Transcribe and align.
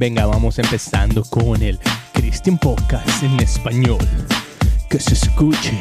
Venga, 0.00 0.24
vamos 0.24 0.58
empezando 0.58 1.22
con 1.24 1.62
el 1.62 1.78
Christian 2.14 2.56
Podcast 2.56 3.22
en 3.22 3.38
español. 3.38 3.98
Que 4.88 4.98
se 4.98 5.12
escuche 5.12 5.78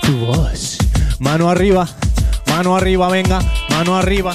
tu 0.00 0.16
voz. 0.24 0.78
Mano 1.18 1.50
arriba, 1.50 1.86
mano 2.46 2.74
arriba, 2.74 3.10
venga, 3.10 3.40
mano 3.68 3.98
arriba. 3.98 4.34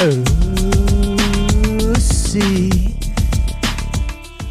Oh, 0.00 0.24
sí. 2.00 2.96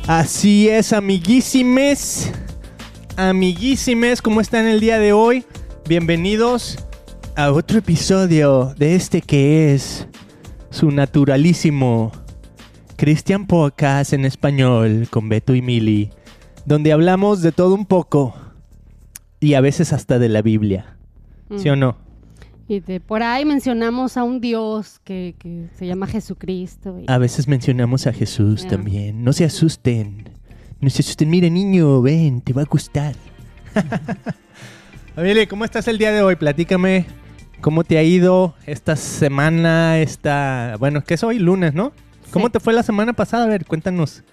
Así 0.06 0.70
es, 0.70 0.94
amiguísimes. 0.94 2.30
Amiguísimes, 3.18 4.22
¿cómo 4.22 4.42
están 4.42 4.68
el 4.68 4.80
día 4.80 5.00
de 5.00 5.12
hoy? 5.12 5.44
Bienvenidos 5.88 6.78
a 7.36 7.52
otro 7.52 7.78
episodio 7.80 8.74
de 8.78 8.96
este 8.96 9.22
que 9.22 9.74
es 9.74 10.08
su 10.72 10.92
naturalísimo 10.92 12.12
Christian 12.96 13.46
Podcast 13.46 14.14
en 14.14 14.26
español 14.26 15.08
con 15.12 15.30
Beto 15.30 15.54
y 15.54 15.62
Mili, 15.62 16.10
donde 16.66 16.92
hablamos 16.92 17.42
de 17.42 17.52
todo 17.52 17.76
un 17.76 17.86
poco 17.86 18.34
y 19.40 19.54
a 19.54 19.62
veces 19.62 19.94
hasta 19.94 20.18
de 20.18 20.30
la 20.30 20.42
Biblia. 20.42 20.98
¿Sí 21.58 21.70
o 21.70 21.76
no? 21.76 21.98
Y 22.68 22.80
de 22.80 23.00
por 23.00 23.22
ahí 23.22 23.46
mencionamos 23.46 24.18
a 24.18 24.24
un 24.24 24.42
Dios 24.42 25.00
que, 25.04 25.36
que 25.38 25.68
se 25.78 25.86
llama 25.86 26.08
Jesucristo. 26.08 26.98
y- 27.00 27.06
A 27.08 27.20
veces 27.20 27.48
mencionamos 27.48 28.08
a 28.08 28.14
Jesús 28.14 28.66
también. 28.68 29.24
No 29.24 29.34
se 29.34 29.46
asusten. 29.46 30.30
No 30.82 30.90
se 30.90 31.04
asusten. 31.04 31.30
Mira, 31.30 31.48
niño, 31.50 32.02
ven, 32.02 32.42
te 32.42 32.54
va 32.54 32.64
a 32.64 32.66
gustar. 32.66 33.16
Mili, 35.18 35.48
¿cómo 35.48 35.64
estás 35.66 35.88
el 35.88 35.98
día 35.98 36.12
de 36.12 36.22
hoy? 36.22 36.36
Platícame 36.36 37.06
cómo 37.62 37.84
te 37.84 37.98
ha 37.98 38.04
ido 38.04 38.54
esta 38.66 38.96
semana, 38.96 40.00
esta... 40.00 40.76
Bueno, 40.80 41.04
que 41.04 41.14
es 41.14 41.24
hoy 41.24 41.40
lunes, 41.40 41.74
¿no? 41.74 41.94
¿Cómo 42.32 42.48
Sí. 42.48 42.54
te 42.54 42.60
fue 42.60 42.74
la 42.74 42.84
semana 42.84 43.14
pasada? 43.14 43.46
A 43.46 43.48
ver, 43.48 43.66
cuéntanos 43.66 44.24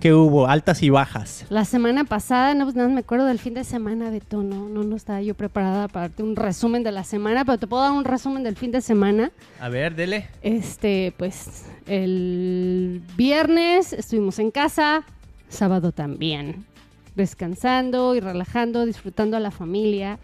qué 0.00 0.12
hubo, 0.12 0.48
altas 0.48 0.82
y 0.82 0.90
bajas. 0.90 1.46
La 1.50 1.64
semana 1.64 2.04
pasada, 2.04 2.52
no, 2.54 2.64
pues 2.64 2.74
nada, 2.74 2.88
me 2.88 3.00
acuerdo 3.00 3.26
del 3.26 3.38
fin 3.38 3.54
de 3.54 3.62
semana, 3.64 4.10
Beto, 4.10 4.42
no, 4.42 4.68
no, 4.68 4.82
no 4.82 4.96
estaba 4.96 5.22
yo 5.22 5.34
preparada 5.34 5.86
para 5.88 6.08
darte 6.08 6.22
un 6.24 6.34
resumen 6.36 6.82
de 6.82 6.90
la 6.92 7.04
semana, 7.04 7.44
pero 7.44 7.58
te 7.58 7.66
puedo 7.68 7.82
dar 7.84 7.92
un 7.92 8.04
resumen 8.04 8.42
del 8.42 8.56
fin 8.56 8.72
de 8.72 8.80
semana. 8.80 9.30
A 9.60 9.68
ver, 9.68 9.94
dele. 9.94 10.28
Este, 10.42 11.14
pues, 11.16 11.66
el 11.86 13.02
viernes 13.16 13.92
estuvimos 13.92 14.40
en 14.40 14.50
casa, 14.50 15.04
sábado 15.48 15.92
también, 15.92 16.66
descansando 17.14 18.14
y 18.14 18.20
relajando, 18.20 18.86
disfrutando 18.86 19.36
a 19.36 19.40
la 19.40 19.50
familia. 19.50 20.18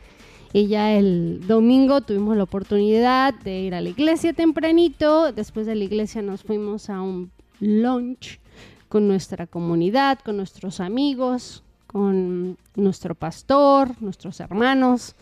Y 0.52 0.66
ya 0.66 0.92
el 0.92 1.46
domingo 1.46 2.00
tuvimos 2.00 2.36
la 2.36 2.42
oportunidad 2.42 3.34
de 3.34 3.60
ir 3.60 3.74
a 3.74 3.80
la 3.80 3.88
iglesia 3.88 4.32
tempranito. 4.32 5.32
Después 5.32 5.66
de 5.66 5.76
la 5.76 5.84
iglesia 5.84 6.22
nos 6.22 6.42
fuimos 6.42 6.90
a 6.90 7.00
un 7.00 7.30
lunch 7.60 8.40
con 8.88 9.06
nuestra 9.06 9.46
comunidad, 9.46 10.18
con 10.18 10.36
nuestros 10.36 10.80
amigos, 10.80 11.62
con 11.86 12.56
nuestro 12.74 13.14
pastor, 13.14 13.90
nuestros 14.00 14.40
hermanos. 14.40 15.14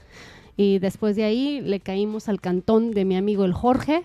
Y 0.57 0.79
después 0.79 1.15
de 1.15 1.25
ahí 1.25 1.61
le 1.61 1.81
caímos 1.81 2.29
al 2.29 2.41
cantón 2.41 2.93
de 2.93 3.05
mi 3.05 3.17
amigo 3.17 3.45
el 3.45 3.53
Jorge 3.53 4.05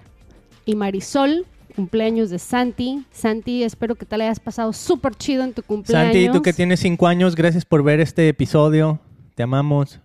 y 0.65 0.75
Marisol, 0.75 1.45
cumpleaños 1.73 2.29
de 2.29 2.39
Santi. 2.39 3.05
Santi, 3.11 3.63
espero 3.63 3.95
que 3.95 4.05
te 4.05 4.17
la 4.17 4.25
hayas 4.25 4.39
pasado 4.39 4.71
súper 4.73 5.15
chido 5.15 5.43
en 5.43 5.53
tu 5.53 5.63
cumpleaños. 5.63 6.13
Santi, 6.13 6.31
tú 6.31 6.41
que 6.41 6.53
tienes 6.53 6.79
cinco 6.79 7.07
años, 7.07 7.35
gracias 7.35 7.65
por 7.65 7.83
ver 7.83 7.99
este 7.99 8.29
episodio. 8.29 8.99
Te 9.35 9.43
amamos. 9.43 9.99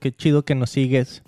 Qué 0.00 0.14
chido 0.14 0.44
que 0.44 0.54
nos 0.54 0.70
sigues. 0.70 1.22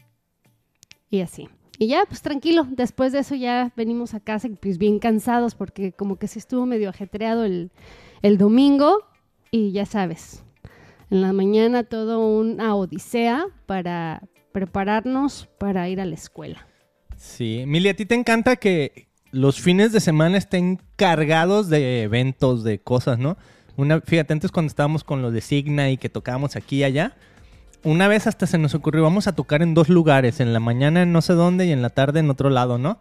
Y 1.09 1.21
así. 1.21 1.49
Y 1.79 1.89
ya, 1.89 2.05
pues 2.07 2.23
tranquilo. 2.23 2.67
Después 2.71 3.13
de 3.13 3.21
eso 3.21 3.35
ya 3.35 3.73
venimos 3.77 4.15
a 4.15 4.21
casa 4.21 4.49
pues 4.61 4.79
bien 4.79 4.99
cansados 4.99 5.55
porque 5.55 5.93
como 5.93 6.17
que 6.17 6.29
sí 6.29 6.39
estuvo 6.39 6.67
medio 6.67 6.91
ajetreado 6.91 7.45
el, 7.45 7.71
el 8.23 8.39
domingo. 8.39 9.05
Y 9.51 9.73
ya 9.73 9.87
sabes, 9.87 10.43
en 11.11 11.23
la 11.23 11.33
mañana 11.33 11.85
todo 11.85 12.19
una 12.19 12.75
odisea 12.75 13.47
para 13.67 14.23
prepararnos 14.53 15.49
para 15.59 15.89
ir 15.89 16.01
a 16.01 16.05
la 16.05 16.15
escuela. 16.15 16.67
Sí, 17.17 17.65
Mili, 17.67 17.89
a 17.89 17.95
ti 17.95 18.07
te 18.07 18.15
encanta 18.15 18.57
que 18.57 19.06
los 19.33 19.61
fines 19.61 19.93
de 19.93 20.01
semana 20.01 20.39
estén 20.39 20.81
cargados 20.97 21.69
de 21.69 22.03
eventos, 22.03 22.65
de 22.65 22.79
cosas, 22.79 23.19
¿no? 23.19 23.37
Una, 23.77 24.01
fíjate, 24.01 24.33
antes 24.33 24.51
cuando 24.51 24.69
estábamos 24.69 25.05
con 25.05 25.23
lo 25.23 25.31
de 25.31 25.41
Signa 25.41 25.91
y 25.91 25.99
que 25.99 26.09
tocábamos 26.09 26.57
aquí 26.57 26.79
y 26.79 26.85
allá, 26.85 27.15
una 27.83 28.09
vez 28.09 28.27
hasta 28.27 28.47
se 28.47 28.59
nos 28.59 28.75
ocurrió, 28.75 29.03
vamos 29.03 29.27
a 29.27 29.35
tocar 29.35 29.63
en 29.63 29.75
dos 29.75 29.89
lugares, 29.89 30.41
en 30.41 30.53
la 30.53 30.61
mañana 30.61 31.03
en 31.03 31.13
no 31.13 31.21
sé 31.23 31.35
dónde 31.35 31.67
y 31.67 31.73
en 31.73 31.83
la 31.83 31.91
tarde 31.91 32.21
en 32.21 32.31
otro 32.31 32.51
lado, 32.51 32.79
¿no? 32.79 32.99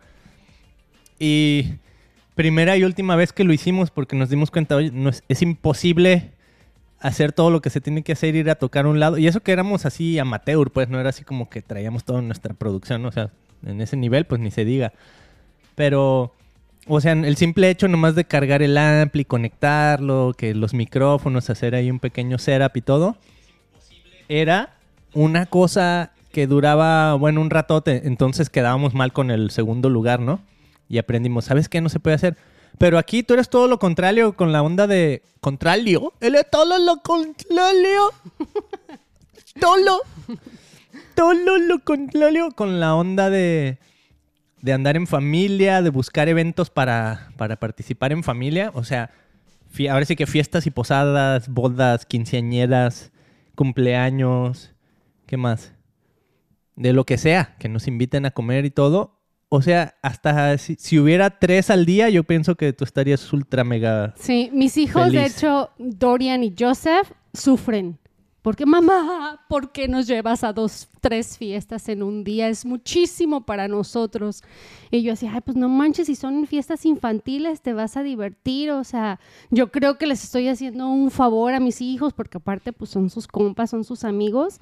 Y 1.17 1.75
primera 2.35 2.75
y 2.75 2.83
última 2.83 3.15
vez 3.15 3.31
que 3.31 3.45
lo 3.45 3.53
hicimos 3.53 3.89
porque 3.89 4.15
nos 4.15 4.29
dimos 4.29 4.51
cuenta, 4.51 4.75
oye, 4.75 4.91
es 5.29 5.41
imposible 5.41 6.31
hacer 6.99 7.31
todo 7.31 7.49
lo 7.49 7.61
que 7.61 7.69
se 7.69 7.81
tiene 7.81 8.03
que 8.03 8.13
hacer, 8.13 8.35
ir 8.35 8.49
a 8.49 8.55
tocar 8.55 8.85
a 8.85 8.89
un 8.89 8.99
lado. 8.99 9.17
Y 9.17 9.27
eso 9.27 9.41
que 9.41 9.51
éramos 9.51 9.85
así 9.85 10.19
amateur, 10.19 10.71
pues 10.71 10.89
no 10.89 10.99
era 10.99 11.09
así 11.09 11.23
como 11.23 11.49
que 11.49 11.61
traíamos 11.61 12.03
toda 12.03 12.21
nuestra 12.21 12.53
producción, 12.53 13.05
o 13.05 13.11
sea, 13.11 13.31
en 13.65 13.79
ese 13.81 13.95
nivel, 13.95 14.25
pues 14.25 14.41
ni 14.41 14.51
se 14.51 14.65
diga. 14.65 14.91
Pero, 15.75 16.33
o 16.87 17.01
sea, 17.01 17.11
el 17.11 17.35
simple 17.35 17.69
hecho 17.69 17.87
nomás 17.87 18.15
de 18.15 18.25
cargar 18.25 18.61
el 18.61 18.77
ampli, 18.77 19.25
conectarlo, 19.25 20.33
que 20.37 20.55
los 20.55 20.73
micrófonos, 20.73 21.49
hacer 21.49 21.75
ahí 21.75 21.91
un 21.91 21.99
pequeño 21.99 22.37
setup 22.37 22.75
y 22.77 22.81
todo, 22.81 23.17
era 24.27 24.75
una 25.13 25.45
cosa 25.45 26.11
que 26.31 26.47
duraba, 26.47 27.13
bueno, 27.15 27.41
un 27.41 27.49
ratote. 27.49 28.01
Entonces 28.05 28.49
quedábamos 28.49 28.93
mal 28.93 29.13
con 29.13 29.31
el 29.31 29.51
segundo 29.51 29.89
lugar, 29.89 30.19
¿no? 30.19 30.41
Y 30.89 30.97
aprendimos, 30.97 31.45
¿sabes 31.45 31.69
qué? 31.69 31.81
No 31.81 31.89
se 31.89 31.99
puede 31.99 32.15
hacer. 32.15 32.37
Pero 32.77 32.97
aquí 32.97 33.23
tú 33.23 33.33
eres 33.33 33.49
todo 33.49 33.67
lo 33.67 33.79
contrario 33.79 34.33
con 34.33 34.51
la 34.51 34.61
onda 34.61 34.87
de... 34.87 35.23
¿Contrario? 35.39 36.13
Él 36.19 36.35
es 36.35 36.49
todo 36.49 36.77
lo 36.79 36.97
contrario. 37.01 38.11
Todo. 39.61 40.01
Todo 41.15 41.57
lo 41.59 41.79
contrario 41.79 42.51
con 42.51 42.81
la 42.81 42.95
onda 42.95 43.29
de... 43.29 43.77
De 44.65 44.73
andar 44.73 44.95
en 44.95 45.05
familia, 45.05 45.83
de 45.83 45.91
buscar 45.91 46.27
eventos 46.27 46.71
para, 46.71 47.29
para 47.37 47.55
participar 47.57 48.11
en 48.11 48.23
familia. 48.23 48.71
O 48.73 48.83
sea, 48.83 49.11
ahora 49.91 50.05
sí 50.05 50.15
que 50.15 50.25
fiestas 50.25 50.65
y 50.65 50.71
posadas, 50.71 51.49
bodas, 51.49 52.07
quinceañeras, 52.07 53.11
cumpleaños, 53.53 54.73
¿qué 55.27 55.37
más? 55.37 55.73
De 56.75 56.93
lo 56.93 57.05
que 57.05 57.19
sea, 57.19 57.55
que 57.59 57.69
nos 57.69 57.87
inviten 57.87 58.25
a 58.25 58.31
comer 58.31 58.65
y 58.65 58.71
todo. 58.71 59.21
O 59.49 59.61
sea, 59.61 59.97
hasta 60.01 60.57
si, 60.57 60.73
si 60.79 60.97
hubiera 60.97 61.37
tres 61.39 61.69
al 61.69 61.85
día, 61.85 62.09
yo 62.09 62.23
pienso 62.23 62.55
que 62.55 62.73
tú 62.73 62.85
estarías 62.85 63.31
ultra 63.31 63.63
mega... 63.63 64.15
Sí, 64.17 64.49
mis 64.51 64.77
hijos, 64.77 65.11
de 65.11 65.27
hecho, 65.27 65.69
Dorian 65.77 66.43
y 66.43 66.55
Joseph, 66.57 67.11
sufren. 67.33 67.99
Porque, 68.45 68.67
mamá, 68.67 69.43
¿por 69.49 69.71
qué 69.71 69.87
nos 69.87 70.05
llevas 70.05 70.43
a 70.43 70.53
dos, 70.53 70.87
tres 71.01 71.35
fiestas 71.35 71.89
en 71.89 72.03
un 72.03 72.23
día? 72.23 72.47
Es 72.47 72.63
muchísimo 72.63 73.43
para 73.43 73.67
nosotros. 73.67 74.43
Y 74.91 75.01
yo 75.01 75.13
decía, 75.13 75.31
ay, 75.33 75.41
pues 75.41 75.57
no 75.57 75.67
manches, 75.67 76.05
si 76.05 76.13
son 76.13 76.45
fiestas 76.45 76.85
infantiles, 76.85 77.61
te 77.63 77.73
vas 77.73 77.97
a 77.97 78.03
divertir. 78.03 78.69
O 78.69 78.83
sea, 78.83 79.19
yo 79.49 79.71
creo 79.71 79.97
que 79.97 80.05
les 80.05 80.23
estoy 80.23 80.47
haciendo 80.47 80.87
un 80.87 81.09
favor 81.09 81.55
a 81.55 81.59
mis 81.59 81.81
hijos, 81.81 82.13
porque 82.13 82.37
aparte, 82.37 82.71
pues 82.71 82.91
son 82.91 83.09
sus 83.09 83.25
compas, 83.25 83.71
son 83.71 83.83
sus 83.83 84.03
amigos. 84.03 84.59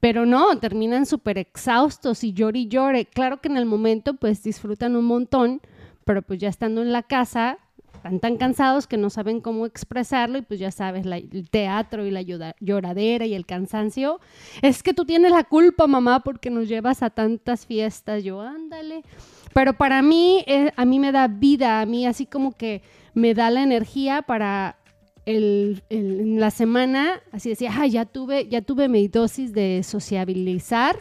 Pero 0.00 0.24
no, 0.24 0.58
terminan 0.58 1.04
súper 1.04 1.36
exhaustos 1.36 2.24
y 2.24 2.32
llore 2.32 2.60
y 2.60 2.68
llore. 2.68 3.04
Claro 3.04 3.38
que 3.42 3.48
en 3.48 3.58
el 3.58 3.66
momento, 3.66 4.14
pues 4.14 4.42
disfrutan 4.42 4.96
un 4.96 5.04
montón, 5.04 5.60
pero 6.06 6.22
pues 6.22 6.40
ya 6.40 6.48
estando 6.48 6.80
en 6.80 6.90
la 6.90 7.02
casa, 7.02 7.58
están 8.04 8.20
tan 8.20 8.36
cansados 8.36 8.86
que 8.86 8.98
no 8.98 9.08
saben 9.08 9.40
cómo 9.40 9.64
expresarlo 9.64 10.36
y 10.36 10.42
pues 10.42 10.60
ya 10.60 10.70
sabes, 10.70 11.06
la- 11.06 11.16
el 11.16 11.48
teatro 11.50 12.04
y 12.04 12.10
la 12.10 12.20
llora- 12.20 12.54
lloradera 12.60 13.24
y 13.24 13.32
el 13.32 13.46
cansancio. 13.46 14.20
Es 14.60 14.82
que 14.82 14.92
tú 14.92 15.06
tienes 15.06 15.30
la 15.32 15.44
culpa, 15.44 15.86
mamá, 15.86 16.20
porque 16.20 16.50
nos 16.50 16.68
llevas 16.68 17.02
a 17.02 17.08
tantas 17.08 17.64
fiestas. 17.64 18.22
Yo, 18.22 18.42
ándale. 18.42 19.04
Pero 19.54 19.72
para 19.72 20.02
mí, 20.02 20.44
eh, 20.46 20.70
a 20.76 20.84
mí 20.84 20.98
me 20.98 21.12
da 21.12 21.28
vida, 21.28 21.80
a 21.80 21.86
mí 21.86 22.06
así 22.06 22.26
como 22.26 22.52
que 22.52 22.82
me 23.14 23.32
da 23.32 23.48
la 23.50 23.62
energía 23.62 24.20
para 24.20 24.76
el, 25.24 25.82
la 25.88 26.50
semana, 26.50 27.22
así 27.32 27.48
decía, 27.48 27.70
"Ay, 27.74 27.92
ya 27.92 28.04
tuve, 28.04 28.46
ya 28.48 28.60
tuve 28.60 28.90
mi 28.90 29.08
dosis 29.08 29.54
de 29.54 29.82
sociabilizar 29.82 30.96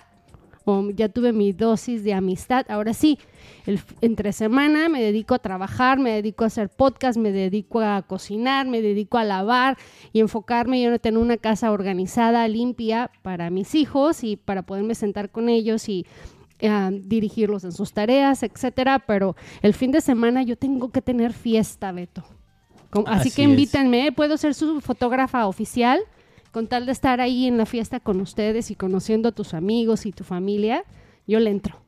o 0.65 0.89
ya 0.89 1.09
tuve 1.09 1.33
mi 1.33 1.51
dosis 1.51 2.03
de 2.03 2.13
amistad. 2.13 2.65
Ahora 2.69 2.93
sí, 2.93 3.19
el, 3.65 3.79
entre 4.01 4.33
semana 4.33 4.89
me 4.89 5.01
dedico 5.01 5.35
a 5.35 5.39
trabajar, 5.39 5.99
me 5.99 6.11
dedico 6.11 6.43
a 6.43 6.47
hacer 6.47 6.69
podcast, 6.69 7.17
me 7.17 7.31
dedico 7.31 7.81
a 7.81 8.01
cocinar, 8.01 8.67
me 8.67 8.81
dedico 8.81 9.17
a 9.17 9.23
lavar 9.23 9.77
y 10.11 10.19
enfocarme 10.19 10.81
y 10.81 10.99
tener 10.99 11.19
una 11.19 11.37
casa 11.37 11.71
organizada, 11.71 12.47
limpia 12.47 13.11
para 13.21 13.49
mis 13.49 13.75
hijos 13.75 14.23
y 14.23 14.37
para 14.37 14.61
poderme 14.63 14.95
sentar 14.95 15.29
con 15.29 15.49
ellos 15.49 15.89
y 15.89 16.05
eh, 16.59 16.89
dirigirlos 17.03 17.63
en 17.63 17.71
sus 17.71 17.93
tareas, 17.93 18.43
etcétera. 18.43 18.99
Pero 18.99 19.35
el 19.61 19.73
fin 19.73 19.91
de 19.91 20.01
semana 20.01 20.43
yo 20.43 20.55
tengo 20.55 20.91
que 20.91 21.01
tener 21.01 21.33
fiesta, 21.33 21.91
Beto. 21.91 22.23
Así, 22.91 23.03
Así 23.07 23.31
que 23.31 23.43
es. 23.43 23.49
invítenme, 23.49 24.11
puedo 24.11 24.37
ser 24.37 24.53
su 24.53 24.79
fotógrafa 24.79 25.47
oficial 25.47 25.99
con 26.53 26.67
tal 26.67 26.85
de 26.85 26.91
estar 26.91 27.19
ahí 27.19 27.47
en 27.47 27.57
la 27.57 27.65
fiesta 27.65 27.99
con 27.99 28.21
ustedes 28.21 28.69
y 28.69 28.75
conociendo 28.75 29.29
a 29.29 29.31
tus 29.31 29.55
amigos 29.55 30.05
y 30.05 30.11
tu 30.11 30.23
familia, 30.23 30.83
yo 31.25 31.39
le 31.39 31.49
entro. 31.49 31.81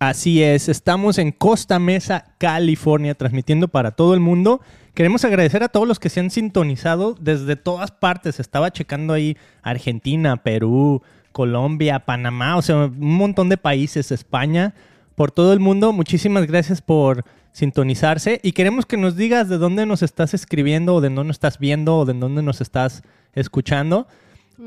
Así 0.00 0.42
es, 0.42 0.68
estamos 0.68 1.18
en 1.18 1.30
Costa 1.30 1.78
Mesa, 1.78 2.34
California, 2.38 3.14
transmitiendo 3.14 3.68
para 3.68 3.92
todo 3.92 4.14
el 4.14 4.20
mundo. 4.20 4.60
Queremos 4.94 5.24
agradecer 5.24 5.62
a 5.62 5.68
todos 5.68 5.86
los 5.86 6.00
que 6.00 6.08
se 6.08 6.18
han 6.18 6.30
sintonizado 6.30 7.14
desde 7.20 7.54
todas 7.54 7.92
partes. 7.92 8.40
Estaba 8.40 8.72
checando 8.72 9.12
ahí 9.12 9.36
Argentina, 9.62 10.36
Perú, 10.36 11.00
Colombia, 11.30 12.00
Panamá, 12.00 12.56
o 12.56 12.62
sea, 12.62 12.76
un 12.76 13.14
montón 13.14 13.48
de 13.48 13.56
países, 13.56 14.10
España, 14.10 14.74
por 15.14 15.30
todo 15.30 15.52
el 15.52 15.60
mundo. 15.60 15.92
Muchísimas 15.92 16.44
gracias 16.48 16.82
por 16.82 17.24
sintonizarse 17.52 18.40
y 18.42 18.52
queremos 18.52 18.86
que 18.86 18.96
nos 18.96 19.16
digas 19.16 19.48
de 19.48 19.58
dónde 19.58 19.86
nos 19.86 20.02
estás 20.02 20.34
escribiendo 20.34 20.94
o 20.94 21.00
de 21.00 21.08
dónde 21.08 21.24
nos 21.24 21.36
estás 21.36 21.58
viendo 21.58 21.96
o 21.98 22.04
de 22.04 22.14
dónde 22.14 22.42
nos 22.42 22.60
estás 22.60 23.02
escuchando. 23.34 24.06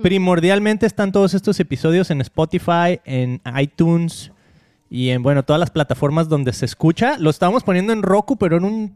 Primordialmente 0.02 0.86
están 0.86 1.12
todos 1.12 1.34
estos 1.34 1.60
episodios 1.60 2.12
en 2.12 2.22
Spotify, 2.22 3.02
en 3.04 3.42
iTunes 3.60 4.32
y 4.90 5.10
en, 5.10 5.22
bueno, 5.22 5.44
todas 5.44 5.60
las 5.60 5.70
plataformas 5.70 6.30
donde 6.30 6.54
se 6.54 6.66
escucha. 6.66 7.18
Lo 7.18 7.30
estábamos 7.30 7.64
poniendo 7.64 7.92
en 7.92 8.02
Roku, 8.02 8.38
pero 8.38 8.58
en 8.58 8.64
un 8.64 8.96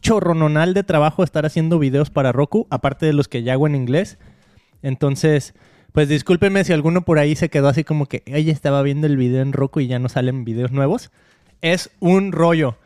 chorrononal 0.00 0.74
de 0.74 0.82
trabajo 0.82 1.22
estar 1.22 1.46
haciendo 1.46 1.78
videos 1.78 2.10
para 2.10 2.32
Roku, 2.32 2.66
aparte 2.70 3.06
de 3.06 3.12
los 3.12 3.28
que 3.28 3.42
ya 3.42 3.54
hago 3.54 3.66
en 3.66 3.74
inglés. 3.74 4.18
Entonces, 4.82 5.54
pues 5.92 6.08
discúlpenme 6.08 6.64
si 6.64 6.72
alguno 6.72 7.02
por 7.02 7.18
ahí 7.18 7.36
se 7.36 7.48
quedó 7.48 7.68
así 7.68 7.84
como 7.84 8.06
que, 8.06 8.22
oye, 8.26 8.50
estaba 8.50 8.82
viendo 8.82 9.06
el 9.06 9.16
video 9.16 9.42
en 9.42 9.52
Roku 9.52 9.80
y 9.80 9.86
ya 9.86 9.98
no 9.98 10.08
salen 10.08 10.44
videos 10.44 10.70
nuevos. 10.70 11.10
Es 11.62 11.90
un 12.00 12.32
rollo. 12.32 12.76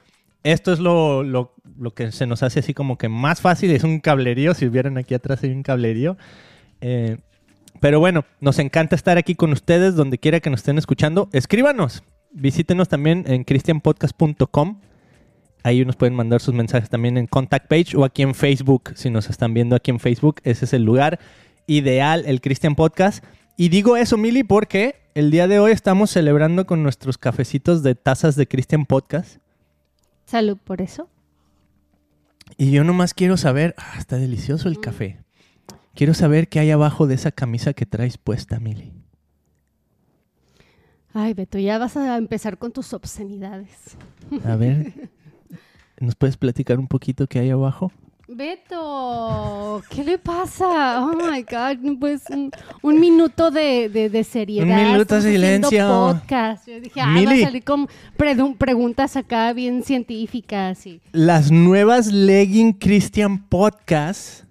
Esto 0.42 0.72
es 0.72 0.78
lo, 0.78 1.22
lo, 1.22 1.54
lo 1.78 1.94
que 1.94 2.12
se 2.12 2.26
nos 2.26 2.42
hace 2.42 2.60
así 2.60 2.74
como 2.74 2.98
que 2.98 3.08
más 3.08 3.40
fácil. 3.40 3.70
Es 3.70 3.84
un 3.84 4.00
cablerío. 4.00 4.54
Si 4.54 4.68
vieran 4.68 4.98
aquí 4.98 5.14
atrás 5.14 5.42
hay 5.42 5.50
un 5.50 5.62
cablerío. 5.62 6.16
Eh, 6.80 7.18
pero 7.80 8.00
bueno, 8.00 8.24
nos 8.40 8.58
encanta 8.58 8.94
estar 8.94 9.18
aquí 9.18 9.34
con 9.34 9.52
ustedes 9.52 9.94
donde 9.94 10.18
quiera 10.18 10.40
que 10.40 10.50
nos 10.50 10.60
estén 10.60 10.78
escuchando. 10.78 11.28
Escríbanos. 11.32 12.02
Visítenos 12.32 12.88
también 12.88 13.24
en 13.26 13.44
christianpodcast.com. 13.44 14.80
Ahí 15.62 15.84
nos 15.84 15.96
pueden 15.96 16.14
mandar 16.14 16.40
sus 16.40 16.54
mensajes 16.54 16.88
también 16.88 17.18
en 17.18 17.26
contact 17.26 17.68
page 17.68 17.96
o 17.96 18.04
aquí 18.04 18.22
en 18.22 18.34
Facebook. 18.34 18.92
Si 18.94 19.10
nos 19.10 19.28
están 19.28 19.52
viendo 19.52 19.76
aquí 19.76 19.90
en 19.90 20.00
Facebook, 20.00 20.40
ese 20.44 20.64
es 20.64 20.72
el 20.72 20.84
lugar 20.84 21.18
ideal, 21.66 22.24
el 22.26 22.40
Christian 22.40 22.74
Podcast. 22.74 23.24
Y 23.56 23.68
digo 23.68 23.96
eso, 23.96 24.16
Mili, 24.16 24.42
porque 24.42 24.96
el 25.14 25.30
día 25.30 25.48
de 25.48 25.58
hoy 25.58 25.72
estamos 25.72 26.10
celebrando 26.10 26.66
con 26.66 26.82
nuestros 26.82 27.18
cafecitos 27.18 27.82
de 27.82 27.94
tazas 27.94 28.36
de 28.36 28.46
Christian 28.46 28.86
Podcast. 28.86 29.39
Salud 30.30 30.58
por 30.62 30.80
eso. 30.80 31.08
Y 32.56 32.70
yo 32.70 32.84
nomás 32.84 33.14
quiero 33.14 33.36
saber, 33.36 33.74
ah, 33.78 33.94
está 33.98 34.16
delicioso 34.16 34.68
el 34.68 34.78
café. 34.78 35.24
Quiero 35.96 36.14
saber 36.14 36.48
qué 36.48 36.60
hay 36.60 36.70
abajo 36.70 37.08
de 37.08 37.16
esa 37.16 37.32
camisa 37.32 37.72
que 37.72 37.84
traes 37.84 38.16
puesta, 38.16 38.60
Mili. 38.60 38.92
Ay, 41.12 41.34
Beto, 41.34 41.58
ya 41.58 41.78
vas 41.78 41.96
a 41.96 42.16
empezar 42.16 42.58
con 42.58 42.70
tus 42.70 42.92
obscenidades. 42.92 43.96
A 44.44 44.54
ver, 44.54 45.10
¿nos 45.98 46.14
puedes 46.14 46.36
platicar 46.36 46.78
un 46.78 46.86
poquito 46.86 47.26
qué 47.26 47.40
hay 47.40 47.50
abajo? 47.50 47.90
Beto, 48.40 49.82
¿qué 49.90 50.02
le 50.02 50.16
pasa? 50.16 51.04
Oh 51.04 51.12
my 51.14 51.42
God, 51.42 51.98
pues 51.98 52.22
un, 52.30 52.50
un 52.80 52.98
minuto 52.98 53.50
de, 53.50 53.90
de, 53.90 54.08
de 54.08 54.24
seriedad. 54.24 54.66
Un 54.66 54.92
minuto 54.92 55.16
de 55.16 55.30
silencio. 55.30 55.86
Podcast. 55.86 56.66
Yo 56.66 56.80
dije, 56.80 57.02
ah, 57.02 57.12
va 57.22 57.32
a 57.32 57.36
salir 57.36 57.62
con 57.62 57.86
preguntas 58.56 59.16
acá 59.16 59.52
bien 59.52 59.82
científicas. 59.82 60.86
Y... 60.86 61.02
Las 61.12 61.50
nuevas 61.50 62.06
Legging 62.06 62.72
Christian 62.72 63.46
Podcast 63.46 64.44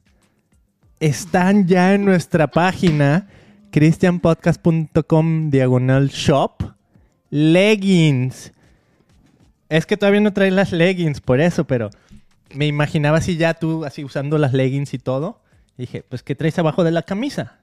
están 0.99 1.65
ya 1.65 1.95
en 1.95 2.05
nuestra 2.05 2.45
página 2.45 3.27
christianpodcast.com 3.71 5.49
diagonal 5.49 6.09
shop. 6.09 6.61
Leggings. 7.31 8.53
Es 9.67 9.87
que 9.87 9.97
todavía 9.97 10.21
no 10.21 10.31
traen 10.31 10.55
las 10.55 10.71
leggings, 10.71 11.21
por 11.21 11.41
eso, 11.41 11.65
pero 11.65 11.89
me 12.53 12.65
imaginaba 12.67 13.17
así 13.19 13.37
ya 13.37 13.53
tú, 13.53 13.85
así 13.85 14.03
usando 14.03 14.37
las 14.37 14.53
leggings 14.53 14.93
y 14.93 14.99
todo. 14.99 15.41
Y 15.77 15.83
dije, 15.83 16.03
pues, 16.07 16.23
¿qué 16.23 16.35
traes 16.35 16.57
abajo 16.59 16.83
de 16.83 16.91
la 16.91 17.03
camisa? 17.03 17.59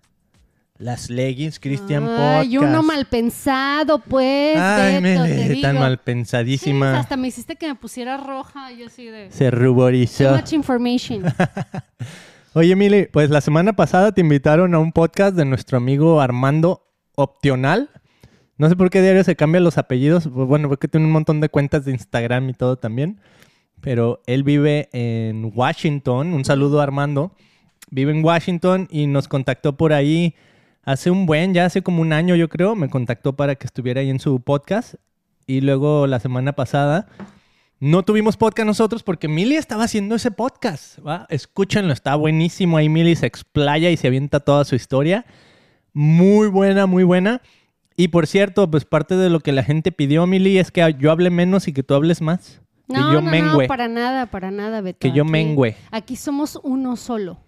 Las 0.79 1.09
leggings 1.09 1.59
Christian 1.59 2.05
Podcast. 2.05 2.41
Ay, 2.43 2.59
uno 2.59 2.83
mal 2.83 3.07
pensado, 3.07 3.99
pues. 3.99 4.59
Ay, 4.59 5.01
Beto, 5.03 5.23
digo. 5.25 5.61
tan 5.63 5.79
mal 5.79 5.95
Sí, 5.95 6.01
pensadísima. 6.05 6.99
hasta 6.99 7.17
me 7.17 7.29
hiciste 7.29 7.57
que 7.57 7.67
me 7.69 7.75
pusiera 7.77 8.17
roja. 8.19 8.71
Yo 8.73 8.87
así 8.87 9.07
de. 9.07 9.31
Se 9.31 9.51
Too 9.51 9.59
ruborizó. 9.59 10.35
much 10.37 10.53
information. 10.53 11.25
Oye, 12.53 12.75
Mili, 12.77 13.07
pues 13.13 13.31
la 13.31 13.41
semana 13.41 13.75
pasada 13.75 14.13
te 14.13 14.21
invitaron 14.23 14.75
a 14.75 14.79
un 14.79 14.93
podcast 14.93 15.35
de 15.37 15.45
nuestro 15.45 15.77
amigo 15.79 16.21
Armando 16.21 16.87
Optional. 17.15 17.91
No 18.59 18.69
sé 18.71 18.77
por 18.77 18.89
qué 18.89 19.03
diario 19.03 19.23
se 19.25 19.37
cambian 19.37 19.65
los 19.65 19.77
apellidos. 19.79 20.27
Bueno, 20.31 20.69
porque 20.69 20.89
tiene 20.89 21.05
un 21.07 21.13
montón 21.13 21.41
de 21.41 21.49
cuentas 21.51 21.85
de 21.85 21.93
Instagram 21.93 22.49
y 22.51 22.55
todo 22.55 22.77
también. 22.77 23.21
Pero 23.87 24.21
él 24.27 24.43
vive 24.43 24.89
en 24.91 25.53
Washington. 25.55 26.35
Un 26.35 26.45
saludo 26.45 26.81
Armando. 26.81 27.31
Vive 27.89 28.11
en 28.11 28.25
Washington 28.25 28.89
y 28.91 29.07
nos 29.07 29.29
contactó 29.29 29.77
por 29.77 29.93
ahí 29.93 30.35
hace 30.83 31.09
un 31.09 31.25
buen, 31.25 31.55
ya 31.55 31.67
hace 31.67 31.83
como 31.83 32.03
un 32.03 32.13
año 32.13 32.35
yo 32.35 32.49
creo. 32.49 32.75
Me 32.75 32.91
contactó 32.91 33.37
para 33.37 33.55
que 33.55 33.65
estuviera 33.65 34.01
ahí 34.01 34.11
en 34.11 34.19
su 34.19 34.41
podcast. 34.41 34.95
Y 35.47 35.61
luego 35.61 36.09
la 36.09 36.19
semana 36.19 36.55
pasada 36.55 37.07
no 37.79 38.03
tuvimos 38.03 38.37
podcast 38.37 38.67
nosotros 38.67 39.05
porque 39.05 39.29
Mili 39.29 39.55
estaba 39.55 39.85
haciendo 39.85 40.17
ese 40.17 40.33
podcast. 40.33 40.99
¿va? 41.07 41.29
Escúchenlo, 41.31 41.93
está 41.93 42.17
buenísimo. 42.17 42.79
Ahí 42.79 42.89
Mili 42.89 43.15
se 43.15 43.27
explaya 43.27 43.89
y 43.91 43.97
se 43.97 44.09
avienta 44.09 44.41
toda 44.41 44.65
su 44.65 44.75
historia. 44.75 45.27
Muy 45.93 46.49
buena, 46.49 46.87
muy 46.87 47.05
buena. 47.05 47.41
Y 47.97 48.09
por 48.09 48.27
cierto, 48.27 48.69
pues 48.69 48.85
parte 48.85 49.17
de 49.17 49.31
lo 49.31 49.39
que 49.39 49.53
la 49.53 49.63
gente 49.63 49.93
pidió, 49.93 50.27
Mili, 50.27 50.59
es 50.59 50.73
que 50.73 50.97
yo 50.99 51.13
hable 51.13 51.31
menos 51.31 51.69
y 51.69 51.73
que 51.73 51.85
tú 51.85 51.95
hables 51.95 52.21
más. 52.21 52.66
No, 52.89 52.95
que 53.09 53.15
yo 53.15 53.21
no, 53.21 53.31
mengüe. 53.31 53.65
no, 53.65 53.69
para 53.69 53.89
nada, 53.89 54.27
para 54.27 54.51
nada, 54.51 54.81
Beto. 54.81 54.99
Que 55.01 55.11
yo 55.13 55.23
Aquí- 55.25 55.33
mengüe. 55.33 55.77
Aquí 55.91 56.17
somos 56.17 56.59
uno 56.63 56.97
solo. 56.97 57.39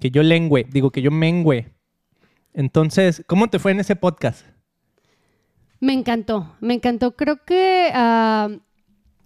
Que 0.00 0.10
yo 0.10 0.22
lengüe. 0.22 0.64
Digo, 0.70 0.90
que 0.90 1.02
yo 1.02 1.10
mengüe. 1.10 1.72
Entonces, 2.54 3.22
¿cómo 3.26 3.48
te 3.48 3.58
fue 3.58 3.72
en 3.72 3.80
ese 3.80 3.96
podcast? 3.96 4.46
Me 5.80 5.92
encantó, 5.92 6.54
me 6.60 6.74
encantó. 6.74 7.16
Creo 7.16 7.44
que 7.44 7.90
ah, 7.94 8.48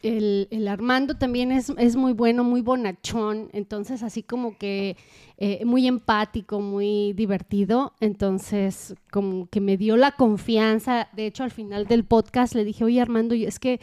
el, 0.02 0.46
el 0.50 0.69
Armando 0.69 1.17
también 1.17 1.50
es, 1.52 1.70
es 1.79 1.96
muy 1.96 2.12
bueno, 2.12 2.44
muy 2.44 2.60
bonachón. 2.60 3.48
Entonces, 3.53 4.03
así 4.03 4.22
como 4.22 4.56
que 4.56 4.96
eh, 5.36 5.65
muy 5.65 5.86
empático, 5.86 6.60
muy 6.60 7.13
divertido. 7.15 7.94
Entonces, 8.01 8.94
como 9.10 9.48
que 9.48 9.60
me 9.60 9.77
dio 9.77 9.96
la 9.96 10.13
confianza. 10.13 11.08
De 11.15 11.27
hecho, 11.27 11.43
al 11.43 11.51
final 11.51 11.86
del 11.86 12.05
podcast 12.05 12.55
le 12.55 12.65
dije, 12.65 12.84
oye 12.84 13.01
Armando, 13.01 13.34
y 13.34 13.44
es 13.46 13.58
que 13.58 13.81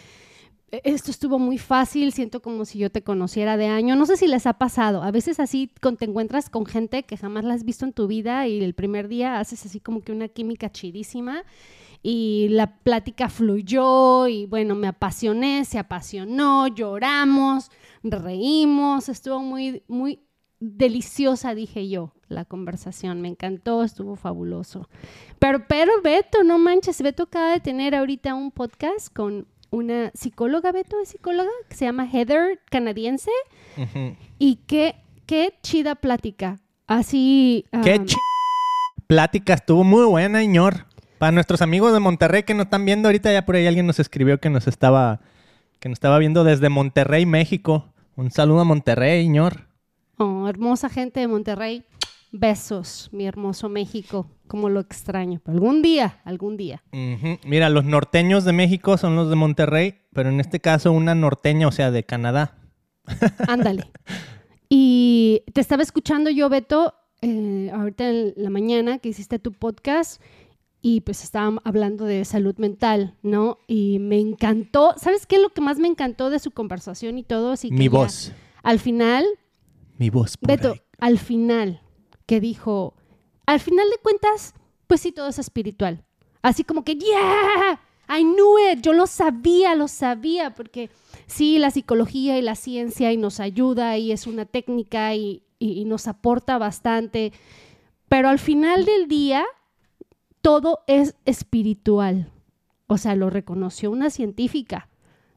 esto 0.71 1.11
estuvo 1.11 1.37
muy 1.37 1.57
fácil, 1.57 2.13
siento 2.13 2.41
como 2.41 2.65
si 2.65 2.79
yo 2.79 2.89
te 2.89 3.03
conociera 3.03 3.57
de 3.57 3.67
año. 3.67 3.95
No 3.95 4.05
sé 4.05 4.17
si 4.17 4.27
les 4.27 4.47
ha 4.47 4.53
pasado. 4.53 5.03
A 5.03 5.11
veces 5.11 5.39
así 5.39 5.69
te 5.97 6.05
encuentras 6.05 6.49
con 6.49 6.65
gente 6.65 7.03
que 7.03 7.17
jamás 7.17 7.43
la 7.43 7.53
has 7.53 7.65
visto 7.65 7.85
en 7.85 7.93
tu 7.93 8.07
vida 8.07 8.47
y 8.47 8.63
el 8.63 8.73
primer 8.73 9.07
día 9.07 9.39
haces 9.39 9.65
así 9.65 9.79
como 9.79 10.01
que 10.01 10.11
una 10.11 10.29
química 10.29 10.71
chidísima 10.71 11.43
y 12.03 12.47
la 12.49 12.77
plática 12.77 13.29
fluyó 13.29 14.27
y 14.27 14.45
bueno, 14.45 14.75
me 14.75 14.87
apasioné, 14.87 15.65
se 15.65 15.77
apasionó, 15.77 16.67
lloramos, 16.67 17.69
reímos, 18.03 19.09
estuvo 19.09 19.39
muy, 19.41 19.83
muy 19.87 20.19
deliciosa, 20.59 21.53
dije 21.53 21.89
yo, 21.89 22.13
la 22.27 22.45
conversación. 22.45 23.21
Me 23.21 23.27
encantó, 23.27 23.83
estuvo 23.83 24.15
fabuloso. 24.15 24.87
Pero, 25.37 25.67
pero 25.67 25.91
Beto, 26.01 26.43
no 26.43 26.57
manches, 26.57 27.01
Beto 27.01 27.23
acaba 27.23 27.51
de 27.51 27.59
tener 27.59 27.93
ahorita 27.93 28.33
un 28.33 28.51
podcast 28.51 29.13
con 29.13 29.47
una 29.71 30.11
psicóloga, 30.13 30.71
Beto, 30.71 30.99
es 31.01 31.09
psicóloga, 31.09 31.49
que 31.67 31.75
se 31.75 31.85
llama 31.85 32.05
Heather, 32.05 32.59
canadiense, 32.69 33.31
y 34.37 34.57
qué, 34.67 34.95
qué 35.25 35.53
chida 35.63 35.95
plática. 35.95 36.59
Así... 36.87 37.65
Qué 37.83 38.03
ch... 38.05 38.15
Plática, 39.07 39.53
estuvo 39.53 39.83
muy 39.83 40.05
buena, 40.05 40.39
señor. 40.39 40.85
Para 41.17 41.31
nuestros 41.31 41.61
amigos 41.61 41.93
de 41.93 41.99
Monterrey 41.99 42.43
que 42.43 42.53
nos 42.53 42.65
están 42.65 42.85
viendo 42.85 43.07
ahorita, 43.07 43.31
ya 43.31 43.45
por 43.45 43.55
ahí 43.55 43.67
alguien 43.67 43.87
nos 43.87 43.99
escribió 43.99 44.39
que 44.39 44.49
nos 44.49 44.67
estaba, 44.67 45.21
que 45.79 45.89
nos 45.89 45.95
estaba 45.95 46.17
viendo 46.17 46.43
desde 46.43 46.69
Monterrey, 46.69 47.25
México. 47.25 47.93
Un 48.15 48.31
saludo 48.31 48.61
a 48.61 48.65
Monterrey, 48.65 49.23
señor. 49.23 49.67
Oh, 50.17 50.47
hermosa 50.47 50.89
gente 50.89 51.19
de 51.19 51.27
Monterrey. 51.27 51.83
Besos, 52.31 53.09
mi 53.11 53.25
hermoso 53.27 53.69
México. 53.69 54.29
Como 54.47 54.69
lo 54.69 54.79
extraño. 54.81 55.39
Pero 55.43 55.55
algún 55.57 55.81
día, 55.81 56.19
algún 56.25 56.57
día. 56.57 56.83
Mira, 57.45 57.69
los 57.69 57.85
norteños 57.85 58.43
de 58.43 58.51
México 58.53 58.97
son 58.97 59.15
los 59.15 59.29
de 59.29 59.35
Monterrey, 59.35 59.95
pero 60.13 60.29
en 60.29 60.39
este 60.41 60.59
caso 60.59 60.91
una 60.91 61.15
norteña, 61.15 61.67
o 61.67 61.71
sea, 61.71 61.89
de 61.91 62.03
Canadá. 62.03 62.57
Ándale. 63.47 63.89
Y 64.69 65.43
te 65.53 65.61
estaba 65.61 65.83
escuchando 65.83 66.29
yo, 66.29 66.49
Beto, 66.49 66.93
eh, 67.21 67.69
ahorita 67.73 68.09
en 68.09 68.33
la 68.35 68.49
mañana 68.49 68.99
que 68.99 69.09
hiciste 69.09 69.39
tu 69.39 69.51
podcast 69.53 70.21
y 70.81 71.01
pues 71.01 71.23
estaban 71.23 71.59
hablando 71.63 72.05
de 72.05 72.25
salud 72.25 72.55
mental, 72.57 73.15
¿no? 73.21 73.59
Y 73.67 73.99
me 73.99 74.19
encantó. 74.19 74.93
¿Sabes 74.97 75.25
qué 75.27 75.35
es 75.37 75.41
lo 75.41 75.49
que 75.49 75.61
más 75.61 75.77
me 75.77 75.87
encantó 75.87 76.29
de 76.29 76.39
su 76.39 76.51
conversación 76.51 77.17
y 77.17 77.23
todo? 77.23 77.51
Así 77.51 77.69
que 77.69 77.75
Mi 77.75 77.85
ya 77.85 77.89
voz. 77.91 78.31
Al 78.63 78.79
final, 78.79 79.25
Mi 79.97 80.09
voz. 80.09 80.37
por 80.37 80.47
Beto, 80.49 80.71
ahí. 80.73 80.81
al 80.99 81.19
final, 81.19 81.80
que 82.31 82.39
dijo, 82.39 82.93
al 83.45 83.59
final 83.59 83.89
de 83.89 83.97
cuentas, 83.97 84.53
pues 84.87 85.01
sí, 85.01 85.11
todo 85.11 85.27
es 85.27 85.37
espiritual. 85.37 86.05
Así 86.41 86.63
como 86.63 86.85
que, 86.85 86.95
yeah, 86.95 87.81
I 88.07 88.23
knew 88.23 88.57
it, 88.71 88.79
yo 88.81 88.93
lo 88.93 89.05
sabía, 89.05 89.75
lo 89.75 89.89
sabía, 89.89 90.55
porque 90.55 90.89
sí, 91.27 91.59
la 91.59 91.71
psicología 91.71 92.37
y 92.37 92.41
la 92.41 92.55
ciencia 92.55 93.11
y 93.11 93.17
nos 93.17 93.41
ayuda 93.41 93.97
y 93.97 94.13
es 94.13 94.27
una 94.27 94.45
técnica 94.45 95.13
y, 95.13 95.43
y 95.59 95.83
nos 95.83 96.07
aporta 96.07 96.57
bastante, 96.57 97.33
pero 98.07 98.29
al 98.29 98.39
final 98.39 98.85
del 98.85 99.09
día, 99.09 99.43
todo 100.39 100.85
es 100.87 101.15
espiritual. 101.25 102.31
O 102.87 102.97
sea, 102.97 103.15
lo 103.15 103.29
reconoció 103.29 103.91
una 103.91 104.09
científica, 104.09 104.87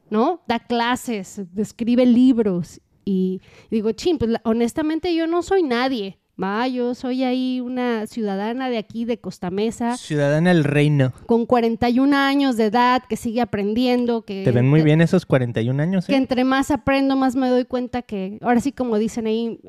¿no? 0.09 0.43
Da 0.47 0.59
clases, 0.59 1.41
escribe 1.57 2.05
libros 2.05 2.79
y 3.03 3.41
digo, 3.69 3.91
ching, 3.91 4.17
pues 4.17 4.37
honestamente 4.45 5.13
yo 5.13 5.27
no 5.27 5.41
soy 5.41 5.61
nadie. 5.61 6.19
Va, 6.41 6.67
yo 6.67 6.95
soy 6.95 7.23
ahí 7.23 7.61
una 7.61 8.07
ciudadana 8.07 8.69
de 8.69 8.77
aquí, 8.77 9.05
de 9.05 9.19
Costa 9.19 9.51
Mesa. 9.51 9.95
Ciudadana 9.95 10.53
del 10.53 10.65
reino. 10.65 11.13
Con 11.27 11.45
41 11.45 12.15
años 12.15 12.57
de 12.57 12.65
edad, 12.65 13.03
que 13.07 13.15
sigue 13.15 13.39
aprendiendo. 13.39 14.23
Que, 14.23 14.43
Te 14.43 14.51
ven 14.51 14.69
muy 14.69 14.81
bien 14.81 14.99
esos 14.99 15.25
41 15.25 15.81
años. 15.81 16.07
Que 16.07 16.13
¿eh? 16.13 16.17
entre 16.17 16.43
más 16.43 16.71
aprendo, 16.71 17.15
más 17.15 17.35
me 17.37 17.47
doy 17.47 17.63
cuenta 17.63 18.01
que, 18.01 18.37
ahora 18.41 18.59
sí 18.59 18.73
como 18.73 18.97
dicen 18.97 19.27
ahí, 19.27 19.59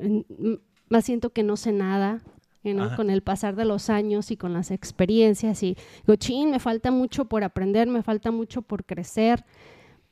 más 0.89 1.05
siento 1.05 1.29
que 1.29 1.43
no 1.43 1.55
sé 1.55 1.71
nada. 1.71 2.21
¿no? 2.63 2.97
Con 2.97 3.09
el 3.09 3.21
pasar 3.21 3.55
de 3.55 3.63
los 3.63 3.89
años 3.89 4.29
y 4.29 4.35
con 4.35 4.53
las 4.53 4.71
experiencias. 4.71 5.63
Y 5.63 5.77
digo, 6.05 6.17
chin, 6.17 6.51
me 6.51 6.59
falta 6.59 6.91
mucho 6.91 7.23
por 7.23 7.45
aprender, 7.45 7.87
me 7.87 8.03
falta 8.03 8.29
mucho 8.29 8.61
por 8.61 8.83
crecer. 8.83 9.45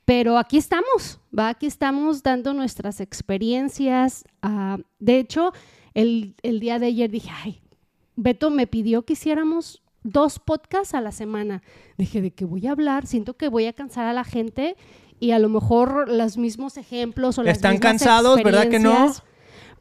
Pero 0.06 0.38
aquí 0.38 0.58
estamos, 0.58 1.20
¿va? 1.38 1.50
Aquí 1.50 1.66
estamos 1.66 2.24
dando 2.24 2.54
nuestras 2.54 3.02
experiencias. 3.02 4.24
Uh, 4.42 4.82
de 5.00 5.20
hecho, 5.20 5.52
el, 5.96 6.36
el, 6.44 6.60
día 6.60 6.78
de 6.78 6.88
ayer 6.88 7.10
dije, 7.10 7.32
ay, 7.44 7.62
Beto 8.16 8.52
me 8.52 8.68
pidió 8.68 9.04
que 9.04 9.14
hiciéramos 9.14 9.82
dos 10.04 10.38
podcasts 10.38 10.94
a 10.94 11.02
la 11.02 11.12
semana. 11.12 11.64
Dije, 11.98 12.22
¿de 12.22 12.32
qué 12.32 12.46
voy 12.46 12.68
a 12.68 12.72
hablar? 12.72 13.08
Siento 13.08 13.36
que 13.36 13.50
voy 13.50 13.66
a 13.66 13.74
cansar 13.74 14.06
a 14.06 14.14
la 14.14 14.24
gente 14.24 14.76
y 15.20 15.32
a 15.32 15.40
lo 15.40 15.50
mejor 15.50 16.10
los 16.10 16.38
mismos 16.38 16.78
ejemplos 16.78 17.38
o 17.38 17.44
las 17.44 17.58
Están 17.58 17.74
mismas 17.74 17.92
cansados, 17.92 18.44
¿verdad 18.44 18.70
que 18.70 18.80
no? 18.80 19.14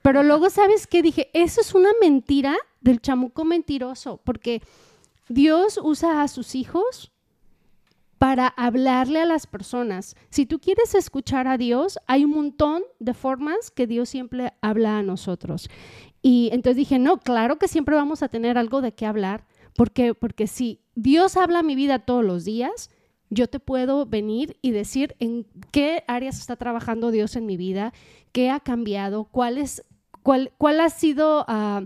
Pero 0.02 0.22
luego, 0.22 0.50
¿sabes 0.50 0.86
qué? 0.86 1.02
Dije, 1.02 1.30
eso 1.32 1.60
es 1.60 1.74
una 1.74 1.90
mentira 2.00 2.56
del 2.80 3.00
chamuco 3.00 3.44
mentiroso, 3.44 4.20
porque 4.22 4.62
Dios 5.28 5.80
usa 5.82 6.22
a 6.22 6.28
sus 6.28 6.54
hijos 6.54 7.10
para 8.24 8.46
hablarle 8.56 9.20
a 9.20 9.26
las 9.26 9.46
personas. 9.46 10.16
Si 10.30 10.46
tú 10.46 10.58
quieres 10.58 10.94
escuchar 10.94 11.46
a 11.46 11.58
Dios, 11.58 11.98
hay 12.06 12.24
un 12.24 12.30
montón 12.30 12.82
de 12.98 13.12
formas 13.12 13.70
que 13.70 13.86
Dios 13.86 14.08
siempre 14.08 14.54
habla 14.62 14.96
a 14.96 15.02
nosotros. 15.02 15.68
Y 16.22 16.48
entonces 16.50 16.76
dije, 16.76 16.98
no, 16.98 17.20
claro 17.20 17.58
que 17.58 17.68
siempre 17.68 17.94
vamos 17.94 18.22
a 18.22 18.28
tener 18.28 18.56
algo 18.56 18.80
de 18.80 18.94
qué 18.94 19.04
hablar, 19.04 19.46
porque, 19.76 20.14
porque 20.14 20.46
si 20.46 20.80
Dios 20.94 21.36
habla 21.36 21.58
a 21.58 21.62
mi 21.62 21.74
vida 21.74 21.98
todos 21.98 22.24
los 22.24 22.46
días, 22.46 22.88
yo 23.28 23.46
te 23.46 23.60
puedo 23.60 24.06
venir 24.06 24.56
y 24.62 24.70
decir 24.70 25.16
en 25.18 25.46
qué 25.70 26.02
áreas 26.08 26.40
está 26.40 26.56
trabajando 26.56 27.10
Dios 27.10 27.36
en 27.36 27.44
mi 27.44 27.58
vida, 27.58 27.92
qué 28.32 28.48
ha 28.48 28.58
cambiado, 28.58 29.24
cuál, 29.24 29.58
es, 29.58 29.84
cuál, 30.22 30.50
cuál 30.56 30.80
ha 30.80 30.88
sido 30.88 31.42
uh, 31.42 31.84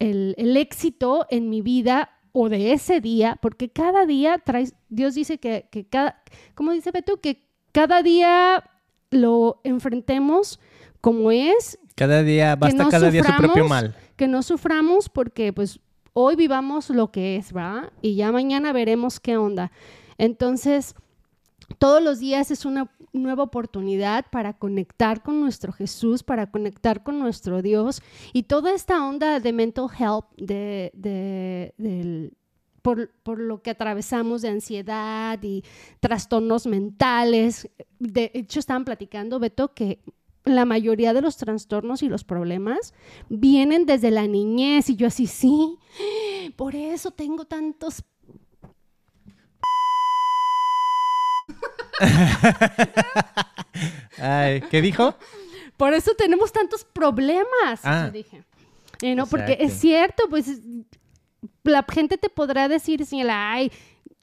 el, 0.00 0.34
el 0.38 0.56
éxito 0.56 1.24
en 1.30 1.48
mi 1.48 1.62
vida 1.62 2.17
o 2.40 2.48
de 2.48 2.72
ese 2.72 3.00
día, 3.00 3.36
porque 3.42 3.68
cada 3.68 4.06
día 4.06 4.38
traes, 4.38 4.74
Dios 4.88 5.14
dice 5.14 5.38
que, 5.38 5.68
que 5.72 5.84
cada, 5.84 6.22
¿cómo 6.54 6.70
dice 6.70 6.92
Beto? 6.92 7.20
Que 7.20 7.48
cada 7.72 8.00
día 8.00 8.62
lo 9.10 9.60
enfrentemos 9.64 10.60
como 11.00 11.32
es. 11.32 11.80
Cada 11.96 12.22
día, 12.22 12.54
basta 12.54 12.84
no 12.84 12.90
cada 12.90 13.10
día 13.10 13.24
su 13.24 13.32
propio 13.36 13.66
mal. 13.66 13.96
Que 14.14 14.28
no 14.28 14.44
suframos 14.44 15.08
porque 15.08 15.52
pues 15.52 15.80
hoy 16.12 16.36
vivamos 16.36 16.90
lo 16.90 17.10
que 17.10 17.34
es, 17.34 17.52
¿verdad? 17.52 17.92
Y 18.02 18.14
ya 18.14 18.30
mañana 18.30 18.72
veremos 18.72 19.18
qué 19.18 19.36
onda. 19.36 19.72
Entonces, 20.16 20.94
todos 21.78 22.00
los 22.00 22.20
días 22.20 22.52
es 22.52 22.64
una 22.64 22.88
nueva 23.18 23.42
oportunidad 23.42 24.26
para 24.30 24.54
conectar 24.54 25.22
con 25.22 25.40
nuestro 25.40 25.72
Jesús, 25.72 26.22
para 26.22 26.50
conectar 26.50 27.02
con 27.02 27.18
nuestro 27.18 27.62
Dios 27.62 28.02
y 28.32 28.44
toda 28.44 28.72
esta 28.72 29.06
onda 29.06 29.40
de 29.40 29.52
mental 29.52 29.88
health, 29.98 30.26
de, 30.36 30.92
por, 32.82 33.38
lo 33.38 33.62
que 33.62 33.70
atravesamos 33.70 34.42
de 34.42 34.48
ansiedad 34.48 35.38
y 35.42 35.62
trastornos 36.00 36.66
mentales. 36.66 37.68
De 37.98 38.30
hecho, 38.34 38.60
estaban 38.60 38.84
platicando, 38.84 39.38
Beto, 39.38 39.74
que 39.74 40.00
la 40.44 40.64
mayoría 40.64 41.12
de 41.12 41.20
los 41.20 41.36
trastornos 41.36 42.02
y 42.02 42.08
los 42.08 42.24
problemas 42.24 42.94
vienen 43.28 43.84
desde 43.86 44.10
la 44.10 44.26
niñez 44.26 44.88
y 44.88 44.96
yo 44.96 45.08
así, 45.08 45.26
sí, 45.26 45.78
por 46.56 46.74
eso 46.74 47.10
tengo 47.10 47.44
tantos 47.44 48.02
Ay, 54.20 54.62
¿Qué 54.70 54.80
dijo? 54.82 55.14
Por 55.76 55.94
eso 55.94 56.12
tenemos 56.16 56.52
tantos 56.52 56.84
problemas, 56.84 57.80
Ah. 57.84 58.06
yo 58.06 58.12
dije. 58.12 58.44
Eh, 59.02 59.14
no, 59.14 59.26
porque 59.26 59.56
es 59.60 59.74
cierto, 59.74 60.24
pues 60.28 60.60
la 61.62 61.84
gente 61.88 62.18
te 62.18 62.28
podrá 62.28 62.66
decir, 62.66 63.06
señora, 63.06 63.52
ay, 63.52 63.70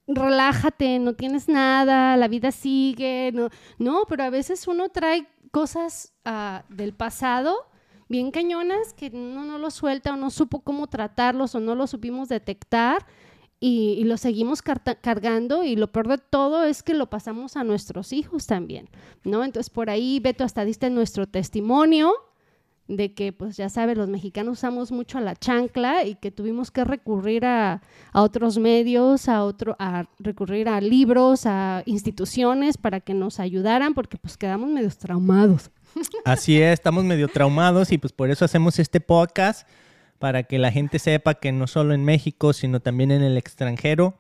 relájate, 0.07 0.99
no 0.99 1.13
tienes 1.13 1.47
nada, 1.47 2.17
la 2.17 2.27
vida 2.27 2.51
sigue. 2.51 3.31
No, 3.33 3.49
no 3.77 4.03
pero 4.09 4.23
a 4.25 4.29
veces 4.29 4.67
uno 4.67 4.89
trae 4.89 5.27
cosas 5.51 6.11
ah, 6.25 6.63
del 6.67 6.93
pasado 6.93 7.55
bien 8.09 8.29
cañonas 8.31 8.93
que 8.93 9.09
uno 9.13 9.45
no 9.45 9.57
lo 9.57 9.71
suelta 9.71 10.13
o 10.13 10.17
no 10.17 10.29
supo 10.29 10.59
cómo 10.59 10.85
tratarlos 10.87 11.55
o 11.55 11.59
no 11.59 11.73
lo 11.73 11.87
supimos 11.87 12.29
detectar 12.29 13.05
y, 13.59 13.95
y 13.97 14.03
lo 14.03 14.17
seguimos 14.17 14.61
cargando 14.61 15.63
y 15.63 15.75
lo 15.75 15.91
peor 15.91 16.07
de 16.07 16.17
todo 16.17 16.65
es 16.65 16.83
que 16.83 16.93
lo 16.93 17.09
pasamos 17.09 17.55
a 17.55 17.63
nuestros 17.63 18.13
hijos 18.13 18.47
también, 18.47 18.89
¿no? 19.23 19.43
Entonces 19.43 19.69
por 19.69 19.89
ahí, 19.89 20.19
Beto, 20.19 20.43
hasta 20.43 20.65
diste 20.65 20.89
nuestro 20.89 21.27
testimonio 21.27 22.13
de 22.87 23.13
que, 23.13 23.33
pues 23.33 23.57
ya 23.57 23.69
sabes, 23.69 23.97
los 23.97 24.09
mexicanos 24.09 24.59
usamos 24.59 24.91
mucho 24.91 25.17
a 25.17 25.21
la 25.21 25.35
chancla 25.35 26.03
y 26.05 26.15
que 26.15 26.31
tuvimos 26.31 26.69
que 26.69 26.83
recurrir 26.83 27.45
a, 27.45 27.81
a 28.11 28.21
otros 28.21 28.57
medios, 28.57 29.27
a, 29.27 29.43
otro, 29.43 29.75
a 29.79 30.05
recurrir 30.19 30.69
a 30.69 30.79
libros, 30.81 31.45
a 31.45 31.81
instituciones 31.85 32.77
para 32.77 32.99
que 32.99 33.13
nos 33.13 33.39
ayudaran 33.39 33.93
porque 33.95 34.17
pues 34.17 34.37
quedamos 34.37 34.69
medio 34.69 34.89
traumados. 34.91 35.71
Así 36.25 36.61
es, 36.61 36.73
estamos 36.73 37.03
medio 37.03 37.27
traumados 37.27 37.91
y 37.91 37.97
pues 37.97 38.13
por 38.13 38.29
eso 38.29 38.45
hacemos 38.45 38.77
este 38.77 38.99
podcast 38.99 39.67
para 40.19 40.43
que 40.43 40.59
la 40.59 40.71
gente 40.71 40.99
sepa 40.99 41.35
que 41.35 41.51
no 41.51 41.67
solo 41.67 41.93
en 41.93 42.03
México, 42.03 42.53
sino 42.53 42.79
también 42.79 43.11
en 43.11 43.23
el 43.23 43.37
extranjero. 43.37 44.17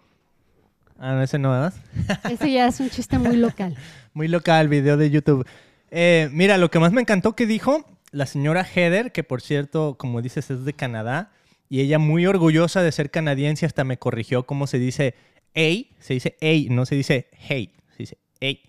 Ah, 0.97 1.13
no, 1.13 1.23
ese 1.23 1.39
no, 1.39 1.51
¿verdad? 1.51 1.73
Ese 2.29 2.51
ya 2.51 2.67
es 2.67 2.79
un 2.79 2.89
chiste 2.89 3.17
muy 3.17 3.35
local. 3.35 3.75
Muy 4.13 4.29
local, 4.29 4.69
video 4.69 4.95
de 4.95 5.09
YouTube. 5.09 5.45
Eh, 5.91 6.29
mira, 6.31 6.57
lo 6.57 6.71
que 6.71 6.79
más 6.79 6.93
me 6.93 7.01
encantó 7.01 7.35
que 7.35 7.45
dijo 7.45 7.85
la 8.11 8.25
señora 8.25 8.63
Heather, 8.63 9.11
que 9.11 9.25
por 9.25 9.41
cierto, 9.41 9.95
como 9.97 10.21
dices, 10.21 10.49
es 10.49 10.63
de 10.63 10.71
Canadá, 10.71 11.31
y 11.67 11.81
ella 11.81 11.99
muy 11.99 12.25
orgullosa 12.25 12.81
de 12.81 12.93
ser 12.93 13.11
canadiense, 13.11 13.65
hasta 13.65 13.83
me 13.83 13.97
corrigió 13.97 14.45
cómo 14.45 14.67
se 14.67 14.79
dice 14.79 15.15
hey, 15.53 15.89
se 15.99 16.13
dice 16.13 16.37
hey, 16.39 16.67
no 16.69 16.85
se 16.85 16.95
dice 16.95 17.27
hey, 17.31 17.73
se 17.91 17.97
dice 17.97 18.17
hey. 18.39 18.61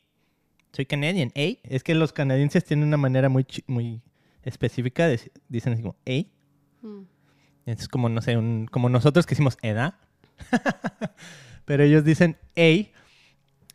Soy 0.72 0.86
canadian, 0.86 1.30
hey. 1.34 1.60
Es 1.64 1.82
que 1.82 1.94
los 1.94 2.12
canadienses 2.12 2.64
tienen 2.64 2.88
una 2.88 2.96
manera 2.96 3.28
muy, 3.28 3.46
muy 3.66 4.02
específica, 4.42 5.06
de, 5.08 5.20
dicen 5.48 5.72
así 5.72 5.82
como 5.82 5.96
hey. 6.04 6.30
Mm. 6.82 7.02
Es 7.66 7.88
como, 7.88 8.08
no 8.08 8.22
sé, 8.22 8.36
un- 8.38 8.66
como 8.70 8.88
nosotros 8.88 9.26
que 9.26 9.34
decimos 9.34 9.58
edad. 9.62 9.94
Pero 11.64 11.82
ellos 11.82 12.04
dicen 12.04 12.36
hey. 12.54 12.92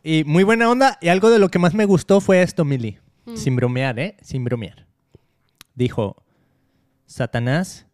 Y 0.04 0.24
muy 0.24 0.44
buena 0.44 0.70
onda. 0.70 0.98
Y 1.02 1.10
algo 1.10 1.30
de 1.30 1.38
lo 1.40 1.50
que 1.50 1.60
más 1.60 1.74
me 1.76 1.86
gustó 1.86 2.22
fue 2.22 2.42
esto, 2.42 2.66
Mili. 2.66 2.98
Mm. 3.26 3.36
Sin 3.38 3.56
bromear, 3.56 4.00
¿eh? 4.00 4.18
Sin 4.22 4.44
bromear. 4.44 4.88
Dijo, 5.76 6.24
Satanás 7.06 7.86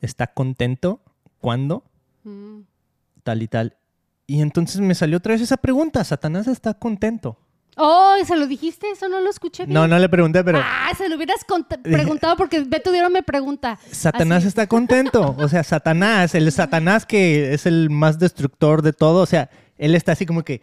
está 0.00 0.28
contento 0.28 1.02
cuando 1.40 1.84
Mm. 2.24 2.60
tal 3.24 3.42
y 3.42 3.48
tal. 3.48 3.76
Y 4.28 4.40
entonces 4.40 4.80
me 4.80 4.94
salió 4.94 5.18
otra 5.18 5.32
vez 5.32 5.42
esa 5.42 5.56
pregunta. 5.56 6.02
Satanás 6.04 6.46
está 6.46 6.74
contento. 6.74 7.38
Oh, 7.76 8.16
¿se 8.26 8.36
lo 8.36 8.46
dijiste? 8.46 8.90
Eso 8.90 9.08
no 9.08 9.20
lo 9.20 9.30
escuché 9.30 9.64
bien. 9.64 9.74
No, 9.74 9.88
no 9.88 9.98
le 9.98 10.08
pregunté, 10.08 10.44
pero 10.44 10.60
Ah, 10.62 10.92
se 10.96 11.08
lo 11.08 11.16
hubieras 11.16 11.44
preguntado 11.82 12.36
porque 12.36 12.60
Beto 12.60 12.92
Diero 12.92 13.08
me 13.08 13.22
pregunta. 13.22 13.78
Satanás 13.90 14.38
Así. 14.38 14.48
está 14.48 14.66
contento. 14.66 15.34
O 15.38 15.48
sea, 15.48 15.62
Satanás, 15.64 16.34
el 16.34 16.50
Satanás 16.52 17.06
que 17.06 17.54
es 17.54 17.64
el 17.66 17.88
más 17.88 18.18
destructor 18.18 18.82
de 18.82 18.92
todo. 18.92 19.22
O 19.22 19.26
sea, 19.26 19.48
él 19.78 19.94
está 19.94 20.12
así 20.12 20.26
como 20.26 20.42
que, 20.42 20.60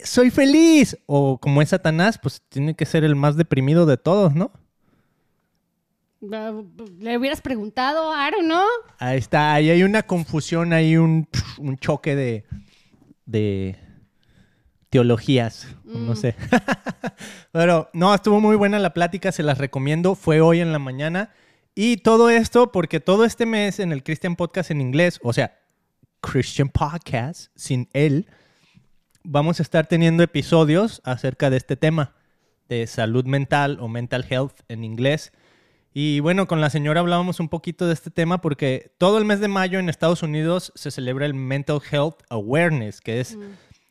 soy 0.00 0.30
feliz. 0.30 0.98
O 1.06 1.38
como 1.38 1.62
es 1.62 1.68
Satanás, 1.68 2.18
pues 2.20 2.42
tiene 2.48 2.74
que 2.74 2.84
ser 2.86 3.04
el 3.04 3.14
más 3.14 3.36
deprimido 3.36 3.86
de 3.86 3.96
todos, 3.96 4.34
¿no? 4.34 4.50
Ah, 6.32 6.52
Le 6.98 7.16
hubieras 7.16 7.40
preguntado, 7.40 8.12
Aaron, 8.12 8.48
¿no? 8.48 8.62
Ahí 8.98 9.18
está, 9.18 9.54
ahí 9.54 9.70
hay 9.70 9.82
una 9.84 10.02
confusión, 10.02 10.72
hay 10.72 10.96
un, 10.96 11.26
un 11.58 11.78
choque 11.78 12.14
de, 12.14 12.44
de 13.24 13.78
teologías, 14.90 15.68
no 15.84 16.12
Mm. 16.12 16.16
sé. 16.16 16.34
Pero 17.52 17.88
no, 17.92 18.14
estuvo 18.14 18.40
muy 18.40 18.56
buena 18.56 18.78
la 18.78 18.92
plática, 18.92 19.32
se 19.32 19.42
las 19.42 19.58
recomiendo. 19.58 20.14
Fue 20.14 20.40
hoy 20.40 20.60
en 20.60 20.72
la 20.72 20.78
mañana 20.78 21.30
Y 21.76 21.98
todo 21.98 22.28
esto 22.30 22.72
porque 22.72 22.98
todo 23.00 23.24
este 23.24 23.46
mes 23.46 23.78
en 23.78 23.92
el 23.92 24.02
Christian 24.02 24.34
Podcast 24.36 24.70
en 24.72 24.80
inglés, 24.80 25.20
o 25.22 25.32
sea, 25.32 25.56
Christian 26.20 26.68
Podcast 26.68 27.50
sin 27.54 27.88
él, 27.92 28.26
vamos 29.22 29.60
a 29.60 29.62
estar 29.62 29.86
teniendo 29.86 30.22
episodios 30.24 31.00
acerca 31.04 31.48
de 31.48 31.56
este 31.56 31.76
tema 31.76 32.14
de 32.68 32.86
salud 32.88 33.24
mental 33.24 33.78
o 33.80 33.86
mental 33.88 34.26
health 34.28 34.60
en 34.68 34.82
inglés. 34.84 35.32
Y 35.94 36.18
bueno, 36.20 36.46
con 36.48 36.60
la 36.60 36.70
señora 36.70 37.00
hablábamos 37.00 37.38
un 37.40 37.48
poquito 37.48 37.86
de 37.86 37.94
este 37.94 38.10
tema 38.10 38.40
porque 38.40 38.92
todo 38.98 39.18
el 39.18 39.24
mes 39.24 39.38
de 39.40 39.48
mayo 39.48 39.78
en 39.78 39.88
Estados 39.88 40.22
Unidos 40.24 40.72
se 40.74 40.90
celebra 40.90 41.24
el 41.24 41.34
Mental 41.34 41.80
Health 41.90 42.22
Awareness, 42.30 43.00
que 43.00 43.20
es 43.20 43.38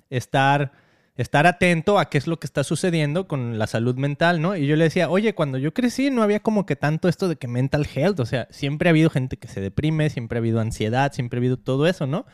estar, 0.09 0.73
estar 1.21 1.47
atento 1.47 1.99
a 1.99 2.09
qué 2.09 2.17
es 2.17 2.27
lo 2.27 2.39
que 2.39 2.47
está 2.47 2.63
sucediendo 2.63 3.27
con 3.27 3.59
la 3.59 3.67
salud 3.67 3.95
mental, 3.95 4.41
¿no? 4.41 4.55
Y 4.55 4.67
yo 4.67 4.75
le 4.75 4.85
decía, 4.85 5.09
oye, 5.09 5.35
cuando 5.35 5.57
yo 5.57 5.73
crecí 5.73 6.09
no 6.11 6.23
había 6.23 6.39
como 6.39 6.65
que 6.65 6.75
tanto 6.75 7.09
esto 7.09 7.27
de 7.27 7.35
que 7.35 7.47
mental 7.47 7.87
health, 7.93 8.19
o 8.19 8.25
sea, 8.25 8.47
siempre 8.51 8.89
ha 8.89 8.91
habido 8.91 9.09
gente 9.09 9.37
que 9.37 9.47
se 9.47 9.59
deprime, 9.59 10.09
siempre 10.09 10.37
ha 10.37 10.39
habido 10.39 10.59
ansiedad, 10.59 11.11
siempre 11.11 11.37
ha 11.37 11.41
habido 11.41 11.57
todo 11.57 11.87
eso, 11.87 12.07
¿no? 12.07 12.25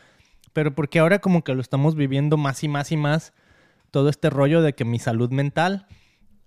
Pero 0.52 0.74
porque 0.74 1.00
ahora 1.00 1.18
como 1.18 1.42
que 1.42 1.54
lo 1.54 1.60
estamos 1.60 1.96
viviendo 1.96 2.36
más 2.36 2.62
y 2.62 2.68
más 2.68 2.92
y 2.92 2.96
más, 2.96 3.32
todo 3.90 4.08
este 4.08 4.30
rollo 4.30 4.62
de 4.62 4.74
que 4.74 4.84
mi 4.84 4.98
salud 4.98 5.30
mental... 5.30 5.86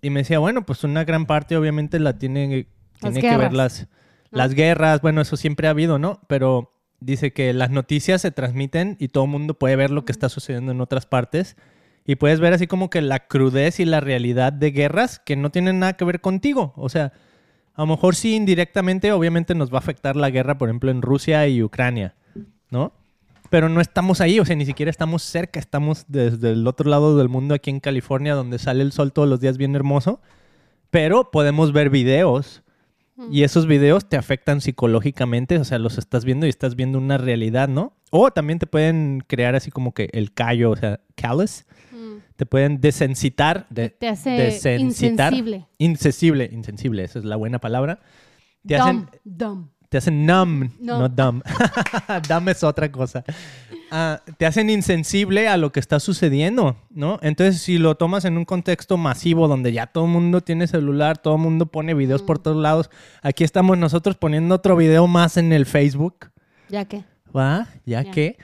Y 0.02 0.12
me 0.12 0.22
decía, 0.22 0.40
bueno, 0.40 0.66
pues 0.66 0.86
una 0.86 1.04
gran 1.04 1.26
parte 1.26 1.58
obviamente 1.58 2.00
la 2.00 2.18
tiene 2.18 2.68
Las 3.02 3.14
tiene 3.14 3.30
que 3.30 3.38
ver 3.38 3.52
las, 3.52 3.88
las 4.32 4.54
guerras, 4.54 5.02
bueno, 5.02 5.20
eso 5.20 5.36
siempre 5.36 5.68
ha 5.68 5.72
habido, 5.72 6.00
¿no? 6.00 6.22
Pero 6.28 6.74
dice 7.02 7.34
que 7.34 7.52
las 7.52 7.70
noticias 7.70 8.22
se 8.22 8.32
transmiten 8.32 8.96
y 8.98 9.10
todo 9.10 9.26
el 9.26 9.30
mundo 9.30 9.56
puede 9.56 9.76
ver 9.76 9.92
lo 9.92 10.06
que 10.06 10.14
está 10.14 10.30
sucediendo 10.30 10.72
en 10.72 10.80
otras 10.80 11.06
partes. 11.06 11.58
Y 12.10 12.16
puedes 12.16 12.40
ver 12.40 12.54
así 12.54 12.66
como 12.66 12.90
que 12.90 13.04
la 13.04 13.28
crudez 13.28 13.80
y 13.80 13.86
la 13.86 14.00
realidad 14.00 14.52
de 14.52 14.72
guerras 14.72 15.20
que 15.20 15.36
no 15.36 15.52
tienen 15.52 15.78
nada 15.78 15.94
que 15.94 16.06
ver 16.06 16.22
contigo. 16.22 16.74
O 16.76 16.90
sea, 16.90 17.14
a 17.76 17.82
lo 17.84 17.86
mejor 17.86 18.16
sí 18.16 18.36
indirectamente, 18.36 19.12
obviamente 19.12 19.54
nos 19.54 19.72
va 19.72 19.76
a 19.76 19.82
afectar 19.82 20.16
la 20.16 20.32
guerra, 20.32 20.58
por 20.58 20.70
ejemplo, 20.70 20.90
en 20.90 21.04
Rusia 21.04 21.48
y 21.48 21.62
Ucrania, 21.62 22.16
¿no? 22.72 22.94
Pero 23.52 23.70
no 23.70 23.80
estamos 23.80 24.22
ahí, 24.22 24.40
o 24.40 24.46
sea, 24.46 24.56
ni 24.56 24.66
siquiera 24.66 24.90
estamos 24.90 25.22
cerca, 25.22 25.60
estamos 25.60 26.06
desde 26.08 26.54
el 26.54 26.66
otro 26.66 26.90
lado 26.90 27.16
del 27.16 27.30
mundo, 27.30 27.54
aquí 27.54 27.70
en 27.70 27.80
California, 27.80 28.34
donde 28.34 28.58
sale 28.58 28.82
el 28.82 28.92
sol 28.92 29.14
todos 29.14 29.30
los 29.30 29.40
días 29.40 29.60
bien 29.60 29.76
hermoso. 29.76 30.20
Pero 30.90 31.30
podemos 31.30 31.74
ver 31.74 31.92
videos 31.92 32.64
y 33.30 33.44
esos 33.44 33.68
videos 33.68 34.10
te 34.10 34.18
afectan 34.18 34.62
psicológicamente, 34.62 35.60
o 35.60 35.64
sea, 35.64 35.78
los 35.78 36.00
estás 36.00 36.26
viendo 36.26 36.48
y 36.48 36.50
estás 36.50 36.76
viendo 36.76 36.98
una 36.98 37.20
realidad, 37.20 37.68
¿no? 37.68 37.94
O 38.10 38.32
también 38.32 38.58
te 38.58 38.66
pueden 38.66 39.24
crear 39.28 39.54
así 39.54 39.70
como 39.70 39.94
que 39.94 40.10
el 40.14 40.34
callo, 40.34 40.72
o 40.72 40.76
sea, 40.76 41.02
callous. 41.14 41.66
Mm. 42.20 42.34
Te 42.36 42.46
pueden 42.46 42.82
desensitar. 42.82 43.66
de- 43.70 43.90
Te 43.90 44.08
hace 44.08 44.30
desensitar. 44.32 45.34
insensible. 45.34 45.68
Insensible, 45.78 46.50
insensible, 46.52 47.04
esa 47.04 47.20
es 47.20 47.26
la 47.26 47.36
buena 47.36 47.60
palabra. 47.60 48.00
Te 48.66 48.76
hacen, 48.76 48.98
Dumb, 48.98 49.10
dumb. 49.24 49.68
te 49.90 49.98
hacen 49.98 50.26
numb, 50.26 50.70
No. 50.80 51.00
no 51.00 51.10
dumb. 51.10 51.42
dumb 52.30 52.50
es 52.50 52.64
otra 52.64 52.92
cosa. 52.92 53.24
Ah, 53.92 54.22
te 54.38 54.46
hacen 54.46 54.70
insensible 54.70 55.48
a 55.48 55.58
lo 55.58 55.72
que 55.72 55.80
está 55.80 56.00
sucediendo, 56.00 56.78
¿no? 56.92 57.18
Entonces, 57.24 57.62
si 57.62 57.78
lo 57.80 57.96
tomas 57.96 58.24
en 58.26 58.38
un 58.38 58.46
contexto 58.46 58.98
masivo 58.98 59.48
donde 59.48 59.72
ya 59.74 59.88
todo 59.88 60.06
el 60.06 60.12
mundo 60.12 60.42
tiene 60.42 60.68
celular, 60.68 61.18
todo 61.18 61.36
el 61.36 61.42
mundo 61.42 61.66
pone 61.66 61.96
videos 61.96 62.22
por 62.22 62.38
todos 62.38 62.58
lados, 62.58 62.92
aquí 63.24 63.44
estamos 63.44 63.78
nosotros 63.80 64.16
poniendo 64.16 64.54
otro 64.56 64.76
video 64.76 65.08
más 65.08 65.38
en 65.38 65.52
el 65.54 65.66
Facebook, 65.66 66.30
Ya 66.70 66.86
que. 66.86 67.04
¿va? 67.36 67.68
Ya 67.86 68.04
Ya. 68.04 68.12
que. 68.12 68.38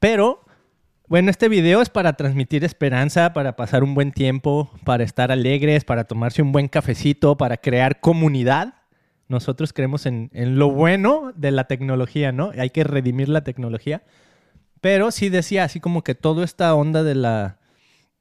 Pero, 0.00 0.44
bueno, 1.08 1.30
este 1.30 1.48
video 1.48 1.80
es 1.80 1.88
para 1.88 2.14
transmitir 2.14 2.64
esperanza, 2.64 3.32
para 3.32 3.56
pasar 3.56 3.82
un 3.82 3.94
buen 3.94 4.12
tiempo, 4.12 4.70
para 4.84 5.04
estar 5.04 5.32
alegres, 5.32 5.84
para 5.84 6.04
tomarse 6.04 6.42
un 6.42 6.52
buen 6.52 6.68
cafecito, 6.68 7.36
para 7.36 7.56
crear 7.56 8.00
comunidad. 8.00 8.74
Nosotros 9.28 9.72
creemos 9.72 10.06
en, 10.06 10.30
en 10.32 10.58
lo 10.58 10.70
bueno 10.70 11.32
de 11.34 11.50
la 11.50 11.64
tecnología, 11.64 12.32
¿no? 12.32 12.52
Hay 12.58 12.70
que 12.70 12.84
redimir 12.84 13.28
la 13.28 13.42
tecnología. 13.42 14.02
Pero 14.80 15.10
sí 15.10 15.28
decía 15.28 15.64
así 15.64 15.80
como 15.80 16.04
que 16.04 16.14
toda 16.14 16.44
esta 16.44 16.74
onda 16.74 17.02
de 17.02 17.14
la, 17.14 17.58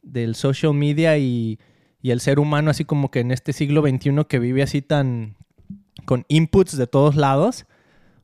del 0.02 0.36
social 0.36 0.74
media 0.74 1.18
y, 1.18 1.60
y 2.02 2.12
el 2.12 2.22
ser 2.22 2.40
humano, 2.40 2.72
así 2.72 2.86
como 2.86 3.12
que 3.12 3.20
en 3.20 3.32
este 3.32 3.54
siglo 3.54 3.82
XXI 3.82 4.26
que 4.28 4.40
vive 4.40 4.64
así 4.64 4.82
tan 4.82 5.36
con 6.06 6.26
inputs 6.30 6.78
de 6.78 6.88
todos 6.88 7.16
lados. 7.16 7.66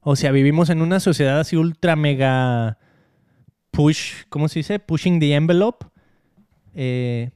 O 0.02 0.16
sea, 0.16 0.32
vivimos 0.32 0.70
en 0.70 0.82
una 0.82 1.00
sociedad 1.00 1.40
así 1.40 1.56
ultra 1.56 1.96
mega 1.96 2.78
push, 3.74 4.24
¿cómo 4.30 4.48
se 4.48 4.60
dice? 4.60 4.80
Pushing 4.80 5.20
the 5.20 5.34
envelope. 5.34 5.86
Eh, 6.76 7.32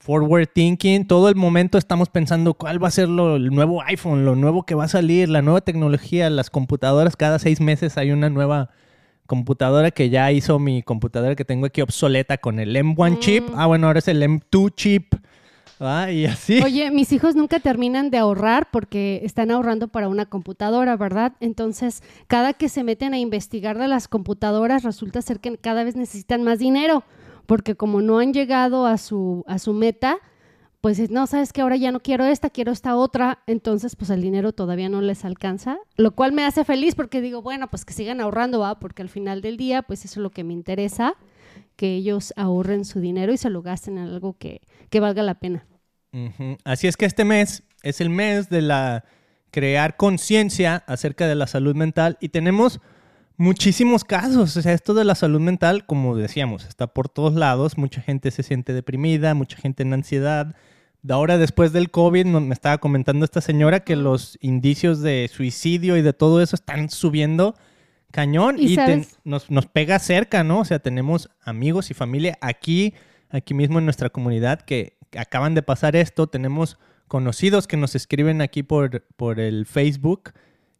forward 0.00 0.48
thinking. 0.54 1.06
Todo 1.06 1.28
el 1.28 1.34
momento 1.34 1.76
estamos 1.76 2.08
pensando 2.08 2.54
cuál 2.54 2.82
va 2.82 2.88
a 2.88 2.92
ser 2.92 3.08
lo, 3.08 3.36
el 3.36 3.50
nuevo 3.50 3.82
iPhone, 3.82 4.24
lo 4.24 4.36
nuevo 4.36 4.62
que 4.62 4.76
va 4.76 4.84
a 4.84 4.88
salir, 4.88 5.28
la 5.28 5.42
nueva 5.42 5.60
tecnología, 5.60 6.30
las 6.30 6.48
computadoras. 6.48 7.16
Cada 7.16 7.38
seis 7.38 7.60
meses 7.60 7.98
hay 7.98 8.12
una 8.12 8.30
nueva 8.30 8.70
computadora 9.26 9.90
que 9.90 10.08
ya 10.08 10.30
hizo 10.30 10.60
mi 10.60 10.82
computadora 10.82 11.34
que 11.34 11.44
tengo 11.44 11.66
aquí 11.66 11.80
obsoleta 11.80 12.38
con 12.38 12.60
el 12.60 12.74
M1 12.76 13.18
chip. 13.18 13.48
Ah, 13.56 13.66
bueno, 13.66 13.88
ahora 13.88 13.98
es 13.98 14.08
el 14.08 14.22
M2 14.22 14.74
chip. 14.76 15.14
Y. 16.10 16.62
Oye, 16.62 16.90
mis 16.90 17.12
hijos 17.12 17.34
nunca 17.34 17.60
terminan 17.60 18.10
de 18.10 18.18
ahorrar 18.18 18.70
porque 18.70 19.20
están 19.24 19.50
ahorrando 19.50 19.88
para 19.88 20.08
una 20.08 20.26
computadora, 20.26 20.96
¿verdad? 20.96 21.32
Entonces, 21.40 22.02
cada 22.26 22.54
que 22.54 22.68
se 22.68 22.82
meten 22.82 23.12
a 23.12 23.18
investigar 23.18 23.78
de 23.78 23.88
las 23.88 24.08
computadoras, 24.08 24.84
resulta 24.84 25.20
ser 25.22 25.40
que 25.40 25.58
cada 25.58 25.84
vez 25.84 25.96
necesitan 25.96 26.42
más 26.42 26.58
dinero, 26.58 27.04
porque 27.46 27.74
como 27.74 28.00
no 28.00 28.18
han 28.18 28.32
llegado 28.32 28.86
a 28.86 28.96
su, 28.96 29.44
a 29.46 29.58
su 29.58 29.74
meta, 29.74 30.18
pues 30.80 30.98
es, 30.98 31.10
no, 31.10 31.26
sabes 31.26 31.52
que 31.52 31.62
ahora 31.62 31.76
ya 31.76 31.90
no 31.90 32.00
quiero 32.00 32.24
esta, 32.24 32.48
quiero 32.48 32.72
esta 32.72 32.96
otra, 32.96 33.40
entonces 33.46 33.96
pues 33.96 34.08
el 34.10 34.22
dinero 34.22 34.52
todavía 34.52 34.88
no 34.88 35.00
les 35.00 35.24
alcanza, 35.24 35.78
lo 35.96 36.12
cual 36.12 36.32
me 36.32 36.44
hace 36.44 36.64
feliz 36.64 36.94
porque 36.94 37.20
digo, 37.20 37.42
bueno, 37.42 37.68
pues 37.68 37.84
que 37.84 37.92
sigan 37.92 38.20
ahorrando, 38.20 38.60
¿va? 38.60 38.78
Porque 38.78 39.02
al 39.02 39.08
final 39.08 39.40
del 39.40 39.56
día, 39.56 39.82
pues 39.82 40.04
eso 40.04 40.20
es 40.20 40.22
lo 40.22 40.30
que 40.30 40.44
me 40.44 40.52
interesa, 40.52 41.14
que 41.76 41.94
ellos 41.94 42.32
ahorren 42.36 42.84
su 42.84 43.00
dinero 43.00 43.32
y 43.32 43.36
se 43.36 43.50
lo 43.50 43.62
gasten 43.62 43.98
en 43.98 44.04
algo 44.04 44.36
que, 44.38 44.60
que 44.90 45.00
valga 45.00 45.22
la 45.22 45.34
pena. 45.34 45.66
Así 46.64 46.86
es 46.86 46.96
que 46.96 47.04
este 47.04 47.24
mes 47.24 47.62
es 47.82 48.00
el 48.00 48.08
mes 48.08 48.48
de 48.48 48.62
la 48.62 49.04
crear 49.50 49.96
conciencia 49.96 50.82
acerca 50.86 51.26
de 51.26 51.34
la 51.34 51.46
salud 51.46 51.74
mental 51.74 52.16
y 52.20 52.30
tenemos 52.30 52.80
muchísimos 53.36 54.04
casos. 54.04 54.56
O 54.56 54.62
sea, 54.62 54.72
esto 54.72 54.94
de 54.94 55.04
la 55.04 55.14
salud 55.14 55.40
mental, 55.40 55.86
como 55.86 56.16
decíamos, 56.16 56.64
está 56.64 56.86
por 56.86 57.08
todos 57.08 57.34
lados. 57.34 57.78
Mucha 57.78 58.00
gente 58.00 58.30
se 58.30 58.42
siente 58.42 58.72
deprimida, 58.72 59.34
mucha 59.34 59.56
gente 59.56 59.82
en 59.82 59.92
ansiedad. 59.92 60.54
Ahora, 61.08 61.38
después 61.38 61.72
del 61.72 61.90
COVID, 61.90 62.26
me 62.26 62.52
estaba 62.52 62.78
comentando 62.78 63.24
esta 63.24 63.40
señora 63.40 63.80
que 63.80 63.96
los 63.96 64.38
indicios 64.40 65.00
de 65.02 65.30
suicidio 65.32 65.96
y 65.96 66.02
de 66.02 66.12
todo 66.12 66.42
eso 66.42 66.56
están 66.56 66.90
subiendo 66.90 67.54
cañón 68.10 68.56
¿Y 68.58 68.76
nos, 69.24 69.50
nos 69.50 69.66
pega 69.66 69.98
cerca, 69.98 70.44
¿no? 70.44 70.60
O 70.60 70.64
sea, 70.64 70.78
tenemos 70.78 71.28
amigos 71.42 71.90
y 71.90 71.94
familia 71.94 72.38
aquí, 72.40 72.94
aquí 73.30 73.54
mismo 73.54 73.78
en 73.78 73.84
nuestra 73.84 74.10
comunidad 74.10 74.60
que 74.62 74.96
acaban 75.16 75.54
de 75.54 75.62
pasar 75.62 75.96
esto. 75.96 76.26
Tenemos 76.26 76.78
conocidos 77.08 77.66
que 77.66 77.76
nos 77.76 77.94
escriben 77.94 78.40
aquí 78.40 78.62
por, 78.62 79.02
por 79.16 79.40
el 79.40 79.66
Facebook 79.66 80.32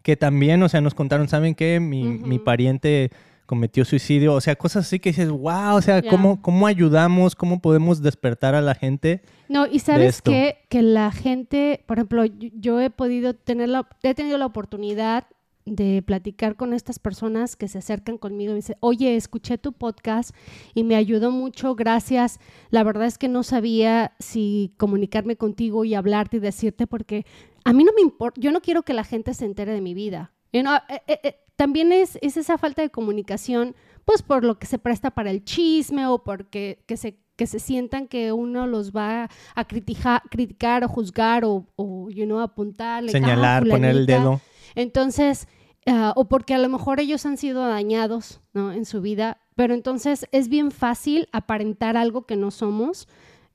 que 0.02 0.16
también, 0.16 0.62
o 0.62 0.68
sea, 0.68 0.80
nos 0.80 0.94
contaron, 0.94 1.28
¿saben 1.28 1.56
qué? 1.56 1.80
Mi, 1.80 2.04
mi 2.04 2.38
pariente 2.38 3.10
cometió 3.46 3.84
suicidio. 3.84 4.34
O 4.34 4.40
sea, 4.40 4.56
cosas 4.56 4.86
así 4.86 4.98
que 5.00 5.10
dices, 5.10 5.30
wow, 5.30 5.76
o 5.76 5.82
sea. 5.82 6.02
¿cómo, 6.02 6.42
¿cómo 6.42 6.66
ayudamos? 6.66 7.34
¿Cómo 7.34 7.60
podemos 7.60 8.02
despertar 8.02 8.54
a 8.54 8.60
la 8.60 8.74
gente? 8.74 9.22
No, 9.48 9.66
y 9.66 9.78
sabes 9.78 10.20
qué? 10.20 10.58
que 10.68 10.82
la 10.82 11.10
gente, 11.12 11.82
por 11.86 11.98
ejemplo, 11.98 12.24
yo, 12.24 12.50
yo 12.54 12.80
he 12.80 12.90
podido 12.90 13.34
tener 13.34 13.68
la, 13.68 13.88
he 14.02 14.14
tenido 14.14 14.36
la 14.38 14.46
oportunidad 14.46 15.24
de 15.66 16.00
platicar 16.00 16.54
con 16.56 16.72
estas 16.72 16.98
personas 16.98 17.56
que 17.56 17.66
se 17.68 17.78
acercan 17.78 18.18
conmigo 18.18 18.50
y 18.52 18.54
me 18.54 18.56
dicen, 18.60 18.76
oye, 18.80 19.16
escuché 19.16 19.58
tu 19.58 19.72
podcast 19.72 20.30
y 20.74 20.84
me 20.84 20.94
ayudó 20.96 21.30
mucho, 21.32 21.74
gracias. 21.74 22.38
La 22.70 22.84
verdad 22.84 23.06
es 23.06 23.18
que 23.18 23.28
no 23.28 23.42
sabía 23.42 24.12
si 24.20 24.72
comunicarme 24.78 25.36
contigo 25.36 25.84
y 25.84 25.94
hablarte 25.94 26.36
y 26.36 26.40
decirte 26.40 26.86
porque 26.86 27.26
a 27.64 27.72
mí 27.72 27.82
no 27.82 27.92
me 27.92 28.00
importa, 28.00 28.40
yo 28.40 28.52
no 28.52 28.60
quiero 28.60 28.84
que 28.84 28.94
la 28.94 29.02
gente 29.04 29.34
se 29.34 29.44
entere 29.44 29.72
de 29.72 29.80
mi 29.80 29.92
vida. 29.92 30.32
You 30.52 30.62
know, 30.62 30.76
eh, 30.88 31.02
eh, 31.08 31.20
eh, 31.24 31.36
también 31.56 31.90
es, 31.90 32.16
es 32.22 32.36
esa 32.36 32.58
falta 32.58 32.80
de 32.82 32.90
comunicación, 32.90 33.74
pues 34.04 34.22
por 34.22 34.44
lo 34.44 34.60
que 34.60 34.66
se 34.66 34.78
presta 34.78 35.10
para 35.10 35.32
el 35.32 35.44
chisme 35.44 36.06
o 36.06 36.22
porque 36.22 36.84
que 36.86 36.96
se, 36.96 37.18
que 37.34 37.48
se 37.48 37.58
sientan 37.58 38.06
que 38.06 38.30
uno 38.32 38.68
los 38.68 38.92
va 38.92 39.28
a 39.56 39.64
criticar, 39.64 40.22
criticar 40.30 40.84
o 40.84 40.88
juzgar 40.88 41.44
o, 41.44 41.66
o 41.74 42.08
you 42.08 42.24
know, 42.24 42.38
apuntarle. 42.38 43.08
"Ah, 43.10 43.12
Señalar, 43.12 43.66
poner 43.68 43.90
el 43.90 44.04
fulanita". 44.04 44.18
dedo. 44.20 44.40
Entonces, 44.76 45.48
ah, 45.86 46.12
o 46.16 46.26
porque 46.28 46.54
a 46.54 46.58
lo 46.58 46.68
mejor 46.68 47.00
ellos 47.00 47.24
han 47.26 47.36
sido 47.36 47.66
dañados 47.66 48.40
¿no? 48.52 48.72
en 48.72 48.84
su 48.84 49.00
vida, 49.00 49.38
pero 49.54 49.74
entonces 49.74 50.26
es 50.32 50.48
bien 50.48 50.70
fácil 50.70 51.28
aparentar 51.32 51.96
algo 51.96 52.26
que 52.26 52.36
no 52.36 52.50
somos 52.50 53.08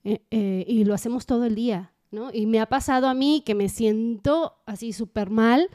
eh, 0.04 0.20
eh, 0.30 0.64
y 0.66 0.84
lo 0.84 0.94
hacemos 0.94 1.26
todo 1.26 1.44
el 1.44 1.54
día, 1.54 1.92
¿no? 2.10 2.30
Y 2.32 2.46
me 2.46 2.58
ha 2.60 2.66
pasado 2.66 3.06
a 3.08 3.14
mí 3.14 3.42
que 3.46 3.54
me 3.54 3.68
siento 3.68 4.54
así 4.66 4.92
súper 4.92 5.30
mal, 5.30 5.68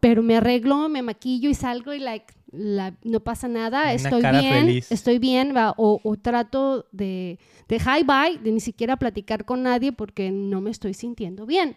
pero 0.00 0.22
me 0.22 0.36
arreglo, 0.36 0.88
me 0.88 1.02
maquillo 1.02 1.50
y 1.50 1.54
salgo 1.54 1.92
y 1.92 1.98
like, 1.98 2.32
la- 2.52 2.96
no 3.04 3.20
pasa 3.20 3.48
nada, 3.48 3.82
Una 3.84 3.92
estoy 3.92 4.22
bien, 4.22 4.64
feliz. 4.66 4.90
estoy 4.90 5.18
bien, 5.18 5.54
va, 5.54 5.74
o, 5.76 6.00
o 6.02 6.16
trato 6.16 6.86
de, 6.90 7.38
de 7.68 7.76
hi 7.76 8.02
bye, 8.02 8.38
de 8.42 8.50
ni 8.52 8.60
siquiera 8.60 8.96
platicar 8.96 9.44
con 9.44 9.62
nadie 9.62 9.92
porque 9.92 10.30
no 10.30 10.60
me 10.62 10.70
estoy 10.70 10.94
sintiendo 10.94 11.44
bien. 11.44 11.76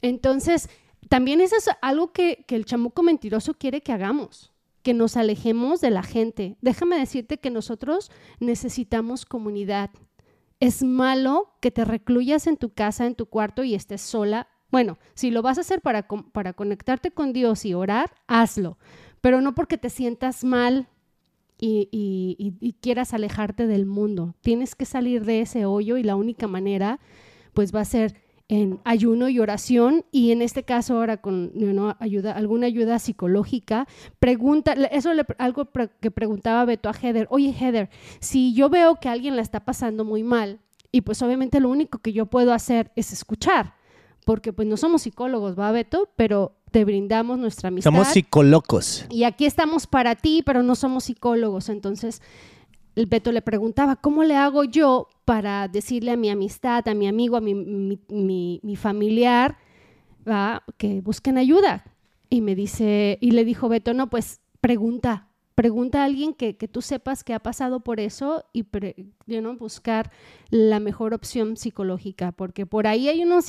Entonces, 0.00 0.68
también 1.12 1.42
eso 1.42 1.56
es 1.56 1.68
algo 1.82 2.10
que, 2.10 2.42
el 2.48 2.64
chamuco 2.64 3.02
mentiroso 3.02 3.52
quiere 3.52 3.82
que 3.82 3.92
hagamos, 3.92 4.50
que 4.82 4.94
nos 4.94 5.18
alejemos 5.18 5.82
de 5.82 5.90
la 5.90 6.02
gente. 6.02 6.56
Déjame 6.62 6.96
decirte 6.98 7.36
que 7.36 7.50
nosotros 7.50 8.10
necesitamos 8.40 9.26
comunidad. 9.26 9.90
Es 10.58 10.82
malo 10.82 11.52
que 11.60 11.70
te 11.70 11.84
recluyas 11.84 12.46
en 12.46 12.56
tu 12.56 12.70
casa, 12.70 13.04
en 13.04 13.14
tu 13.14 13.26
cuarto 13.26 13.62
y 13.62 13.74
estés 13.74 14.00
sola. 14.00 14.48
Bueno, 14.70 14.96
si 15.12 15.30
lo 15.30 15.42
vas 15.42 15.58
a 15.58 15.60
hacer 15.60 15.82
para, 15.82 16.08
para 16.08 16.54
conectarte 16.54 17.10
con 17.10 17.34
Dios 17.34 17.66
y 17.66 17.74
orar, 17.74 18.14
hazlo, 18.26 18.78
pero 19.20 19.42
no 19.42 19.54
porque 19.54 19.76
te 19.76 19.90
sientas 19.90 20.44
mal 20.44 20.88
y- 21.58 21.90
y- 21.92 22.54
y 22.58 22.72
quieras 22.80 23.12
alejarte 23.12 23.66
del 23.66 23.84
mundo. 23.84 24.34
Tienes 24.40 24.74
que 24.74 24.86
salir 24.86 25.26
de 25.26 25.42
ese 25.42 25.66
hoyo 25.66 25.98
y 25.98 26.04
la 26.04 26.16
única 26.16 26.46
manera 26.46 27.00
pues 27.52 27.74
va 27.74 27.80
a 27.82 27.84
ser 27.84 28.21
en 28.52 28.80
ayuno 28.84 29.30
y 29.30 29.40
oración 29.40 30.04
y 30.12 30.30
en 30.30 30.42
este 30.42 30.62
caso 30.62 30.96
ahora 30.96 31.16
con 31.16 31.52
know, 31.54 31.94
ayuda, 32.00 32.32
alguna 32.32 32.66
ayuda 32.66 32.98
psicológica. 32.98 33.86
Pregunta, 34.18 34.74
eso 34.74 35.14
le, 35.14 35.24
algo 35.38 35.64
pre- 35.64 35.88
que 36.02 36.10
preguntaba 36.10 36.66
Beto 36.66 36.90
a 36.90 36.92
Heather, 36.92 37.26
oye 37.30 37.54
Heather, 37.58 37.88
si 38.20 38.52
yo 38.52 38.68
veo 38.68 38.96
que 38.96 39.08
alguien 39.08 39.36
la 39.36 39.42
está 39.42 39.60
pasando 39.60 40.04
muy 40.04 40.22
mal 40.22 40.60
y 40.90 41.00
pues 41.00 41.22
obviamente 41.22 41.60
lo 41.60 41.70
único 41.70 41.98
que 42.00 42.12
yo 42.12 42.26
puedo 42.26 42.52
hacer 42.52 42.92
es 42.94 43.10
escuchar, 43.14 43.72
porque 44.26 44.52
pues 44.52 44.68
no 44.68 44.76
somos 44.76 45.00
psicólogos, 45.02 45.58
¿va 45.58 45.72
Beto? 45.72 46.10
Pero 46.16 46.52
te 46.70 46.84
brindamos 46.84 47.38
nuestra 47.38 47.68
amistad. 47.68 47.90
Somos 47.90 48.08
psicolocos. 48.08 49.06
Y 49.08 49.24
aquí 49.24 49.46
estamos 49.46 49.86
para 49.86 50.14
ti, 50.14 50.42
pero 50.44 50.62
no 50.62 50.74
somos 50.74 51.04
psicólogos. 51.04 51.70
Entonces, 51.70 52.20
el 52.94 53.06
Beto 53.06 53.32
le 53.32 53.42
preguntaba, 53.42 53.96
¿cómo 53.96 54.22
le 54.24 54.36
hago 54.36 54.64
yo 54.64 55.08
para 55.24 55.66
decirle 55.68 56.10
a 56.10 56.16
mi 56.16 56.28
amistad, 56.30 56.86
a 56.88 56.94
mi 56.94 57.08
amigo, 57.08 57.36
a 57.36 57.40
mi, 57.40 57.54
mi- 57.54 57.98
mi- 58.08 58.60
mi 58.62 58.76
familiar, 58.76 59.56
¿va? 60.28 60.62
que 60.76 61.00
busquen 61.00 61.38
ayuda? 61.38 61.84
Y 62.28 62.40
me 62.40 62.54
dice, 62.54 63.18
y 63.20 63.30
le 63.32 63.44
dijo 63.44 63.68
Beto, 63.68 63.92
no, 63.94 64.08
pues 64.10 64.40
pregunta, 64.60 65.28
pregunta 65.54 66.00
a 66.02 66.04
alguien 66.06 66.32
que, 66.34 66.56
que 66.56 66.66
tú 66.68 66.80
sepas 66.80 67.24
que 67.24 67.34
ha 67.34 67.40
pasado 67.40 67.80
por 67.80 68.00
eso 68.00 68.44
y 68.54 68.62
pre- 68.64 68.94
you 69.26 69.40
know, 69.40 69.56
buscar 69.56 70.10
la 70.50 70.80
mejor 70.80 71.12
opción 71.14 71.56
psicológica, 71.56 72.32
porque 72.32 72.64
por 72.66 72.86
ahí 72.86 73.08
hay 73.08 73.22
unos 73.22 73.44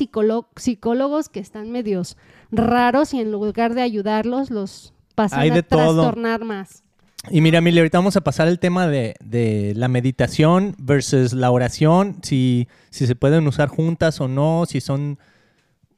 psicólogos 0.55 1.29
que 1.29 1.39
están 1.39 1.71
medios 1.71 2.17
raros 2.51 3.13
y 3.13 3.19
en 3.21 3.31
lugar 3.31 3.73
de 3.73 3.81
ayudarlos 3.81 4.49
los 4.51 4.93
pasan 5.15 5.39
Hay 5.39 5.49
a 5.51 5.55
de 5.55 5.63
todo. 5.63 5.79
trastornar 6.01 6.43
más. 6.43 6.82
Y 7.29 7.39
mira, 7.41 7.61
Mili, 7.61 7.79
ahorita 7.79 7.97
vamos 7.99 8.17
a 8.17 8.21
pasar 8.21 8.47
el 8.49 8.59
tema 8.59 8.87
de, 8.87 9.15
de 9.23 9.73
la 9.75 9.87
meditación 9.87 10.75
versus 10.77 11.31
la 11.33 11.51
oración, 11.51 12.17
si, 12.21 12.67
si 12.89 13.07
se 13.07 13.15
pueden 13.15 13.47
usar 13.47 13.69
juntas 13.69 14.19
o 14.19 14.27
no, 14.27 14.65
si 14.67 14.81
son 14.81 15.17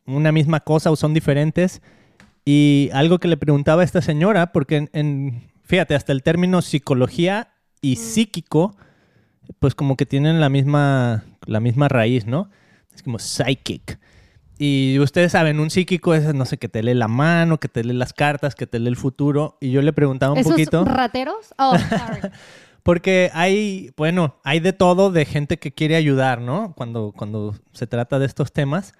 una 0.05 0.31
misma 0.31 0.59
cosa 0.59 0.91
o 0.91 0.95
son 0.95 1.13
diferentes. 1.15 1.81
Y 2.45 2.89
algo 2.93 3.17
que 3.17 3.27
le 3.27 3.37
preguntaba 3.37 3.81
a 3.81 3.85
esta 3.85 4.03
señora, 4.03 4.51
porque 4.51 4.77
en, 4.77 4.89
en- 4.93 5.51
fíjate, 5.63 5.95
hasta 5.95 6.11
el 6.11 6.21
término 6.21 6.61
psicología 6.61 7.53
y 7.81 7.95
psíquico, 7.95 8.75
pues 9.57 9.73
como 9.73 9.97
que 9.97 10.05
tienen 10.05 10.39
la 10.39 10.49
misma, 10.49 11.23
la 11.47 11.59
misma 11.59 11.87
raíz, 11.87 12.27
¿no? 12.27 12.51
Es 12.93 13.01
como 13.01 13.17
psychic. 13.17 13.99
Y 14.57 14.99
ustedes 14.99 15.33
saben, 15.33 15.59
un 15.59 15.69
psíquico 15.69 16.13
es, 16.13 16.33
no 16.33 16.45
sé, 16.45 16.57
que 16.57 16.69
te 16.69 16.81
lee 16.81 16.93
la 16.93 17.07
mano, 17.07 17.59
que 17.59 17.67
te 17.67 17.83
lee 17.83 17.93
las 17.93 18.13
cartas, 18.13 18.55
que 18.55 18.67
te 18.67 18.79
lee 18.79 18.87
el 18.87 18.95
futuro. 18.95 19.57
Y 19.59 19.71
yo 19.71 19.81
le 19.81 19.91
preguntaba 19.91 20.33
un 20.33 20.39
¿Esos 20.39 20.53
poquito. 20.53 20.85
rateros? 20.85 21.53
Oh, 21.57 21.77
sorry. 21.89 22.21
Porque 22.83 23.31
hay, 23.33 23.91
bueno, 23.97 24.37
hay 24.43 24.59
de 24.59 24.71
todo 24.71 25.11
de 25.11 25.25
gente 25.25 25.57
que 25.57 25.73
quiere 25.73 25.95
ayudar, 25.95 26.39
¿no? 26.39 26.73
Cuando, 26.75 27.13
cuando 27.17 27.55
se 27.73 27.87
trata 27.87 28.19
de 28.19 28.27
estos 28.27 28.53
temas. 28.53 28.93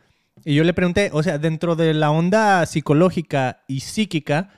Y 0.44 0.56
yo 0.56 0.64
le 0.64 0.74
pregunté, 0.74 1.10
o 1.14 1.24
sea, 1.24 1.38
dentro 1.38 1.76
de 1.76 1.94
la 1.94 2.12
onda 2.12 2.66
psicológica 2.66 3.64
y 3.68 3.82
psíquica, 3.82 4.50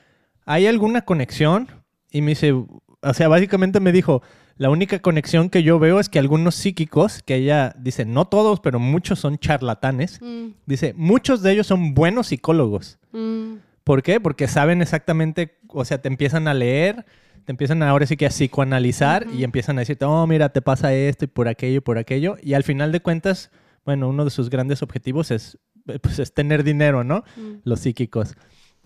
¿hay 0.46 0.66
alguna 0.66 1.04
conexión? 1.04 1.68
Y 2.10 2.22
me 2.22 2.30
dice, 2.32 2.54
o 2.54 3.14
sea, 3.14 3.28
básicamente 3.28 3.80
me 3.80 3.92
dijo, 3.92 4.24
la 4.58 4.70
única 4.70 5.00
conexión 5.00 5.50
que 5.50 5.64
yo 5.64 5.80
veo 5.80 6.00
es 6.00 6.10
que 6.10 6.20
algunos 6.20 6.56
psíquicos, 6.56 7.22
que 7.24 7.36
ella 7.36 7.76
dice, 7.78 8.06
no 8.06 8.26
todos, 8.26 8.60
pero 8.60 8.80
muchos 8.80 9.20
son 9.20 9.38
charlatanes, 9.38 10.20
Mm, 10.22 10.48
dice, 10.66 10.94
muchos 10.96 11.42
de 11.42 11.52
ellos 11.52 11.68
son 11.68 11.94
buenos 11.94 12.28
psicólogos. 12.28 12.98
mm, 13.12 13.56
¿Por 13.84 14.04
qué? 14.04 14.20
Porque 14.20 14.48
saben 14.48 14.82
exactamente, 14.82 15.58
o 15.70 15.86
sea, 15.86 16.02
te 16.02 16.10
empiezan 16.10 16.48
a 16.48 16.54
leer, 16.54 17.06
te 17.46 17.52
empiezan 17.54 17.82
ahora 17.84 18.06
sí 18.06 18.18
que 18.18 18.26
a 18.26 18.30
psicoanalizar 18.30 19.28
y 19.34 19.46
empiezan 19.46 19.78
a 19.78 19.82
decirte, 19.82 20.04
oh, 20.04 20.28
mira, 20.28 20.50
te 20.50 20.62
pasa 20.62 20.94
esto 20.94 21.24
y 21.24 21.28
por 21.30 21.48
aquello 21.48 21.78
y 21.78 21.82
por 21.82 21.98
aquello. 21.98 22.36
Y 22.42 22.54
al 22.54 22.64
final 22.64 22.92
de 22.92 23.00
cuentas, 23.00 23.50
bueno, 23.86 24.10
uno 24.10 24.26
de 24.26 24.32
sus 24.32 24.50
grandes 24.50 24.82
objetivos 24.82 25.32
es, 25.32 25.58
eh, 25.88 26.00
pues, 26.00 26.20
es 26.20 26.34
tener 26.34 26.66
dinero, 26.66 27.06
¿no? 27.06 27.24
mm. 27.38 27.62
Los 27.64 27.80
psíquicos. 27.80 28.36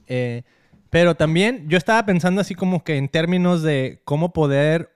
Eh, 0.08 0.44
pero 0.92 1.16
también 1.16 1.68
yo 1.68 1.78
estaba 1.78 2.06
pensando 2.06 2.42
así 2.42 2.54
como 2.54 2.84
que 2.84 2.98
en 2.98 3.08
términos 3.10 3.64
de 3.64 4.02
cómo 4.04 4.34
poder 4.34 4.92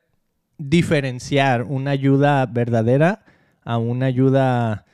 diferenciar 0.57 1.63
una 1.63 1.91
ayuda 1.91 2.45
verdadera 2.45 3.23
a 3.63 3.77
una 3.77 4.05
ayuda, 4.05 4.85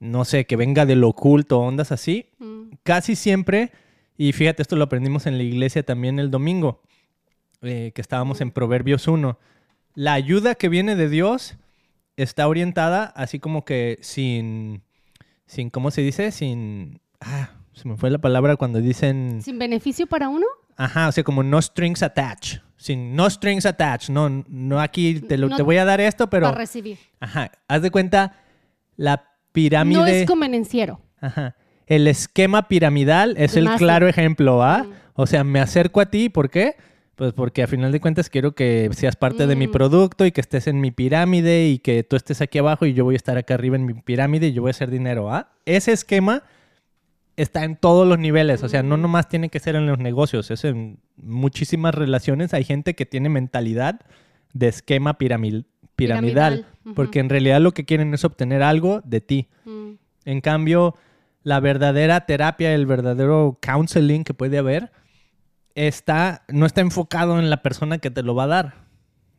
no 0.00 0.24
sé, 0.24 0.46
que 0.46 0.56
venga 0.56 0.86
del 0.86 1.04
oculto, 1.04 1.60
ondas 1.60 1.92
así 1.92 2.32
Mm, 2.42 2.72
casi 2.82 3.14
siempre, 3.14 3.70
y 4.16 4.32
fíjate, 4.32 4.62
esto 4.62 4.74
lo 4.74 4.84
aprendimos 4.84 5.26
en 5.26 5.36
la 5.38 5.44
iglesia 5.44 5.84
también 5.84 6.18
el 6.18 6.30
domingo, 6.30 6.82
eh, 7.62 7.92
que 7.94 8.00
estábamos 8.00 8.40
en 8.40 8.50
Proverbios 8.50 9.06
1, 9.06 9.38
la 9.94 10.14
ayuda 10.14 10.56
que 10.56 10.68
viene 10.68 10.96
de 10.96 11.08
Dios 11.08 11.56
está 12.16 12.48
orientada 12.48 13.04
así 13.14 13.38
como 13.38 13.64
que 13.64 13.98
sin, 14.00 14.82
sin 15.46 15.70
¿cómo 15.70 15.90
se 15.90 16.02
dice? 16.02 16.32
Sin... 16.32 17.00
Ah, 17.20 17.50
se 17.72 17.88
me 17.88 17.96
fue 17.96 18.10
la 18.10 18.18
palabra 18.18 18.56
cuando 18.56 18.80
dicen... 18.80 19.40
¿Sin 19.42 19.58
beneficio 19.58 20.06
para 20.06 20.28
uno? 20.28 20.46
Ajá, 20.76 21.08
o 21.08 21.12
sea, 21.12 21.22
como 21.24 21.42
no 21.42 21.60
strings 21.60 22.02
attached. 22.02 22.60
Sin 22.76 23.14
no 23.14 23.28
strings 23.30 23.64
attached. 23.66 24.08
No, 24.12 24.28
no 24.48 24.80
aquí 24.80 25.20
te, 25.20 25.38
lo- 25.38 25.48
No- 25.48 25.56
te 25.56 25.62
voy 25.62 25.76
a 25.76 25.84
dar 25.84 26.00
esto, 26.00 26.28
pero... 26.28 26.46
Para 26.46 26.58
recibir. 26.58 26.98
Ajá, 27.20 27.50
haz 27.68 27.82
de 27.82 27.90
cuenta 27.90 28.36
la 28.96 29.16
No 29.16 29.22
pirámide... 29.52 30.22
es 30.22 30.26
convenenciero. 30.28 31.00
Ajá. 31.20 31.54
El 31.86 32.08
esquema 32.08 32.68
piramidal 32.68 33.34
es 33.38 33.56
El 33.56 33.68
claro 33.76 34.08
ejemplo, 34.08 34.62
¿ah? 34.62 34.84
Mm. 34.84 34.92
O 35.14 35.26
sea, 35.26 35.44
me 35.44 35.60
acerco 35.60 36.00
a 36.00 36.06
ti, 36.06 36.28
¿por 36.28 36.48
qué? 36.50 36.74
Pues 37.16 37.34
porque 37.34 37.62
a 37.62 37.66
final 37.66 37.92
de 37.92 38.00
cuentas 38.00 38.30
quiero 38.30 38.54
que 38.54 38.88
seas 38.92 39.14
parte 39.14 39.46
de 39.46 39.54
mi 39.54 39.68
Mm. 39.68 39.72
producto 39.72 40.24
y 40.26 40.32
que 40.32 40.40
estés 40.40 40.66
en 40.66 40.80
mi 40.80 40.90
pirámide 40.90 41.68
y 41.68 41.78
que 41.78 42.02
tú 42.02 42.16
estés 42.16 42.40
aquí 42.40 42.58
abajo 42.58 42.86
y 42.86 42.94
yo 42.94 43.04
voy 43.04 43.14
a 43.14 43.16
estar 43.16 43.36
acá 43.36 43.54
arriba 43.54 43.76
en 43.76 43.84
mi 43.84 43.94
pirámide 43.94 44.48
y 44.48 44.52
yo 44.54 44.62
voy 44.62 44.70
a 44.70 44.72
hacer 44.72 44.90
dinero, 44.90 45.32
¿ah? 45.32 45.52
Ese 45.66 45.92
esquema 45.92 46.42
está 47.42 47.64
en 47.64 47.76
todos 47.76 48.06
los 48.06 48.18
niveles, 48.18 48.62
o 48.62 48.68
sea, 48.68 48.82
no 48.82 48.96
nomás 48.96 49.28
tiene 49.28 49.48
que 49.48 49.60
ser 49.60 49.74
en 49.76 49.86
los 49.86 49.98
negocios, 49.98 50.50
es 50.50 50.64
en 50.64 50.98
muchísimas 51.16 51.94
relaciones. 51.94 52.54
Hay 52.54 52.64
gente 52.64 52.94
que 52.94 53.06
tiene 53.06 53.28
mentalidad 53.28 54.00
de 54.52 54.68
esquema 54.68 55.18
piramil- 55.18 55.66
piramidal, 55.96 56.66
porque 56.94 57.20
en 57.20 57.28
realidad 57.28 57.60
lo 57.60 57.72
que 57.72 57.84
quieren 57.84 58.12
es 58.14 58.24
obtener 58.24 58.62
algo 58.62 59.00
de 59.04 59.20
ti. 59.20 59.48
Mm, 59.64 59.90
En 60.24 60.40
cambio, 60.40 60.94
la 61.42 61.58
verdadera 61.60 62.26
terapia, 62.26 62.72
el 62.74 62.86
verdadero 62.86 63.58
counseling 63.60 64.22
que 64.24 64.34
puede 64.34 64.58
haber, 64.58 64.92
está, 65.74 66.44
no 66.48 66.66
está 66.66 66.80
enfocado 66.80 67.38
en 67.38 67.50
la 67.50 67.62
persona 67.62 67.98
que 67.98 68.10
te 68.10 68.22
lo 68.22 68.34
va 68.34 68.44
a 68.44 68.48
dar. 68.48 68.74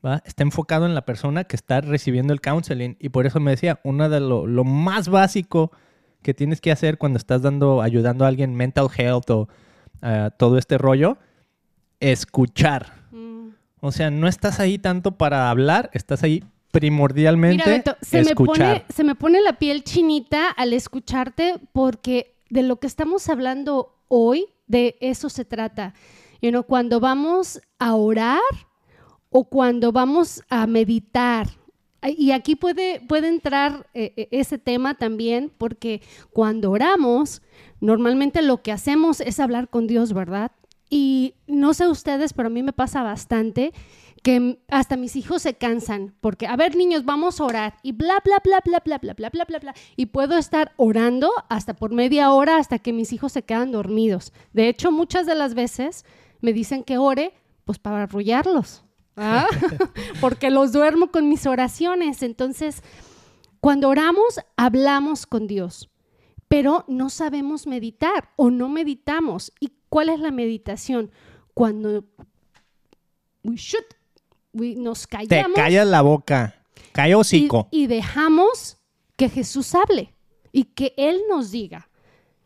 ¿va? 0.06 0.22
Está 0.26 0.44
enfocado 0.44 0.86
en 0.86 0.96
la 0.96 1.06
persona 1.06 1.44
que 1.46 1.56
está 1.56 1.82
recibiendo 1.82 2.34
el 2.34 2.42
counseling. 2.42 2.98
Y 3.00 3.10
por 3.10 3.26
eso 3.26 3.40
me 3.40 3.52
decía, 3.52 3.80
uno 3.84 4.10
de 4.10 4.20
lo, 4.20 4.46
lo 4.48 4.64
más 4.64 5.08
básico 5.10 5.72
que 6.24 6.34
tienes 6.34 6.62
que 6.62 6.72
hacer 6.72 6.98
cuando 6.98 7.18
estás 7.18 7.42
dando, 7.44 7.82
ayudando 7.82 8.26
a 8.26 8.28
alguien 8.28 8.56
mental 8.56 8.88
health 8.96 9.30
o 9.30 9.48
ah, 10.02 10.32
todo 10.38 10.58
este 10.58 10.78
rollo, 10.80 11.18
escuchar. 12.00 12.94
mm. 13.12 13.50
O 13.82 13.92
sea, 13.92 14.10
no 14.10 14.28
estás 14.28 14.60
ahí 14.60 14.80
tanto 14.80 15.18
para 15.18 15.50
hablar, 15.50 15.90
estás 15.94 16.24
ahí 16.24 16.44
primordialmente 16.72 17.64
Mira, 17.64 17.78
Beto, 17.78 17.98
se 18.02 18.24
me, 18.24 18.32
escuchar. 18.32 18.82
pone, 18.82 18.86
se 18.90 19.04
me 19.04 19.14
pone 19.14 19.42
la 19.42 19.60
piel 19.60 19.84
chinita 19.84 20.50
al 20.50 20.74
escucharte 20.74 21.60
porque 21.72 22.34
de 22.50 22.64
lo 22.64 22.78
que 22.78 22.88
estamos 22.88 23.30
hablando 23.30 23.94
hoy, 24.08 24.48
de 24.68 24.96
eso 25.02 25.30
se 25.30 25.46
trata. 25.46 25.94
You 26.42 26.50
know, 26.50 26.64
cuando 26.64 27.00
vamos 27.00 27.62
a 27.78 27.94
orar 27.96 28.40
o 29.30 29.46
cuando 29.46 29.92
vamos 29.92 30.44
a 30.50 30.68
meditar. 30.68 31.48
Y 32.06 32.32
aquí 32.32 32.56
puede, 32.56 33.00
puede 33.02 33.30
entrar 33.30 33.88
eh, 33.94 34.14
eh, 34.18 34.28
ese 34.32 34.58
tema 34.58 34.96
también, 34.96 35.52
porque 35.58 36.02
cuando 36.32 36.72
oramos, 36.72 37.42
normalmente 37.80 38.42
lo 38.42 38.62
que 38.62 38.72
hacemos 38.72 39.22
es 39.22 39.40
hablar 39.40 39.70
con 39.70 39.88
Dios, 39.88 40.14
¿verdad? 40.14 40.52
Y 40.90 41.36
no 41.48 41.74
sé 41.74 41.88
ustedes, 41.88 42.34
pero 42.34 42.48
a 42.48 42.52
mí 42.52 42.62
me 42.62 42.74
pasa 42.74 43.04
bastante 43.04 43.74
que 44.22 44.60
hasta 44.70 44.96
mis 44.96 45.16
hijos 45.18 45.42
se 45.42 45.56
cansan, 45.56 46.16
porque, 46.22 46.48
a 46.48 46.56
ver, 46.56 46.76
niños, 46.76 47.04
vamos 47.04 47.42
a 47.42 47.44
orar, 47.44 47.76
y 47.84 47.92
bla, 47.92 48.22
bla, 48.24 48.40
bla, 48.44 48.62
bla, 48.64 48.82
bla, 48.84 48.98
bla, 48.98 49.14
bla, 49.14 49.30
bla, 49.30 49.46
bla, 49.46 49.60
bla, 49.60 49.74
y 49.98 50.06
puedo 50.08 50.38
estar 50.38 50.72
orando 50.78 51.30
hasta 51.50 51.74
por 51.74 51.92
media 51.92 52.32
hora 52.32 52.58
hasta 52.58 52.80
que 52.80 52.94
mis 52.94 53.12
hijos 53.12 53.34
se 53.34 53.44
quedan 53.44 53.74
dormidos. 53.74 54.32
De 54.54 54.70
hecho, 54.70 54.92
muchas 54.92 55.26
de 55.26 55.36
las 55.36 55.56
veces 55.56 56.06
me 56.40 56.54
dicen 56.54 56.84
que 56.84 56.98
ore, 56.98 57.34
pues 57.66 57.80
para 57.80 58.04
arrullarlos, 58.04 58.83
¿ah? 59.18 59.48
porque 60.22 60.50
los 60.50 60.72
duermo 60.72 61.12
con 61.12 61.30
mis 61.30 61.46
oraciones. 61.46 62.24
Entonces, 62.24 62.84
cuando 63.60 63.90
oramos, 63.90 64.40
hablamos 64.58 65.26
con 65.26 65.48
Dios. 65.48 65.90
pero 66.48 66.86
no 66.88 67.10
sabemos 67.10 67.66
meditar 67.66 68.30
o 68.36 68.52
no 68.52 68.70
meditamos. 68.70 69.52
¿Y 69.60 69.72
cuál 69.90 70.10
es 70.10 70.20
la 70.20 70.30
meditación? 70.30 71.12
Cuando 71.56 72.06
we 73.44 73.56
should, 73.56 73.86
we 74.54 74.76
nos 74.76 75.08
Te 75.08 75.28
callamos 75.28 75.56
callas 75.56 75.88
la 75.88 76.02
boca. 76.02 76.62
Calla 76.92 77.10
y, 77.10 77.14
hocico. 77.16 77.68
y 77.72 77.88
dejamos 77.88 78.78
que 79.16 79.30
Jesús 79.30 79.74
hable 79.74 80.14
y 80.52 80.66
que 80.66 80.94
Él 80.98 81.22
nos 81.28 81.52
diga. 81.52 81.90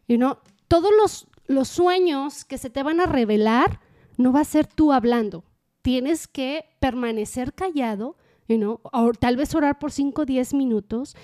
You 0.07 0.17
know, 0.17 0.37
todos 0.67 0.91
los, 0.97 1.27
los 1.47 1.67
sueños 1.67 2.45
que 2.45 2.57
se 2.57 2.69
te 2.69 2.83
van 2.83 3.01
a 3.01 3.05
revelar, 3.05 3.81
no 4.17 4.31
va 4.31 4.41
a 4.41 4.45
ser 4.45 4.67
tú 4.67 4.93
hablando. 4.93 5.43
Tienes 5.87 6.27
que 6.27 6.65
permanecer 6.81 7.53
callado, 7.53 8.17
you 8.49 8.81
o 8.83 9.11
tal 9.13 9.37
vez 9.37 9.55
orar 9.55 9.79
por 9.79 9.93
5 9.93 10.23
o 10.23 10.25
10 10.25 10.53
minutos 10.53 11.15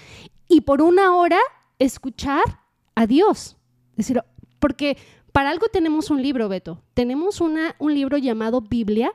y 0.48 0.62
por 0.62 0.82
una 0.82 1.18
hora 1.18 1.42
escuchar 1.80 2.62
a 2.96 3.06
Dios. 3.06 3.58
Es 3.98 4.08
decir, 4.08 4.24
porque 4.60 4.96
para 5.34 5.50
algo 5.50 5.68
tenemos 5.68 6.10
un 6.10 6.22
libro, 6.22 6.48
Beto. 6.48 6.82
Tenemos 6.94 7.42
una, 7.42 7.76
un 7.78 7.94
libro 7.94 8.18
llamado 8.18 8.62
Biblia 8.62 9.12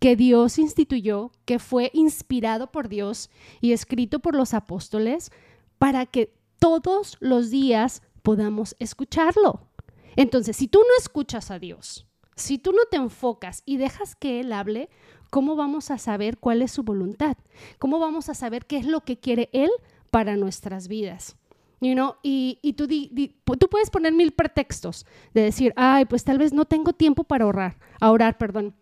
que 0.00 0.16
Dios 0.16 0.58
instituyó, 0.58 1.30
que 1.44 1.60
fue 1.60 1.92
inspirado 1.94 2.72
por 2.72 2.88
Dios 2.88 3.30
y 3.60 3.70
escrito 3.70 4.18
por 4.18 4.34
los 4.34 4.54
apóstoles 4.54 5.30
para 5.78 6.04
que 6.04 6.34
todos 6.58 7.16
los 7.20 7.50
días 7.50 8.02
podamos 8.22 8.74
escucharlo. 8.80 9.68
Entonces, 10.16 10.56
si 10.56 10.66
tú 10.66 10.80
no 10.80 10.98
escuchas 10.98 11.52
a 11.52 11.60
Dios, 11.60 12.09
si 12.36 12.58
tú 12.58 12.72
no 12.72 12.84
te 12.90 12.96
enfocas 12.96 13.62
y 13.66 13.76
dejas 13.76 14.14
que 14.16 14.40
Él 14.40 14.52
hable, 14.52 14.88
¿cómo 15.30 15.56
vamos 15.56 15.90
a 15.90 15.98
saber 15.98 16.38
cuál 16.38 16.62
es 16.62 16.72
su 16.72 16.82
voluntad? 16.82 17.36
¿Cómo 17.78 17.98
vamos 17.98 18.28
a 18.28 18.34
saber 18.34 18.66
qué 18.66 18.78
es 18.78 18.86
lo 18.86 19.00
que 19.02 19.18
quiere 19.18 19.50
Él 19.52 19.70
para 20.10 20.36
nuestras 20.36 20.88
vidas? 20.88 21.36
You 21.80 21.94
y, 22.22 22.74
tú, 22.74 22.86
puedes 23.70 23.90
poner 23.90 24.12
mil 24.12 24.32
pretextos 24.32 25.06
de 25.32 25.42
decir, 25.42 25.72
ay, 25.76 26.04
pues 26.04 26.24
tal 26.24 26.36
vez 26.36 26.52
no 26.52 26.66
tengo 26.66 26.92
tiempo 26.92 27.24
para 27.24 27.46
orar, 27.46 27.78
a 28.00 28.10
orar, 28.10 28.36
perdón. 28.36 28.74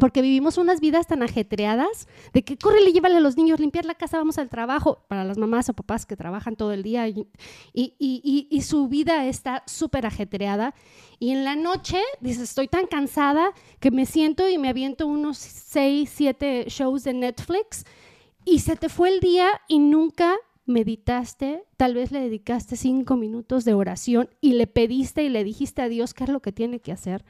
Porque 0.00 0.22
vivimos 0.22 0.58
unas 0.58 0.80
vidas 0.80 1.06
tan 1.06 1.22
ajetreadas 1.22 2.08
de 2.32 2.42
que 2.42 2.58
corre, 2.58 2.80
llévale 2.92 3.16
a 3.16 3.20
los 3.20 3.36
niños, 3.36 3.60
limpiar 3.60 3.84
la 3.84 3.94
casa, 3.94 4.18
vamos 4.18 4.38
al 4.38 4.48
trabajo, 4.48 5.04
para 5.08 5.22
las 5.24 5.38
mamás 5.38 5.68
o 5.68 5.74
papás 5.74 6.04
que 6.04 6.16
trabajan 6.16 6.56
todo 6.56 6.72
el 6.72 6.82
día 6.82 7.06
y, 7.06 7.26
y- 7.72 7.94
y- 7.98 8.48
y- 8.50 8.62
su 8.62 8.88
vida 8.88 9.26
está 9.26 9.62
súper 9.66 10.04
ajetreada. 10.04 10.74
Y 11.20 11.30
en 11.30 11.44
la 11.44 11.54
noche, 11.54 12.00
dices, 12.20 12.42
estoy 12.42 12.66
tan 12.66 12.86
cansada 12.86 13.52
que 13.78 13.92
me 13.92 14.04
siento 14.04 14.48
y 14.48 14.58
me 14.58 14.68
aviento 14.68 15.06
unos 15.06 15.38
seis, 15.38 16.10
siete 16.12 16.64
shows 16.68 17.04
de 17.04 17.14
Netflix 17.14 17.84
y 18.44 18.58
se 18.58 18.74
te 18.74 18.88
fue 18.88 19.10
el 19.10 19.20
día 19.20 19.48
y 19.68 19.78
nunca 19.78 20.34
meditaste, 20.66 21.62
tal 21.76 21.94
vez 21.94 22.10
le 22.10 22.20
dedicaste 22.20 22.76
cinco 22.76 23.16
minutos 23.16 23.64
de 23.64 23.74
oración 23.74 24.28
y 24.40 24.54
le 24.54 24.66
pediste 24.66 25.22
y 25.22 25.28
le 25.28 25.44
dijiste 25.44 25.82
a 25.82 25.88
Dios 25.88 26.14
qué 26.14 26.24
es 26.24 26.30
lo 26.30 26.40
que 26.40 26.52
tiene 26.52 26.80
que 26.80 26.90
hacer. 26.90 27.24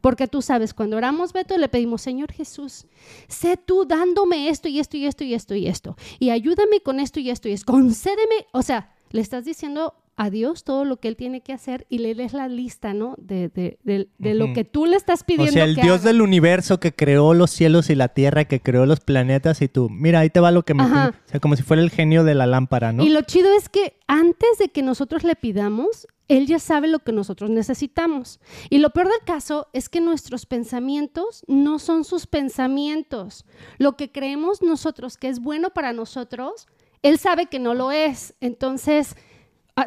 Porque 0.00 0.26
tú 0.26 0.42
sabes, 0.42 0.74
cuando 0.74 0.96
oramos, 0.96 1.32
Beto, 1.32 1.56
le 1.58 1.68
pedimos, 1.68 2.02
Señor 2.02 2.32
Jesús, 2.32 2.86
sé 3.28 3.56
tú 3.56 3.84
dándome 3.86 4.48
esto 4.48 4.68
y 4.68 4.80
esto 4.80 4.96
y 4.96 5.06
esto 5.06 5.24
y 5.24 5.34
esto 5.34 5.54
y 5.54 5.66
esto. 5.66 5.96
Y 6.18 6.30
ayúdame 6.30 6.80
con 6.80 7.00
esto 7.00 7.20
y 7.20 7.30
esto 7.30 7.48
y 7.48 7.52
esto. 7.52 7.70
Concédeme. 7.70 8.46
O 8.52 8.62
sea, 8.62 8.94
le 9.10 9.20
estás 9.20 9.44
diciendo 9.44 9.94
a 10.22 10.28
Dios 10.28 10.64
todo 10.64 10.84
lo 10.84 10.98
que 10.98 11.08
Él 11.08 11.16
tiene 11.16 11.40
que 11.40 11.54
hacer 11.54 11.86
y 11.88 11.96
le 12.00 12.14
lees 12.14 12.34
la 12.34 12.46
lista, 12.46 12.92
¿no? 12.92 13.14
De, 13.16 13.48
de- 13.48 13.78
de- 13.84 14.08
de 14.18 14.34
lo 14.34 14.52
que 14.52 14.64
tú 14.64 14.84
le 14.84 14.96
estás 14.96 15.22
O 15.22 15.24
pidiendo. 15.24 15.52
sea, 15.52 15.64
el 15.64 15.76
que 15.76 15.80
Dios 15.80 16.00
haga. 16.02 16.08
del 16.08 16.20
universo 16.20 16.78
que 16.78 16.92
creó 16.94 17.32
los 17.32 17.50
cielos 17.50 17.88
y 17.88 17.94
la 17.94 18.08
tierra, 18.08 18.44
que 18.44 18.60
creó 18.60 18.84
los 18.84 19.00
planetas 19.00 19.62
y 19.62 19.68
tú, 19.68 19.88
mira, 19.88 20.18
ahí 20.20 20.28
te 20.28 20.40
va 20.40 20.50
lo 20.50 20.62
que 20.62 20.74
me... 20.74 20.82
Ajá. 20.82 21.14
O 21.26 21.30
sea, 21.30 21.40
como 21.40 21.56
si 21.56 21.62
fuera 21.62 21.80
el 21.82 21.88
genio 21.90 22.22
de 22.22 22.34
la 22.34 22.46
lámpara, 22.46 22.92
¿no? 22.92 23.02
Y 23.02 23.08
lo 23.08 23.22
chido 23.22 23.48
es 23.56 23.70
que 23.70 23.94
antes 24.06 24.58
de 24.58 24.68
que 24.68 24.82
nosotros 24.82 25.24
le 25.24 25.36
pidamos, 25.36 26.06
Él 26.28 26.46
ya 26.46 26.58
sabe 26.58 26.86
lo 26.88 26.98
que 26.98 27.12
nosotros 27.12 27.48
necesitamos. 27.48 28.40
Y 28.68 28.76
lo 28.78 28.90
peor 28.90 29.06
del 29.08 29.24
caso 29.24 29.68
es 29.72 29.88
que 29.88 30.02
nuestros 30.02 30.44
pensamientos 30.44 31.44
no 31.48 31.78
son 31.78 32.04
sus 32.04 32.26
pensamientos. 32.26 33.46
Lo 33.78 33.96
que 33.96 34.12
creemos 34.12 34.60
nosotros 34.62 35.16
que 35.16 35.28
es 35.28 35.40
bueno 35.40 35.70
para 35.70 35.92
nosotros, 35.94 36.66
Él 37.02 37.18
sabe 37.18 37.46
que 37.46 37.58
no 37.58 37.72
lo 37.72 37.90
es. 37.90 38.34
Entonces, 38.40 39.16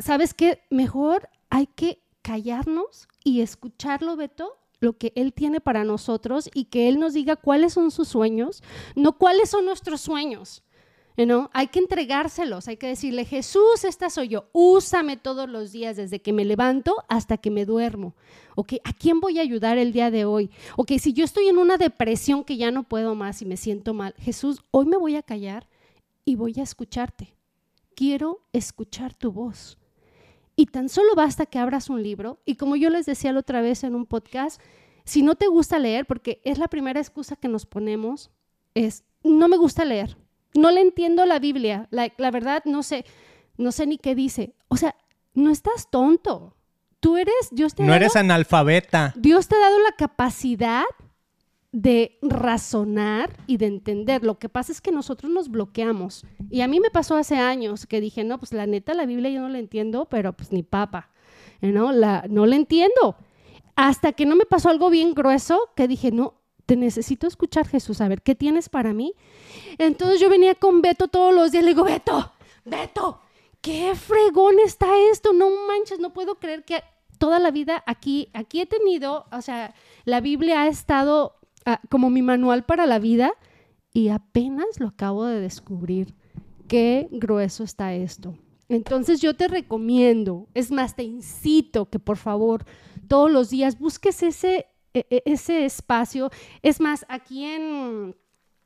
¿sabes 0.01 0.33
qué? 0.33 0.61
Mejor 0.69 1.29
hay 1.49 1.67
que 1.67 2.01
callarnos 2.21 3.07
y 3.23 3.41
escucharlo, 3.41 4.15
Beto, 4.15 4.57
lo 4.79 4.97
que 4.97 5.13
Él 5.15 5.33
tiene 5.33 5.61
para 5.61 5.83
nosotros 5.83 6.49
y 6.53 6.65
que 6.65 6.89
Él 6.89 6.99
nos 6.99 7.13
diga 7.13 7.35
cuáles 7.35 7.73
son 7.73 7.91
sus 7.91 8.07
sueños, 8.07 8.63
no 8.95 9.17
cuáles 9.17 9.49
son 9.49 9.65
nuestros 9.65 10.01
sueños. 10.01 10.63
You 11.15 11.25
know, 11.25 11.49
Hay 11.53 11.67
que 11.67 11.77
entregárselos, 11.77 12.67
hay 12.67 12.77
que 12.77 12.87
decirle, 12.87 13.23
Jesús, 13.25 13.83
esta 13.83 14.09
soy 14.09 14.29
yo, 14.29 14.45
úsame 14.51 15.15
todos 15.15 15.47
los 15.47 15.71
días 15.71 15.95
desde 15.95 16.21
que 16.21 16.33
me 16.33 16.43
levanto 16.43 16.95
hasta 17.07 17.37
que 17.37 17.51
me 17.51 17.65
duermo. 17.65 18.15
Ok, 18.55 18.73
¿a 18.83 18.93
quién 18.93 19.19
voy 19.19 19.37
a 19.37 19.43
ayudar 19.43 19.77
el 19.77 19.93
día 19.93 20.09
de 20.09 20.25
hoy? 20.25 20.49
Ok, 20.75 20.93
si 20.99 21.13
yo 21.13 21.23
estoy 21.23 21.49
en 21.49 21.59
una 21.59 21.77
depresión 21.77 22.43
que 22.43 22.57
ya 22.57 22.71
no 22.71 22.83
puedo 22.83 23.13
más 23.13 23.43
y 23.43 23.45
me 23.45 23.57
siento 23.57 23.93
mal, 23.93 24.15
Jesús, 24.17 24.63
hoy 24.71 24.87
me 24.87 24.97
voy 24.97 25.15
a 25.15 25.21
callar 25.21 25.67
y 26.25 26.35
voy 26.35 26.55
a 26.57 26.63
escucharte. 26.63 27.35
Quiero 27.95 28.41
escuchar 28.51 29.13
tu 29.13 29.31
voz. 29.31 29.77
Y 30.55 30.67
tan 30.67 30.87
solo 30.89 31.15
basta 31.15 31.45
que 31.45 31.57
abras 31.59 31.89
un 31.89 32.03
libro 32.03 32.39
y 32.45 32.55
como 32.55 32.75
yo 32.75 32.89
les 32.89 33.05
decía 33.05 33.31
la 33.33 33.39
otra 33.39 33.61
vez 33.61 33.83
en 33.83 33.95
un 33.95 34.05
podcast, 34.05 34.61
si 35.03 35.23
no 35.23 35.35
te 35.35 35.47
gusta 35.47 35.79
leer, 35.79 36.05
porque 36.05 36.41
es 36.43 36.57
la 36.59 36.67
primera 36.67 36.99
excusa 36.99 37.35
que 37.35 37.47
nos 37.47 37.65
ponemos, 37.65 38.29
es, 38.75 39.03
no 39.23 39.47
me 39.47 39.57
gusta 39.57 39.83
leer, 39.83 40.15
no 40.53 40.69
le 40.71 40.81
entiendo 40.81 41.25
la 41.25 41.39
Biblia, 41.39 41.87
la, 41.91 42.11
la 42.17 42.29
verdad 42.31 42.61
no 42.65 42.83
sé, 42.83 43.03
no 43.57 43.71
sé 43.71 43.87
ni 43.87 43.97
qué 43.97 44.13
dice. 44.15 44.53
O 44.67 44.77
sea, 44.77 44.95
no 45.33 45.49
estás 45.49 45.89
tonto. 45.89 46.55
Tú 46.99 47.17
eres, 47.17 47.33
Dios 47.51 47.73
te 47.75 47.81
ha 47.83 47.85
No 47.85 47.91
dado- 47.91 48.03
eres 48.05 48.15
analfabeta. 48.15 49.13
Dios 49.17 49.47
te 49.47 49.55
ha 49.55 49.59
dado 49.59 49.79
la 49.79 49.91
capacidad 49.97 50.83
de 51.73 52.19
razonar 52.21 53.35
y 53.47 53.57
de 53.57 53.65
entender. 53.65 54.23
Lo 54.23 54.37
que 54.37 54.47
pasa 54.47 54.71
es 54.71 54.79
que 54.79 54.91
nosotros 54.91 55.31
nos 55.31 55.49
bloqueamos. 55.49 56.23
Y 56.51 56.61
a 56.61 56.67
mí 56.67 56.79
me 56.79 56.91
pasó 56.91 57.15
hace 57.15 57.35
años 57.35 57.87
que 57.87 57.99
dije, 57.99 58.23
no, 58.23 58.37
pues 58.37 58.53
la 58.53 58.67
neta, 58.67 58.93
la 58.93 59.07
Biblia 59.07 59.31
yo 59.31 59.41
no 59.41 59.49
la 59.49 59.57
entiendo, 59.57 60.05
pero 60.05 60.33
pues 60.33 60.51
ni 60.51 60.61
papa, 60.61 61.09
¿no? 61.61 61.91
La, 61.91 62.25
no 62.29 62.45
la 62.45 62.55
entiendo. 62.55 63.17
Hasta 63.75 64.11
que 64.13 64.27
no 64.27 64.35
me 64.35 64.45
pasó 64.45 64.69
algo 64.69 64.91
bien 64.91 65.15
grueso 65.15 65.71
que 65.75 65.87
dije, 65.87 66.11
no, 66.11 66.35
te 66.67 66.75
necesito 66.75 67.25
escuchar 67.25 67.67
Jesús, 67.67 68.01
a 68.01 68.07
ver, 68.07 68.21
¿qué 68.21 68.35
tienes 68.35 68.69
para 68.69 68.93
mí? 68.93 69.15
Entonces 69.79 70.19
yo 70.19 70.29
venía 70.29 70.53
con 70.53 70.81
Beto 70.83 71.07
todos 71.07 71.33
los 71.33 71.51
días, 71.51 71.63
le 71.63 71.71
digo, 71.71 71.83
Beto, 71.83 72.31
Beto, 72.65 73.19
qué 73.61 73.95
fregón 73.95 74.59
está 74.63 74.87
esto, 75.11 75.33
no 75.33 75.49
manches, 75.67 75.99
no 75.99 76.13
puedo 76.13 76.35
creer 76.35 76.63
que 76.63 76.83
toda 77.17 77.39
la 77.39 77.49
vida 77.49 77.83
aquí, 77.87 78.29
aquí 78.33 78.61
he 78.61 78.67
tenido, 78.67 79.25
o 79.31 79.41
sea, 79.41 79.73
la 80.05 80.21
Biblia 80.21 80.61
ha 80.61 80.67
estado 80.67 81.35
como 81.89 82.09
mi 82.09 82.21
manual 82.21 82.63
para 82.65 82.85
la 82.85 82.99
vida 82.99 83.31
y 83.93 84.09
apenas 84.09 84.79
lo 84.79 84.87
acabo 84.87 85.25
de 85.25 85.39
descubrir. 85.39 86.13
Qué 86.67 87.07
grueso 87.11 87.63
está 87.63 87.93
esto. 87.93 88.35
Entonces 88.69 89.21
yo 89.21 89.35
te 89.35 89.47
recomiendo, 89.47 90.47
es 90.53 90.71
más, 90.71 90.95
te 90.95 91.03
incito 91.03 91.89
que 91.89 91.99
por 91.99 92.17
favor 92.17 92.65
todos 93.07 93.29
los 93.31 93.49
días 93.49 93.77
busques 93.77 94.23
ese, 94.23 94.65
e- 94.93 95.05
e- 95.09 95.23
ese 95.25 95.65
espacio. 95.65 96.31
Es 96.63 96.79
más, 96.79 97.05
aquí 97.09 97.43
en, 97.45 98.15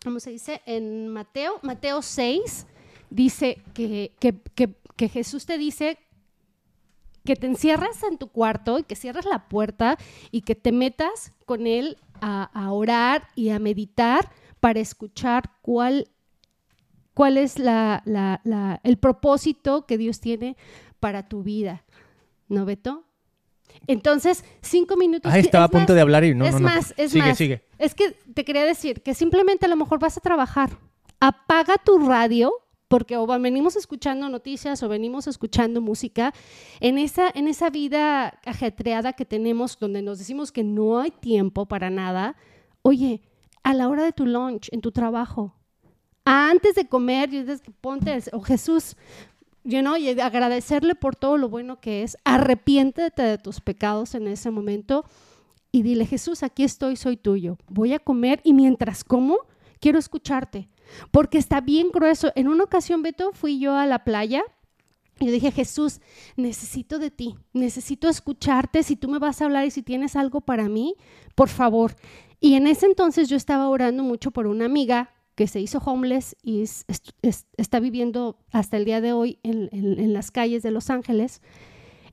¿cómo 0.03 0.19
se 0.19 0.29
dice? 0.29 0.61
En 0.65 1.09
Mateo, 1.09 1.59
Mateo 1.63 2.01
6, 2.01 2.67
dice 3.09 3.61
que, 3.73 4.13
que- 4.19 4.39
que- 4.55 4.75
que 4.95 5.09
Jesús 5.09 5.45
te 5.45 5.57
dice 5.57 5.97
que 7.25 7.35
te 7.35 7.47
encierres 7.47 8.01
en 8.03 8.17
tu 8.17 8.29
cuarto 8.29 8.79
y 8.79 8.83
que 8.83 8.95
cierres 8.95 9.25
la 9.25 9.49
puerta 9.49 9.97
y 10.31 10.41
que 10.41 10.55
te 10.55 10.71
metas 10.71 11.33
con 11.45 11.67
Él 11.67 11.97
a, 12.21 12.43
a 12.53 12.71
orar 12.71 13.27
y 13.35 13.49
a 13.49 13.59
meditar 13.59 14.29
para 14.59 14.79
escuchar 14.79 15.51
cuál, 15.61 16.07
cuál 17.13 17.37
es 17.37 17.59
la- 17.59 18.01
la- 18.05 18.41
la- 18.43 18.79
el 18.83 18.97
propósito 18.97 19.85
que 19.85 19.97
Dios 19.97 20.19
tiene 20.19 20.55
para 20.99 21.27
tu 21.27 21.43
vida. 21.43 21.83
¿No, 22.49 22.65
Beto? 22.65 23.03
Entonces, 23.85 24.43
cinco 24.61 24.97
minutos. 24.97 25.33
Estaba 25.33 25.65
a 25.65 25.67
es 25.67 25.71
punto 25.71 25.91
más, 25.93 25.95
de 25.95 26.01
hablar 26.01 26.23
y 26.23 26.33
no, 26.33 26.45
es 26.45 26.53
no, 26.53 26.59
no. 26.59 26.65
más, 26.65 26.93
es 26.97 27.11
sigue, 27.11 27.27
más. 27.27 27.37
sigue. 27.37 27.61
Es 27.77 27.93
que 27.93 28.11
te 28.33 28.43
quería 28.43 28.63
decir 28.65 29.01
que 29.03 29.13
simplemente 29.13 29.65
a 29.65 29.69
lo 29.69 29.75
mejor 29.75 29.99
vas 29.99 30.17
a 30.17 30.21
trabajar. 30.21 30.71
Apaga 31.19 31.75
tu 31.83 31.99
radio 32.07 32.51
porque 32.87 33.17
o 33.17 33.27
venimos 33.27 33.75
escuchando 33.75 34.29
noticias 34.29 34.81
o 34.83 34.89
venimos 34.89 35.27
escuchando 35.27 35.81
música 35.81 36.33
en 36.79 36.97
esa, 36.97 37.29
en 37.33 37.47
esa 37.47 37.69
vida 37.69 38.39
ajetreada 38.45 39.13
que 39.13 39.25
tenemos 39.25 39.77
donde 39.79 40.01
nos 40.01 40.19
decimos 40.19 40.51
que 40.51 40.63
no 40.63 40.99
hay 40.99 41.11
tiempo 41.11 41.65
para 41.65 41.89
nada. 41.89 42.35
Oye, 42.81 43.21
a 43.63 43.73
la 43.73 43.89
hora 43.89 44.03
de 44.03 44.13
tu 44.13 44.25
lunch, 44.25 44.69
en 44.71 44.81
tu 44.81 44.91
trabajo, 44.91 45.53
antes 46.23 46.75
de 46.75 46.87
comer, 46.87 47.29
ponte, 47.81 48.17
o 48.33 48.41
Jesús, 48.41 48.95
you 49.63 49.79
know, 49.79 49.95
y 49.97 50.09
agradecerle 50.19 50.95
por 50.95 51.15
todo 51.15 51.37
lo 51.37 51.49
bueno 51.49 51.79
que 51.79 52.03
es, 52.03 52.17
arrepiéntete 52.23 53.21
de 53.21 53.37
tus 53.37 53.61
pecados 53.61 54.15
en 54.15 54.27
ese 54.27 54.51
momento 54.51 55.05
y 55.71 55.83
dile, 55.83 56.05
Jesús, 56.05 56.43
aquí 56.43 56.63
estoy, 56.63 56.95
soy 56.95 57.17
tuyo. 57.17 57.57
Voy 57.67 57.93
a 57.93 57.99
comer 57.99 58.39
y 58.43 58.53
mientras 58.53 59.03
como, 59.03 59.37
quiero 59.79 59.99
escucharte. 59.99 60.69
Porque 61.11 61.37
está 61.37 61.61
bien 61.61 61.89
grueso. 61.91 62.31
En 62.35 62.47
una 62.47 62.63
ocasión, 62.63 63.01
Beto, 63.01 63.31
fui 63.33 63.59
yo 63.59 63.75
a 63.75 63.85
la 63.85 64.03
playa 64.03 64.43
Y 65.19 65.25
yo 65.25 65.31
dije, 65.31 65.51
Jesús, 65.51 65.99
necesito 66.35 66.99
de 66.99 67.09
ti, 67.09 67.35
necesito 67.53 68.07
escucharte, 68.07 68.83
si 68.83 68.95
tú 68.95 69.09
me 69.09 69.19
vas 69.19 69.41
a 69.41 69.45
hablar 69.45 69.65
y 69.65 69.71
si 69.71 69.81
tienes 69.81 70.15
algo 70.15 70.41
para 70.41 70.69
mí, 70.69 70.95
por 71.35 71.49
favor. 71.49 71.95
Y 72.39 72.53
en 72.53 72.67
ese 72.67 72.85
entonces 72.85 73.29
yo 73.29 73.35
estaba 73.35 73.67
orando 73.69 74.03
mucho 74.03 74.31
por 74.31 74.45
una 74.47 74.65
amiga 74.65 75.13
que 75.37 75.47
se 75.47 75.59
hizo 75.59 75.77
homeless 75.77 76.35
y 76.41 76.63
está 77.57 77.79
viviendo 77.79 78.39
hasta 78.51 78.75
el 78.75 78.85
día 78.85 79.01
de 79.01 79.13
hoy 79.13 79.37
en, 79.43 80.11
las 80.11 80.31
calles 80.31 80.63
de 80.63 80.71
Los 80.71 80.89
Ángeles. 80.89 81.43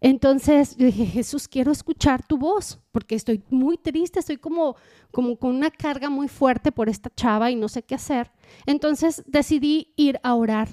Entonces 0.04 0.76
dije, 0.76 1.06
Jesús, 1.06 1.48
quiero 1.48 1.72
escuchar 1.72 2.22
tu 2.26 2.36
voz, 2.36 2.78
porque 2.92 3.14
estoy 3.14 3.42
muy 3.48 3.78
triste, 3.78 4.18
estoy 4.18 4.36
como, 4.36 4.76
como 5.10 5.36
con 5.36 5.56
una 5.56 5.70
carga 5.70 6.10
muy 6.10 6.28
fuerte 6.28 6.72
por 6.72 6.90
esta 6.90 7.08
chava 7.08 7.50
y 7.50 7.56
no 7.56 7.68
sé 7.70 7.84
qué 7.84 7.94
hacer. 7.94 8.30
Entonces 8.66 9.24
decidí 9.26 9.94
ir 9.96 10.20
a 10.22 10.34
orar 10.34 10.68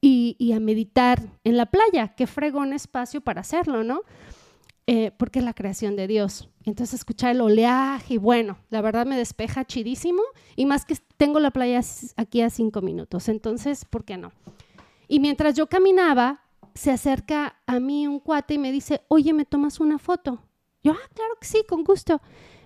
y, 0.00 0.52
a 0.54 0.58
meditar 0.58 1.20
en 1.44 1.58
la 1.58 1.66
playa. 1.66 2.14
Qué 2.16 2.26
fregón 2.26 2.72
espacio 2.72 3.20
para 3.20 3.42
hacerlo, 3.42 3.84
¿no? 3.84 4.00
Eh, 4.86 5.10
porque 5.18 5.40
es 5.40 5.44
la 5.44 5.52
creación 5.52 5.94
de 5.94 6.06
Dios. 6.06 6.48
Entonces 6.64 7.00
escuchar 7.00 7.32
el 7.32 7.42
oleaje 7.42 8.14
y 8.14 8.16
bueno, 8.16 8.56
la 8.70 8.80
verdad 8.80 9.04
me 9.04 9.18
despeja 9.18 9.66
chidísimo 9.66 10.22
y 10.56 10.64
más 10.64 10.86
que 10.86 10.96
tengo 11.18 11.40
la 11.40 11.50
playa 11.50 11.82
aquí 12.16 12.40
a 12.40 12.48
cinco 12.48 12.80
minutos. 12.80 13.28
Entonces, 13.28 13.84
¿por 13.84 14.06
qué 14.06 14.16
no? 14.16 14.32
Y 15.08 15.20
mientras 15.20 15.56
yo 15.56 15.66
caminaba, 15.66 16.42
se 16.74 16.90
acerca 16.90 17.60
a 17.66 17.80
mí 17.80 18.06
un 18.06 18.20
cuate 18.20 18.54
y 18.54 18.58
me 18.58 18.72
dice, 18.72 19.02
oye, 19.08 19.32
¿me 19.32 19.44
tomas 19.44 19.80
una 19.80 19.98
foto? 19.98 20.42
Yo, 20.82 20.92
ah, 20.92 21.08
claro 21.14 21.34
que 21.40 21.46
sí, 21.46 21.62
con 21.68 21.84
gusto. 21.84 22.20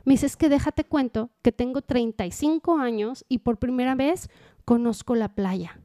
Me 0.04 0.14
dice, 0.14 0.26
es 0.26 0.36
que 0.36 0.48
déjate 0.48 0.84
cuento 0.84 1.30
que 1.42 1.52
tengo 1.52 1.82
35 1.82 2.78
años 2.78 3.24
y 3.28 3.38
por 3.38 3.58
primera 3.58 3.94
vez 3.94 4.28
conozco 4.64 5.14
la 5.14 5.34
playa. 5.34 5.80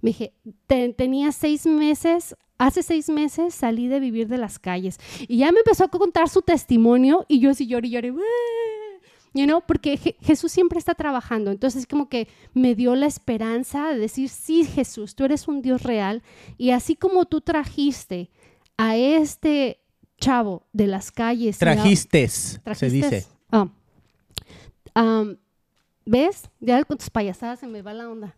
Me 0.00 0.10
dije, 0.10 0.34
tenía 0.96 1.32
seis 1.32 1.66
meses, 1.66 2.36
hace 2.58 2.82
seis 2.82 3.08
meses 3.08 3.54
salí 3.54 3.88
de 3.88 4.00
vivir 4.00 4.28
de 4.28 4.38
las 4.38 4.58
calles. 4.58 4.98
Y 5.26 5.38
ya 5.38 5.52
me 5.52 5.58
empezó 5.58 5.84
a 5.84 5.88
contar 5.88 6.28
su 6.28 6.42
testimonio 6.42 7.24
y 7.28 7.40
yo 7.40 7.54
sí 7.54 7.66
lloré 7.66 7.90
lloré. 7.90 8.14
You 9.36 9.44
know, 9.44 9.60
porque 9.60 10.16
Jesús 10.22 10.50
siempre 10.50 10.78
está 10.78 10.94
trabajando. 10.94 11.50
Entonces, 11.50 11.86
como 11.86 12.08
que 12.08 12.26
me 12.54 12.74
dio 12.74 12.94
la 12.94 13.04
esperanza 13.04 13.88
de 13.88 13.98
decir, 13.98 14.30
sí, 14.30 14.64
Jesús, 14.64 15.14
tú 15.14 15.24
eres 15.24 15.46
un 15.46 15.60
Dios 15.60 15.82
real. 15.82 16.22
Y 16.56 16.70
así 16.70 16.96
como 16.96 17.26
tú 17.26 17.42
trajiste 17.42 18.30
a 18.78 18.96
este 18.96 19.82
chavo 20.18 20.66
de 20.72 20.86
las 20.86 21.12
calles. 21.12 21.58
Trajiste, 21.58 22.26
se 22.28 22.90
dice. 22.90 23.26
Ah. 23.52 25.24
¿Ves? 26.06 26.48
Ya 26.60 26.82
con 26.84 26.96
tus 26.96 27.10
payasadas 27.10 27.60
se 27.60 27.66
me 27.66 27.82
va 27.82 27.92
la 27.92 28.08
onda. 28.08 28.34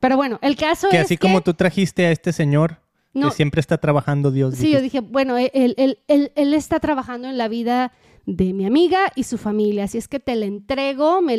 Pero 0.00 0.16
bueno, 0.16 0.38
el 0.40 0.56
caso 0.56 0.88
que 0.88 0.96
así 0.96 1.18
como 1.18 1.42
tú 1.42 1.52
trajiste 1.52 2.06
a 2.06 2.10
este 2.10 2.32
señor 2.32 2.80
que 3.12 3.30
siempre 3.32 3.60
está 3.60 3.76
trabajando 3.78 4.30
Dios. 4.30 4.54
Sí, 4.54 4.70
yo 4.70 4.80
dije, 4.80 5.00
bueno, 5.00 5.36
él, 5.36 5.74
él, 6.06 6.54
está 6.54 6.80
trabajando 6.80 7.28
en 7.28 7.36
la 7.36 7.48
vida 7.48 7.92
de 8.28 8.52
mi 8.52 8.66
amiga 8.66 9.10
y 9.14 9.24
su 9.24 9.38
familia. 9.38 9.84
Así 9.84 9.96
es 9.96 10.06
que 10.06 10.20
te 10.20 10.36
la 10.36 10.44
entrego, 10.44 11.22
me, 11.22 11.38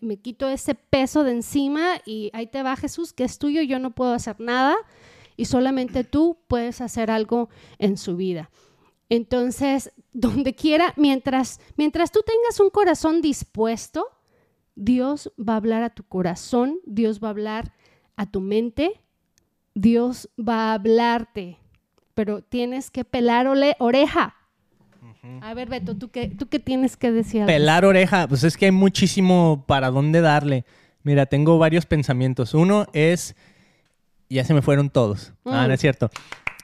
me, 0.00 0.16
quito 0.16 0.48
ese 0.48 0.74
peso 0.74 1.22
de 1.22 1.30
encima 1.30 2.00
y 2.04 2.30
ahí 2.32 2.48
te 2.48 2.64
va 2.64 2.74
Jesús, 2.74 3.12
que 3.12 3.22
es 3.22 3.38
tuyo, 3.38 3.62
yo 3.62 3.78
no 3.78 3.92
puedo 3.92 4.12
hacer 4.12 4.40
nada 4.40 4.74
y 5.36 5.44
solamente 5.44 6.02
tú 6.02 6.38
puedes 6.48 6.80
hacer 6.80 7.12
algo 7.12 7.50
en 7.78 7.96
su 7.96 8.16
vida. 8.16 8.50
Entonces, 9.08 9.92
donde 10.12 10.56
quiera, 10.56 10.92
mientras, 10.96 11.60
mientras 11.76 12.10
tú 12.10 12.20
tengas 12.26 12.58
un 12.58 12.70
corazón 12.70 13.22
dispuesto, 13.22 14.08
Dios 14.74 15.32
va 15.38 15.52
a 15.52 15.58
hablar 15.58 15.84
a 15.84 15.94
tu 15.94 16.02
corazón, 16.02 16.80
Dios 16.84 17.22
va 17.22 17.28
a 17.28 17.30
hablar 17.30 17.74
a 18.16 18.28
tu 18.28 18.40
mente, 18.40 19.00
Dios 19.76 20.28
va 20.36 20.70
a 20.70 20.74
hablarte, 20.74 21.58
pero 22.12 22.42
tienes 22.42 22.90
que 22.90 23.04
pelar 23.04 23.46
oreja. 23.78 24.34
A 25.40 25.54
ver, 25.54 25.68
Beto, 25.68 25.96
¿tú 25.96 26.10
qué, 26.10 26.28
¿tú 26.28 26.48
qué 26.48 26.58
tienes 26.58 26.96
que 26.96 27.10
decir? 27.10 27.46
Pelar 27.46 27.84
oreja, 27.84 28.28
pues 28.28 28.44
es 28.44 28.56
que 28.56 28.66
hay 28.66 28.72
muchísimo 28.72 29.64
para 29.66 29.90
dónde 29.90 30.20
darle. 30.20 30.64
Mira, 31.02 31.26
tengo 31.26 31.58
varios 31.58 31.86
pensamientos. 31.86 32.54
Uno 32.54 32.86
es, 32.92 33.34
ya 34.28 34.44
se 34.44 34.54
me 34.54 34.62
fueron 34.62 34.90
todos. 34.90 35.32
Ah, 35.44 35.62
no 35.62 35.68
mm. 35.68 35.72
es 35.72 35.80
cierto. 35.80 36.10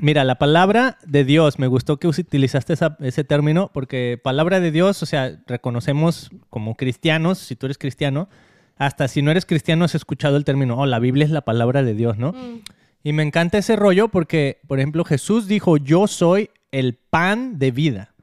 Mira, 0.01 0.25
la 0.25 0.37
palabra 0.37 0.96
de 1.07 1.25
Dios, 1.25 1.59
me 1.59 1.66
gustó 1.66 1.99
que 1.99 2.09
utilizaste 2.09 2.75
ese 3.01 3.25
término, 3.25 3.70
porque 3.73 4.18
palabra 4.23 4.59
de 4.59 4.70
Dios, 4.70 5.03
o 5.03 5.07
sea, 5.07 5.38
reconocemos 5.46 6.31
como 6.49 6.75
cristianos, 6.75 7.38
si 7.38 7.55
tú 7.55 7.66
eres 7.66 7.77
cristiano, 7.77 8.31
hasta 8.77 9.09
si 9.09 9.20
no 9.20 9.31
eres 9.31 9.44
cristiano 9.44 9.85
has 9.85 9.94
escuchado 9.94 10.38
el 10.38 10.44
término, 10.46 10.79
oh, 10.79 10.87
la 10.87 11.01
Biblia 11.01 11.27
es 11.27 11.31
la 11.31 11.42
palabra 11.42 11.83
de 11.83 11.92
Dios, 11.92 12.16
¿no? 12.16 12.33
Mm. 12.33 12.62
Y 13.03 13.12
me 13.12 13.23
encanta 13.23 13.59
ese 13.59 13.77
rollo 13.77 14.09
porque, 14.09 14.61
por 14.66 14.79
ejemplo, 14.79 15.05
Jesús 15.05 15.46
dijo, 15.46 15.77
yo 15.77 16.07
soy 16.07 16.49
el 16.70 16.94
pan 16.94 17.59
de 17.59 17.70
vida, 17.70 18.14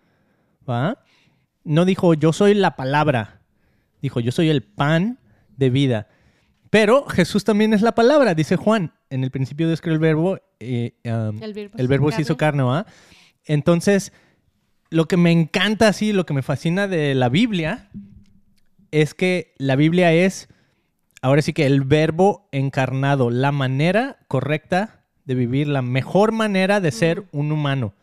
¿va? 0.68 1.04
No 1.64 1.86
dijo, 1.86 2.14
yo 2.14 2.34
soy 2.34 2.54
la 2.54 2.76
palabra, 2.76 3.42
dijo, 4.02 4.20
yo 4.20 4.32
soy 4.32 4.50
el 4.50 4.64
pan 4.64 5.20
de 5.58 5.70
vida. 5.70 6.08
Pero 6.70 7.06
Jesús 7.06 7.44
también 7.44 7.74
es 7.74 7.82
la 7.82 7.94
palabra, 7.94 8.36
dice 8.36 8.56
Juan. 8.56 8.94
En 9.10 9.24
el 9.24 9.32
principio 9.32 9.68
Dios 9.68 9.82
creó 9.82 9.94
el 9.94 10.00
verbo, 10.00 10.40
eh, 10.60 10.94
el 11.04 11.88
verbo, 11.88 12.12
se 12.12 12.22
hizo 12.22 12.38
carne, 12.38 12.64
¿va? 12.64 12.86
Entonces, 13.46 14.12
lo 14.90 15.06
que 15.06 15.18
me 15.18 15.32
encanta 15.32 15.88
así, 15.88 16.14
lo 16.14 16.26
que 16.26 16.34
me 16.34 16.42
fascina 16.42 16.88
de 16.88 17.16
la 17.16 17.30
Biblia 17.30 17.90
es 18.92 19.14
que 19.14 19.54
la 19.58 19.76
Biblia 19.76 20.14
es, 20.14 20.50
ahora 21.22 21.42
sí 21.42 21.54
que 21.54 21.66
el 21.66 21.82
verbo 21.82 22.48
encarnado, 22.52 23.30
la 23.30 23.52
manera 23.52 24.18
correcta 24.28 25.06
de 25.26 25.36
vivir, 25.36 25.68
la 25.68 25.82
mejor 25.82 26.32
manera 26.32 26.80
de 26.80 26.92
ser 26.92 27.26
un 27.32 27.52
humano. 27.52 27.94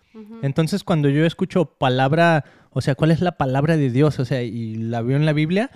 Entonces, 0.42 0.84
cuando 0.84 1.08
yo 1.08 1.26
escucho 1.26 1.66
palabra, 1.66 2.44
o 2.70 2.80
sea, 2.80 2.94
¿cuál 2.94 3.10
es 3.10 3.20
la 3.20 3.36
palabra 3.36 3.76
de 3.76 3.90
Dios? 3.90 4.18
O 4.20 4.24
sea, 4.24 4.42
y 4.42 4.76
la 4.76 5.02
veo 5.02 5.16
en 5.16 5.26
la 5.26 5.32
Biblia, 5.32 5.70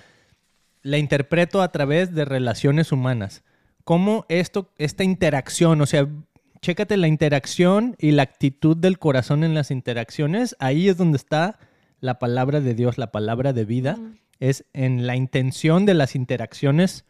la 0.82 0.98
interpreto 0.98 1.60
a 1.60 1.72
través 1.72 2.14
de 2.14 2.24
relaciones 2.24 2.92
humanas. 2.92 3.42
¿Cómo 3.84 4.26
esto, 4.28 4.70
esta 4.78 5.02
interacción, 5.02 5.80
o 5.80 5.86
sea, 5.86 6.08
chécate 6.60 6.96
la 6.96 7.08
interacción 7.08 7.96
y 7.98 8.12
la 8.12 8.22
actitud 8.22 8.76
del 8.76 8.98
corazón 8.98 9.44
en 9.44 9.54
las 9.54 9.70
interacciones, 9.70 10.56
ahí 10.58 10.88
es 10.88 10.96
donde 10.96 11.16
está 11.16 11.58
la 12.00 12.18
palabra 12.18 12.60
de 12.60 12.74
Dios, 12.74 12.98
la 12.98 13.10
palabra 13.10 13.52
de 13.52 13.64
vida 13.64 13.98
es 14.40 14.64
en 14.72 15.06
la 15.06 15.16
intención 15.16 15.86
de 15.86 15.94
las 15.94 16.14
interacciones 16.14 17.04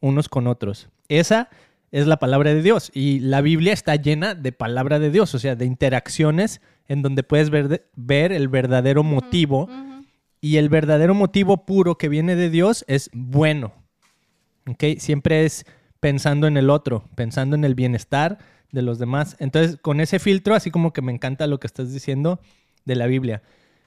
unos 0.00 0.28
con 0.28 0.46
otros. 0.46 0.88
Esa 1.08 1.48
es 1.92 2.06
la 2.06 2.18
palabra 2.18 2.52
de 2.52 2.62
Dios 2.62 2.90
y 2.92 3.20
la 3.20 3.40
Biblia 3.40 3.72
está 3.72 3.96
llena 3.96 4.34
de 4.34 4.52
palabra 4.52 4.98
de 4.98 5.10
Dios, 5.10 5.34
o 5.34 5.38
sea, 5.38 5.56
de 5.56 5.64
interacciones 5.64 6.60
en 6.88 7.02
donde 7.02 7.22
puedes 7.22 7.50
ver, 7.50 7.88
ver 7.94 8.32
el 8.32 8.48
verdadero 8.48 9.02
motivo 9.02 9.68
y 10.40 10.58
el 10.58 10.68
verdadero 10.68 11.14
motivo 11.14 11.64
puro 11.64 11.96
que 11.96 12.08
viene 12.08 12.36
de 12.36 12.50
Dios 12.50 12.84
es 12.86 13.10
bueno. 13.12 13.72
¿okay? 14.68 15.00
Siempre 15.00 15.44
es 15.44 15.64
pensando 16.00 16.46
en 16.46 16.56
el 16.56 16.68
otro, 16.68 17.08
pensando 17.14 17.56
en 17.56 17.64
el 17.64 17.74
bienestar 17.74 18.38
de 18.70 18.82
los 18.82 18.98
demás. 18.98 19.36
Entonces, 19.38 19.78
con 19.80 20.00
ese 20.00 20.18
filtro, 20.18 20.54
así 20.54 20.70
como 20.70 20.92
que 20.92 21.00
me 21.00 21.12
encanta 21.12 21.46
lo 21.46 21.58
que 21.60 21.66
estás 21.66 21.92
diciendo 21.92 22.40
de 22.84 22.96
la 22.96 23.06
Biblia. 23.06 23.42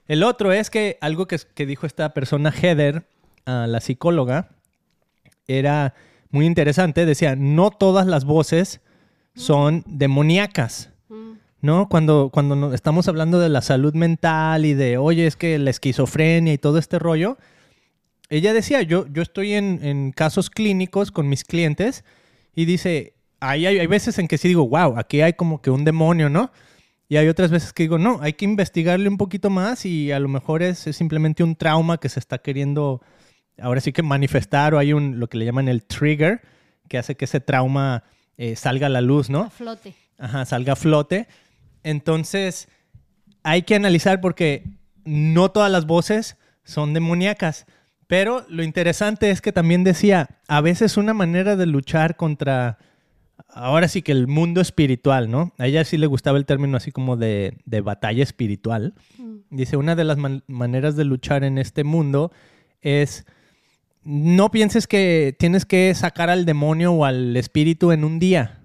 El 0.07 0.23
otro 0.23 0.51
es 0.51 0.69
que 0.69 0.97
algo 1.01 1.27
que, 1.27 1.65
dijo 1.65 1.85
esta 1.85 2.13
persona, 2.13 2.51
Heather, 2.51 3.05
la 3.45 3.79
psicóloga, 3.79 4.49
era 5.47 5.93
muy 6.31 6.45
interesante. 6.45 7.05
Decía, 7.05 7.35
no 7.35 7.69
todas 7.69 8.07
las 8.07 8.25
voces 8.25 8.81
son 9.35 9.83
demoníacas. 9.85 10.89
¿No? 11.59 11.89
Cuando, 11.89 12.29
cuando 12.31 12.73
estamos 12.73 13.07
hablando 13.07 13.39
de 13.39 13.49
la 13.49 13.61
salud 13.61 13.93
mental 13.95 14.65
y 14.65 14.73
de, 14.75 14.97
oye, 14.97 15.25
es 15.25 15.35
que 15.35 15.57
la 15.57 15.71
esquizofrenia 15.71 16.53
y 16.53 16.57
todo 16.57 16.77
este 16.77 16.99
rollo, 16.99 17.37
ella 18.29 18.53
decía, 18.53 18.81
yo, 18.81 19.07
yo 19.07 19.21
estoy 19.21 19.53
en, 19.53 20.11
casos 20.11 20.49
clínicos 20.49 21.11
con 21.11 21.29
mis 21.29 21.43
clientes 21.43 22.03
y 22.55 22.65
dice, 22.65 23.13
hay, 23.39 23.65
hay, 23.65 23.87
veces 23.87 24.19
en 24.19 24.27
que 24.27 24.37
sí 24.37 24.49
digo, 24.49 24.67
wow, 24.67 24.97
aquí 24.97 25.21
hay 25.21 25.33
como 25.33 25.61
que 25.61 25.71
un 25.71 25.83
demonio, 25.83 26.29
¿no? 26.29 26.51
Y 27.09 27.15
hay 27.15 27.29
otras 27.29 27.51
veces 27.51 27.71
que 27.71 27.83
digo, 27.83 27.97
no, 27.97 28.19
hay 28.21 28.33
que 28.33 28.45
investigarle 28.45 29.07
un 29.07 29.17
poquito 29.17 29.49
más 29.49 29.85
y 29.85 30.11
a 30.11 30.19
lo 30.19 30.27
mejor 30.27 30.61
es, 30.61 30.79
simplemente 30.79 31.43
un 31.43 31.55
trauma 31.55 31.99
que 31.99 32.09
se 32.09 32.19
está 32.19 32.37
queriendo 32.39 33.01
ahora 33.59 33.81
sí 33.81 33.93
que 33.93 34.03
manifestar 34.03 34.73
o 34.73 34.79
hay 34.79 34.93
un, 34.93 35.19
lo 35.19 35.27
que 35.27 35.37
le 35.37 35.45
llaman 35.45 35.69
el 35.69 35.83
trigger, 35.83 36.41
que 36.89 36.97
hace 36.97 37.15
que 37.15 37.25
ese 37.25 37.39
trauma 37.39 38.03
eh, 38.37 38.55
salga 38.55 38.87
a 38.87 38.89
la 38.89 39.01
luz, 39.01 39.29
¿no? 39.29 39.43
A 39.43 39.49
flote. 39.49 39.93
Ajá, 40.17 40.45
salga 40.45 40.73
a 40.73 40.75
flote. 40.75 41.27
Entonces, 41.83 42.67
hay 43.43 43.63
que 43.63 43.75
analizar 43.75 44.21
porque 44.21 44.63
no 45.05 45.51
todas 45.51 45.71
las 45.71 45.85
voces 45.85 46.37
son 46.63 46.93
demoníacas. 46.93 47.65
Pero 48.07 48.45
lo 48.49 48.63
interesante 48.63 49.31
es 49.31 49.41
que 49.41 49.51
también 49.51 49.83
decía, 49.83 50.29
a 50.47 50.61
veces 50.61 50.97
una 50.97 51.13
manera 51.13 51.55
de 51.55 51.65
luchar 51.65 52.15
contra 52.15 52.77
ahora 53.49 53.87
sí 53.87 54.01
que 54.01 54.11
el 54.11 54.27
mundo 54.27 54.61
espiritual, 54.61 55.29
¿no? 55.29 55.53
A 55.57 55.67
ella 55.67 55.83
sí 55.83 55.97
le 55.97 56.07
gustaba 56.07 56.37
el 56.37 56.45
término 56.45 56.77
así 56.77 56.91
como 56.91 57.17
de, 57.17 57.57
batalla 57.83 58.23
espiritual. 58.23 58.93
Mm. 59.17 59.37
Dice, 59.49 59.77
una 59.77 59.95
de 59.95 60.03
las 60.03 60.17
maneras 60.47 60.95
de 60.95 61.05
luchar 61.05 61.43
en 61.43 61.57
este 61.57 61.83
mundo 61.83 62.31
es, 62.81 63.25
no 64.03 64.51
pienses 64.51 64.87
que 64.87 65.35
tienes 65.37 65.65
que 65.65 65.93
sacar 65.95 66.29
al 66.29 66.45
demonio 66.45 66.93
o 66.93 67.05
al 67.05 67.35
espíritu 67.35 67.91
en 67.91 68.03
un 68.03 68.19
día, 68.19 68.61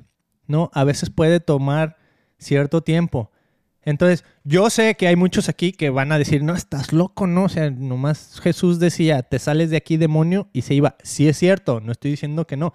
¿no? 0.46 0.70
A 0.74 0.84
veces 0.84 1.10
puede 1.10 1.40
tomar 1.40 1.96
cierto 2.42 2.82
tiempo. 2.82 3.30
Entonces, 3.84 4.24
yo 4.44 4.70
sé 4.70 4.94
que 4.94 5.08
hay 5.08 5.16
muchos 5.16 5.48
aquí 5.48 5.72
que 5.72 5.90
van 5.90 6.12
a 6.12 6.18
decir, 6.18 6.44
no, 6.44 6.54
estás 6.54 6.92
loco, 6.92 7.26
¿no? 7.26 7.44
O 7.44 7.48
sea, 7.48 7.70
nomás 7.70 8.38
Jesús 8.40 8.78
decía, 8.78 9.22
te 9.22 9.38
sales 9.40 9.70
de 9.70 9.76
aquí, 9.76 9.96
demonio, 9.96 10.48
y 10.52 10.62
se 10.62 10.74
iba. 10.74 10.96
Sí 11.02 11.26
es 11.28 11.36
cierto, 11.36 11.80
no 11.80 11.90
estoy 11.90 12.12
diciendo 12.12 12.46
que 12.46 12.56
no. 12.56 12.74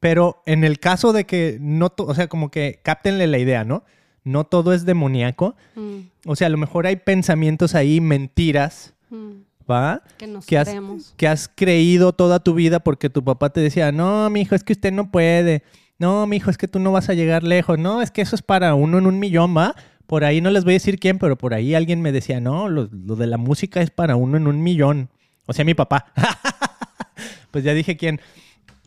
Pero 0.00 0.42
en 0.44 0.62
el 0.64 0.78
caso 0.78 1.14
de 1.14 1.24
que 1.24 1.56
no, 1.60 1.90
o 1.96 2.14
sea, 2.14 2.28
como 2.28 2.50
que 2.50 2.80
cáptenle 2.82 3.26
la 3.26 3.38
idea, 3.38 3.64
¿no? 3.64 3.84
No 4.24 4.44
todo 4.44 4.74
es 4.74 4.84
demoníaco. 4.84 5.56
Mm, 5.74 5.98
O 6.26 6.36
sea, 6.36 6.48
a 6.48 6.50
lo 6.50 6.58
mejor 6.58 6.86
hay 6.86 6.96
pensamientos 6.96 7.74
ahí, 7.74 8.02
mentiras, 8.02 8.92
mm, 9.08 9.30
¿va? 9.70 10.02
que 10.18 10.26
nos 10.26 10.44
que 10.44 10.58
has, 10.58 10.68
creemos. 10.68 11.14
que 11.16 11.28
has 11.28 11.48
creído 11.48 12.12
toda 12.12 12.40
tu 12.40 12.52
vida 12.52 12.80
porque 12.80 13.08
tu 13.08 13.24
papá 13.24 13.50
te 13.50 13.60
decía, 13.60 13.90
no, 13.90 14.28
mi 14.28 14.42
hijo, 14.42 14.54
es 14.54 14.64
que 14.64 14.74
usted 14.74 14.92
no 14.92 15.10
puede. 15.10 15.62
No, 15.98 16.26
mi 16.26 16.36
hijo, 16.36 16.50
es 16.50 16.58
que 16.58 16.68
tú 16.68 16.78
no 16.78 16.92
vas 16.92 17.08
a 17.08 17.14
llegar 17.14 17.42
lejos. 17.42 17.78
No, 17.78 18.02
es 18.02 18.10
que 18.10 18.22
eso 18.22 18.36
es 18.36 18.42
para 18.42 18.74
uno 18.74 18.98
en 18.98 19.06
un 19.06 19.18
millón, 19.18 19.56
¿va? 19.56 19.74
Por 20.06 20.24
ahí 20.24 20.40
no 20.40 20.50
les 20.50 20.64
voy 20.64 20.74
a 20.74 20.76
decir 20.76 20.98
quién, 20.98 21.18
pero 21.18 21.36
por 21.36 21.54
ahí 21.54 21.74
alguien 21.74 22.00
me 22.02 22.12
decía, 22.12 22.40
no, 22.40 22.68
lo, 22.68 22.88
lo 22.92 23.16
de 23.16 23.26
la 23.26 23.38
música 23.38 23.80
es 23.80 23.90
para 23.90 24.14
uno 24.16 24.36
en 24.36 24.46
un 24.46 24.62
millón. 24.62 25.08
O 25.46 25.52
sea, 25.52 25.64
mi 25.64 25.74
papá. 25.74 26.06
pues 27.50 27.64
ya 27.64 27.72
dije 27.74 27.96
quién. 27.96 28.20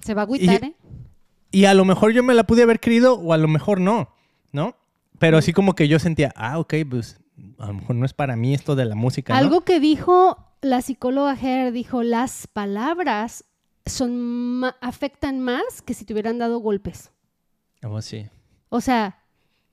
Se 0.04 0.14
va 0.14 0.22
a 0.22 0.26
agüitar, 0.26 0.64
Y- 0.64 0.68
¿eh? 0.68 0.74
Y 1.52 1.66
a 1.66 1.74
lo 1.74 1.84
mejor 1.84 2.12
yo 2.12 2.22
me 2.22 2.36
la 2.36 2.44
pude 2.44 2.62
haber 2.62 2.80
creído 2.80 3.16
o 3.20 3.34
a 3.34 3.38
lo 3.38 3.48
mejor 3.48 3.82
no, 3.82 4.10
¿no? 4.52 4.76
Pero 5.18 5.40
así 5.40 5.52
como 5.52 5.74
que 5.74 5.88
yo 5.88 5.98
sentía, 5.98 6.32
ah, 6.36 6.60
ok, 6.60 6.76
pues 6.88 7.20
a 7.58 7.68
lo 7.68 7.74
mejor 7.74 7.96
no 7.96 8.06
es 8.06 8.14
para 8.14 8.36
mí 8.36 8.54
esto 8.54 8.76
de 8.76 8.86
la 8.86 8.94
música, 8.94 9.34
¿no? 9.34 9.40
Algo 9.40 9.62
que 9.62 9.80
dijo 9.80 10.38
la 10.62 10.82
psicóloga 10.84 11.36
Her, 11.42 11.72
dijo, 11.72 12.04
las 12.04 12.46
palabras 12.46 13.46
son 13.90 14.64
afectan 14.82 15.40
más 15.40 15.82
que 15.84 15.94
si 15.94 16.06
te 16.06 16.14
hubieran 16.14 16.38
dado 16.38 16.60
golpes. 16.60 17.12
Oh, 17.84 18.02
sí. 18.02 18.28
O 18.70 18.82
sea, 18.82 19.24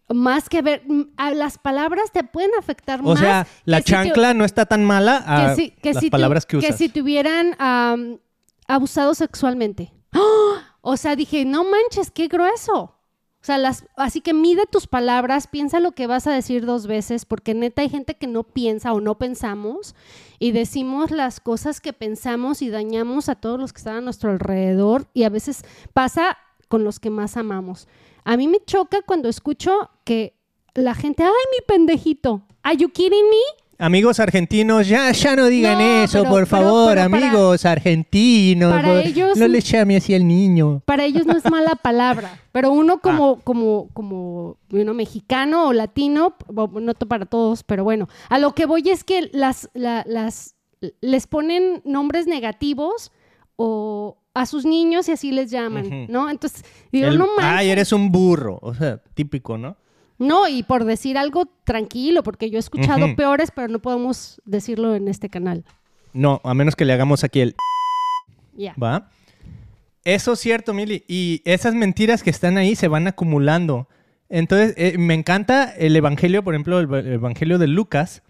más 0.08 0.48
que 0.48 0.62
ver, 0.62 0.82
a 1.16 1.30
las 1.32 1.58
palabras 1.58 2.10
te 2.12 2.22
pueden 2.24 2.50
afectar 2.58 3.00
O 3.00 3.04
más. 3.14 3.18
sea, 3.20 3.46
la 3.64 3.78
que 3.80 3.82
si 3.82 3.86
te- 3.86 3.92
chancla 4.04 4.34
no 4.34 4.44
está 4.44 4.66
tan 4.66 4.84
mala 4.84 5.22
a 5.26 5.48
que 5.50 5.54
si, 5.56 5.70
que 5.70 5.92
las 5.94 6.02
si 6.02 6.10
palabras 6.10 6.46
que 6.46 6.56
usas. 6.56 6.70
Que 6.70 6.76
si 6.76 6.88
te 6.88 7.02
hubieran 7.02 7.56
abusado 8.66 9.14
sexualmente. 9.14 9.92
O 10.88 10.96
sea, 10.96 11.16
dije, 11.16 11.44
no 11.44 11.64
manches, 11.64 12.12
qué 12.12 12.28
grueso. 12.28 12.95
Sea, 13.47 13.59
las, 13.59 13.84
así 13.94 14.22
que 14.22 14.34
mide 14.34 14.66
tus 14.66 14.88
palabras, 14.88 15.47
piensa 15.47 15.78
lo 15.78 15.92
que 15.92 16.09
vas 16.09 16.26
a 16.26 16.32
decir 16.32 16.66
dos 16.66 16.88
veces, 16.88 17.24
porque 17.24 17.55
neta 17.55 17.82
hay 17.82 17.88
gente 17.88 18.16
que 18.16 18.26
no 18.26 18.42
piensa 18.42 18.92
o 18.92 19.01
no 19.01 19.18
pensamos 19.18 19.94
y 20.40 20.51
decimos 20.51 21.12
las 21.12 21.38
cosas 21.38 21.80
que 21.80 21.92
pensamos 21.92 22.61
y 22.61 22.70
dañamos 22.70 23.28
a 23.28 23.36
todos 23.36 23.61
los 23.61 23.72
que 23.72 23.78
están 23.78 23.99
a 23.99 24.01
nuestro 24.01 24.32
alrededor 24.32 25.07
y 25.14 25.22
a 25.22 25.28
veces 25.28 25.64
pasa 25.92 26.38
con 26.66 26.82
los 26.82 26.99
que 26.99 27.11
más 27.11 27.36
amamos. 27.36 27.86
A 28.24 28.36
mí 28.36 28.49
me 28.49 28.59
choca 28.64 29.03
cuando 29.03 29.28
escucho 29.28 29.90
que 30.03 30.36
la 30.74 30.97
gente, 30.97 31.22
ay, 31.22 31.30
mi 31.30 31.64
pendejito, 31.68 32.42
¿are 32.64 32.76
you 32.76 32.88
kidding 32.88 33.30
me? 33.30 33.64
Amigos 33.78 34.20
argentinos, 34.20 34.88
ya, 34.88 35.12
ya 35.12 35.36
no 35.36 35.46
digan 35.46 35.78
No, 35.78 36.02
eso, 36.04 36.20
pero- 36.20 36.30
por 36.30 36.46
favor, 36.46 36.94
pero 36.94 37.02
amigos 37.02 37.64
argentinos. 37.66 38.72
para 38.72 38.88
por- 38.88 38.98
ellos- 38.98 39.36
No 39.36 39.48
le 39.48 39.60
llame 39.60 39.96
así 39.96 40.14
al 40.14 40.26
niño. 40.26 40.80
para 40.86 41.04
ellos 41.04 41.26
no 41.26 41.36
es 41.36 41.44
mala 41.50 41.74
palabra, 41.82 42.40
pero 42.52 42.72
uno 42.72 42.94
Ah. 42.94 43.00
como, 43.02 43.40
como, 43.42 43.88
como, 43.92 44.56
bueno, 44.70 44.94
mexicano 44.94 45.68
o 45.68 45.72
latino, 45.74 46.36
no 46.50 46.94
para 46.94 47.26
todos, 47.26 47.62
pero 47.64 47.84
bueno, 47.84 48.08
a 48.30 48.38
lo 48.38 48.54
que 48.54 48.64
voy 48.66 48.88
es 48.88 49.04
que 49.04 49.28
las, 49.32 49.68
la- 49.74 50.04
las, 50.06 50.54
les 51.00 51.26
ponen 51.26 51.82
nombres 51.84 52.26
negativos 52.26 53.12
o 53.56 54.18
a 54.34 54.44
sus 54.46 54.64
niños 54.66 55.08
y 55.08 55.12
así 55.12 55.32
les 55.32 55.50
llaman. 55.50 56.06
¿no? 56.10 56.28
Entonces, 56.30 56.64
digo, 56.92 57.08
El- 57.08 57.18
no 57.18 57.26
manches. 57.36 57.44
Ay, 57.58 57.70
eres 57.70 57.92
un 57.92 58.12
burro. 58.12 58.58
O 58.62 58.74
sea, 58.74 58.98
típico, 59.14 59.56
¿no? 59.56 59.76
No, 60.18 60.48
y 60.48 60.62
por 60.62 60.84
decir 60.84 61.18
algo 61.18 61.46
tranquilo, 61.64 62.22
porque 62.22 62.50
yo 62.50 62.56
he 62.56 62.60
escuchado 62.60 63.14
peores, 63.16 63.50
pero 63.54 63.68
no 63.68 63.80
podemos 63.80 64.40
decirlo 64.44 64.94
en 64.94 65.08
este 65.08 65.28
canal. 65.28 65.64
No, 66.12 66.40
a 66.44 66.54
menos 66.54 66.74
que 66.74 66.84
le 66.84 66.94
hagamos 66.94 67.24
aquí 67.24 67.40
el... 67.40 67.54
Ya. 68.54 68.74
¿Va? 68.82 69.10
Eso 70.04 70.32
es 70.32 70.38
cierto, 70.38 70.72
Mili. 70.72 71.04
Y 71.06 71.42
esas 71.44 71.74
mentiras 71.74 72.22
que 72.22 72.30
están 72.30 72.56
ahí 72.56 72.74
se 72.74 72.88
van 72.88 73.06
acumulando. 73.06 73.88
Entonces, 74.30 74.74
eh, 74.78 74.96
me 74.96 75.12
encanta 75.12 75.74
el 75.76 75.94
evangelio, 75.94 76.42
por 76.42 76.54
ejemplo, 76.54 76.80
el, 76.80 76.92
el 76.94 77.12
evangelio 77.14 77.58
de 77.58 77.66
Lucas, 77.66 78.22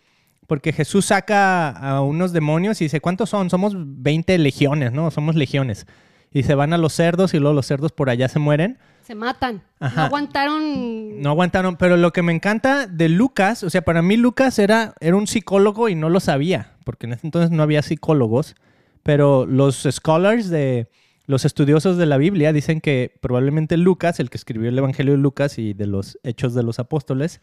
porque 0.47 0.73
Jesús 0.73 1.07
saca 1.07 1.71
a 1.71 2.01
unos 2.01 2.33
demonios 2.33 2.81
y 2.81 2.87
dice, 2.87 3.01
¿cuántos 3.01 3.31
son? 3.31 3.51
Somos 3.51 3.75
20 3.77 4.37
legiones, 4.39 4.93
¿no? 4.93 5.11
Somos 5.13 5.37
legiones. 5.37 5.87
Y 6.33 6.43
se 6.43 6.55
van 6.55 6.73
a 6.73 6.79
los 6.79 6.93
cerdos 6.93 7.35
y 7.35 7.39
luego 7.39 7.55
los 7.55 7.67
cerdos 7.67 7.93
por 7.93 8.11
allá 8.11 8.29
se 8.29 8.41
mueren. 8.41 8.79
Se 9.07 9.15
matan. 9.15 9.63
Ajá. 9.79 9.95
No 9.95 10.07
aguantaron. 10.07 11.21
No 11.23 11.31
aguantaron, 11.31 11.77
pero 11.77 11.97
lo 11.97 12.13
que 12.13 12.23
me 12.23 12.33
encanta 12.33 12.89
de 12.89 13.09
Lucas, 13.09 13.63
o 13.63 13.71
sea, 13.71 13.83
para 13.83 14.03
mí 14.03 14.17
Lucas 14.17 14.59
era, 14.59 14.95
era 14.99 15.15
un 15.15 15.29
psicólogo 15.29 15.89
y 15.89 15.95
no 15.95 16.11
lo 16.11 16.19
sabía, 16.19 16.73
porque 16.83 17.07
en 17.07 17.13
ese 17.13 17.25
entonces 17.25 17.53
no 17.53 17.63
había 17.63 17.83
psicólogos, 17.83 18.57
pero 19.05 19.47
los 19.47 19.87
scholars 19.89 20.49
de 20.49 20.89
los 21.27 21.45
estudiosos 21.45 21.99
de 21.99 22.07
la 22.07 22.17
Biblia 22.17 22.53
dicen 22.53 22.81
que 22.81 23.15
probablemente 23.21 23.77
Lucas, 23.77 24.19
el 24.19 24.29
que 24.29 24.39
escribió 24.39 24.71
el 24.71 24.79
Evangelio 24.79 25.13
de 25.13 25.19
Lucas 25.19 25.57
y 25.61 25.73
de 25.73 25.87
los 25.87 26.19
Hechos 26.25 26.55
de 26.55 26.65
los 26.65 26.81
Apóstoles, 26.81 27.41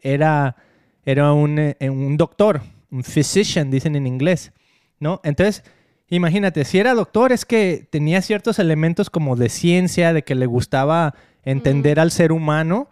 era, 0.00 0.56
era 1.04 1.34
un, 1.34 1.58
eh, 1.58 1.76
un 1.90 2.16
doctor, 2.16 2.62
un 2.90 3.04
physician, 3.04 3.70
dicen 3.70 3.96
en 3.96 4.06
inglés, 4.06 4.50
¿no? 4.98 5.20
Entonces, 5.24 5.62
imagínate, 6.08 6.64
si 6.64 6.78
era 6.78 6.94
doctor 6.94 7.32
es 7.32 7.44
que 7.44 7.86
tenía 7.90 8.22
ciertos 8.22 8.58
elementos 8.58 9.10
como 9.10 9.36
de 9.36 9.48
ciencia, 9.48 10.12
de 10.12 10.22
que 10.22 10.34
le 10.34 10.46
gustaba 10.46 11.14
entender 11.44 12.00
al 12.00 12.10
ser 12.10 12.32
humano. 12.32 12.88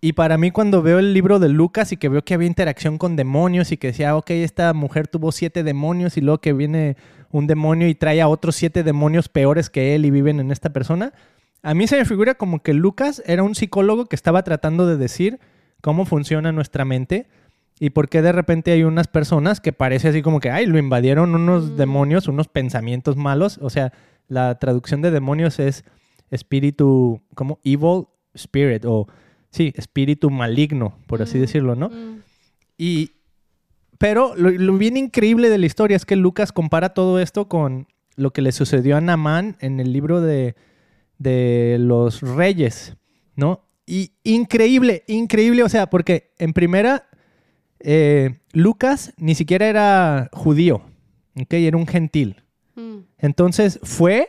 Y 0.00 0.12
para 0.12 0.36
mí 0.36 0.50
cuando 0.50 0.82
veo 0.82 0.98
el 0.98 1.14
libro 1.14 1.38
de 1.38 1.48
Lucas 1.48 1.92
y 1.92 1.96
que 1.96 2.08
veo 2.08 2.22
que 2.22 2.34
había 2.34 2.46
interacción 2.46 2.98
con 2.98 3.16
demonios 3.16 3.72
y 3.72 3.78
que 3.78 3.88
decía, 3.88 4.16
ok, 4.16 4.30
esta 4.30 4.72
mujer 4.74 5.08
tuvo 5.08 5.32
siete 5.32 5.62
demonios 5.62 6.16
y 6.16 6.20
luego 6.20 6.40
que 6.40 6.52
viene 6.52 6.96
un 7.30 7.46
demonio 7.46 7.88
y 7.88 7.94
trae 7.94 8.20
a 8.20 8.28
otros 8.28 8.54
siete 8.54 8.82
demonios 8.82 9.28
peores 9.28 9.70
que 9.70 9.94
él 9.94 10.04
y 10.04 10.10
viven 10.10 10.40
en 10.40 10.50
esta 10.50 10.70
persona, 10.70 11.14
a 11.62 11.72
mí 11.72 11.86
se 11.86 11.96
me 11.96 12.04
figura 12.04 12.34
como 12.34 12.62
que 12.62 12.74
Lucas 12.74 13.22
era 13.24 13.42
un 13.42 13.54
psicólogo 13.54 14.04
que 14.04 14.16
estaba 14.16 14.42
tratando 14.42 14.86
de 14.86 14.98
decir 14.98 15.40
cómo 15.80 16.04
funciona 16.04 16.52
nuestra 16.52 16.84
mente 16.84 17.26
y 17.80 17.90
por 17.90 18.08
qué 18.08 18.22
de 18.22 18.32
repente 18.32 18.70
hay 18.72 18.84
unas 18.84 19.08
personas 19.08 19.60
que 19.60 19.72
parece 19.72 20.08
así 20.08 20.22
como 20.22 20.40
que, 20.40 20.50
ay, 20.50 20.66
lo 20.66 20.78
invadieron 20.78 21.34
unos 21.34 21.70
Mm. 21.72 21.76
demonios, 21.76 22.28
unos 22.28 22.48
pensamientos 22.48 23.16
malos. 23.16 23.58
O 23.60 23.68
sea, 23.70 23.92
la 24.28 24.58
traducción 24.58 25.02
de 25.02 25.10
demonios 25.10 25.58
es 25.58 25.84
espíritu, 26.30 27.20
como 27.34 27.58
evil 27.64 28.04
spirit 28.34 28.84
o, 28.84 29.06
sí, 29.50 29.72
espíritu 29.76 30.30
maligno, 30.30 30.96
por 31.06 31.22
así 31.22 31.38
Mm, 31.38 31.40
decirlo, 31.40 31.74
¿no? 31.74 31.88
mm. 31.88 32.22
Y, 32.78 33.12
pero 33.98 34.34
lo, 34.36 34.50
lo 34.50 34.76
bien 34.78 34.96
increíble 34.96 35.48
de 35.48 35.58
la 35.58 35.66
historia 35.66 35.96
es 35.96 36.04
que 36.04 36.16
Lucas 36.16 36.52
compara 36.52 36.90
todo 36.94 37.20
esto 37.20 37.48
con 37.48 37.86
lo 38.16 38.32
que 38.32 38.42
le 38.42 38.52
sucedió 38.52 38.96
a 38.96 39.00
Namán 39.00 39.56
en 39.60 39.80
el 39.80 39.92
libro 39.92 40.20
de, 40.20 40.54
de 41.18 41.76
los 41.80 42.20
reyes, 42.22 42.96
¿no? 43.36 43.64
Y 43.86 44.12
increíble, 44.24 45.04
increíble, 45.06 45.62
o 45.62 45.68
sea, 45.68 45.88
porque 45.90 46.32
en 46.38 46.52
primera, 46.52 47.06
eh, 47.84 48.40
Lucas 48.52 49.12
ni 49.18 49.34
siquiera 49.34 49.66
era 49.66 50.30
judío, 50.32 50.82
¿ok? 51.40 51.52
Era 51.52 51.76
un 51.76 51.86
gentil. 51.86 52.42
Mm. 52.74 53.00
Entonces 53.18 53.78
fue 53.82 54.28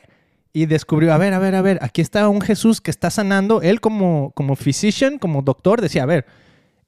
y 0.51 0.65
descubrió, 0.67 1.13
a 1.13 1.17
ver, 1.17 1.33
a 1.33 1.39
ver, 1.39 1.55
a 1.55 1.61
ver, 1.61 1.79
aquí 1.81 2.01
está 2.01 2.27
un 2.29 2.41
Jesús 2.41 2.81
que 2.81 2.91
está 2.91 3.09
sanando. 3.09 3.61
Él 3.61 3.81
como, 3.81 4.31
como 4.35 4.55
physician, 4.55 5.19
como 5.19 5.41
doctor, 5.41 5.81
decía, 5.81 6.03
a 6.03 6.05
ver, 6.05 6.25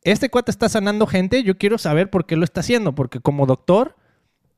este 0.03 0.30
cuate 0.30 0.51
está 0.51 0.70
sanando 0.70 1.07
gente, 1.07 1.43
yo 1.43 1.57
quiero 1.57 1.78
saber 1.78 2.09
por 2.09 2.26
qué 2.26 2.36
lo 2.36 2.43
está 2.43 2.59
haciendo, 2.59 2.95
porque 2.95 3.20
como 3.20 3.45
doctor, 3.45 3.95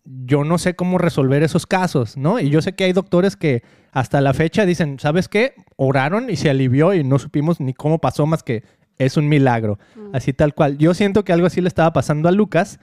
yo 0.04 0.44
no 0.44 0.58
sé 0.58 0.76
cómo 0.76 0.98
resolver 0.98 1.44
esos 1.44 1.68
casos, 1.68 2.18
¿no? 2.18 2.40
Y 2.40 2.50
yo 2.50 2.62
sé 2.62 2.74
que 2.74 2.86
hay 2.86 2.94
doctores 2.94 3.36
que 3.36 3.64
hasta 3.92 4.22
la 4.22 4.34
fecha 4.34 4.66
dicen, 4.66 5.00
¿sabes 5.00 5.28
qué? 5.28 5.54
Oraron 5.76 6.30
y 6.30 6.36
se 6.36 6.50
alivió 6.50 6.94
y 6.94 7.04
no 7.04 7.20
supimos 7.20 7.60
ni 7.60 7.74
cómo 7.74 8.00
pasó 8.00 8.26
más 8.26 8.44
que 8.44 8.64
es 9.00 9.18
un 9.18 9.28
milagro. 9.28 9.80
Mm. 9.96 10.16
Así 10.16 10.34
tal 10.34 10.54
cual. 10.54 10.78
Yo 10.78 10.94
siento 10.94 11.24
que 11.24 11.34
algo 11.34 11.48
así 11.48 11.62
le 11.62 11.68
estaba 11.68 11.92
pasando 11.92 12.30
a 12.30 12.32
Lucas, 12.32 12.80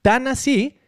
tan 0.00 0.26
así 0.26 0.78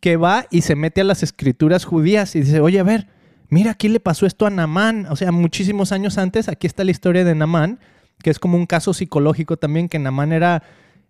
que 0.00 0.16
va 0.16 0.46
y 0.50 0.62
se 0.62 0.76
mete 0.76 1.00
a 1.00 1.04
las 1.04 1.22
escrituras 1.22 1.84
judías 1.84 2.36
y 2.36 2.40
dice, 2.40 2.60
oye, 2.60 2.78
a 2.78 2.84
ver, 2.84 3.08
mira, 3.48 3.72
aquí 3.72 3.88
le 3.88 4.00
pasó 4.00 4.26
esto 4.26 4.46
a 4.46 4.50
Namán. 4.50 5.06
O 5.10 5.16
sea, 5.16 5.32
muchísimos 5.32 5.92
años 5.92 6.18
antes, 6.18 6.48
aquí 6.48 6.66
está 6.66 6.84
la 6.84 6.90
historia 6.90 7.24
de 7.24 7.34
Namán, 7.34 7.80
que 8.22 8.30
es 8.30 8.38
como 8.38 8.56
un 8.56 8.66
caso 8.66 8.94
psicológico 8.94 9.56
también, 9.56 9.88
que 9.88 9.98
Namán 9.98 10.32
era, 10.32 10.62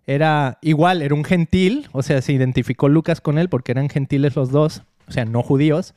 era 0.07 0.57
igual, 0.61 1.01
era 1.01 1.13
un 1.13 1.23
gentil, 1.23 1.87
o 1.91 2.03
sea, 2.03 2.21
se 2.21 2.33
identificó 2.33 2.89
Lucas 2.89 3.21
con 3.21 3.37
él 3.37 3.49
porque 3.49 3.71
eran 3.71 3.89
gentiles 3.89 4.35
los 4.35 4.51
dos, 4.51 4.83
o 5.07 5.11
sea, 5.11 5.25
no 5.25 5.43
judíos. 5.43 5.93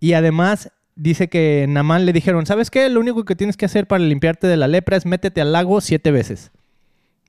Y 0.00 0.14
además 0.14 0.72
dice 1.00 1.28
que 1.28 1.64
Namán 1.66 2.04
le 2.04 2.12
dijeron, 2.12 2.44
¿sabes 2.44 2.70
qué? 2.70 2.88
Lo 2.90 3.00
único 3.00 3.24
que 3.24 3.34
tienes 3.34 3.56
que 3.56 3.64
hacer 3.64 3.86
para 3.86 4.04
limpiarte 4.04 4.46
de 4.46 4.56
la 4.58 4.68
lepra 4.68 4.98
es 4.98 5.06
métete 5.06 5.40
al 5.40 5.52
lago 5.52 5.80
siete 5.80 6.10
veces. 6.10 6.50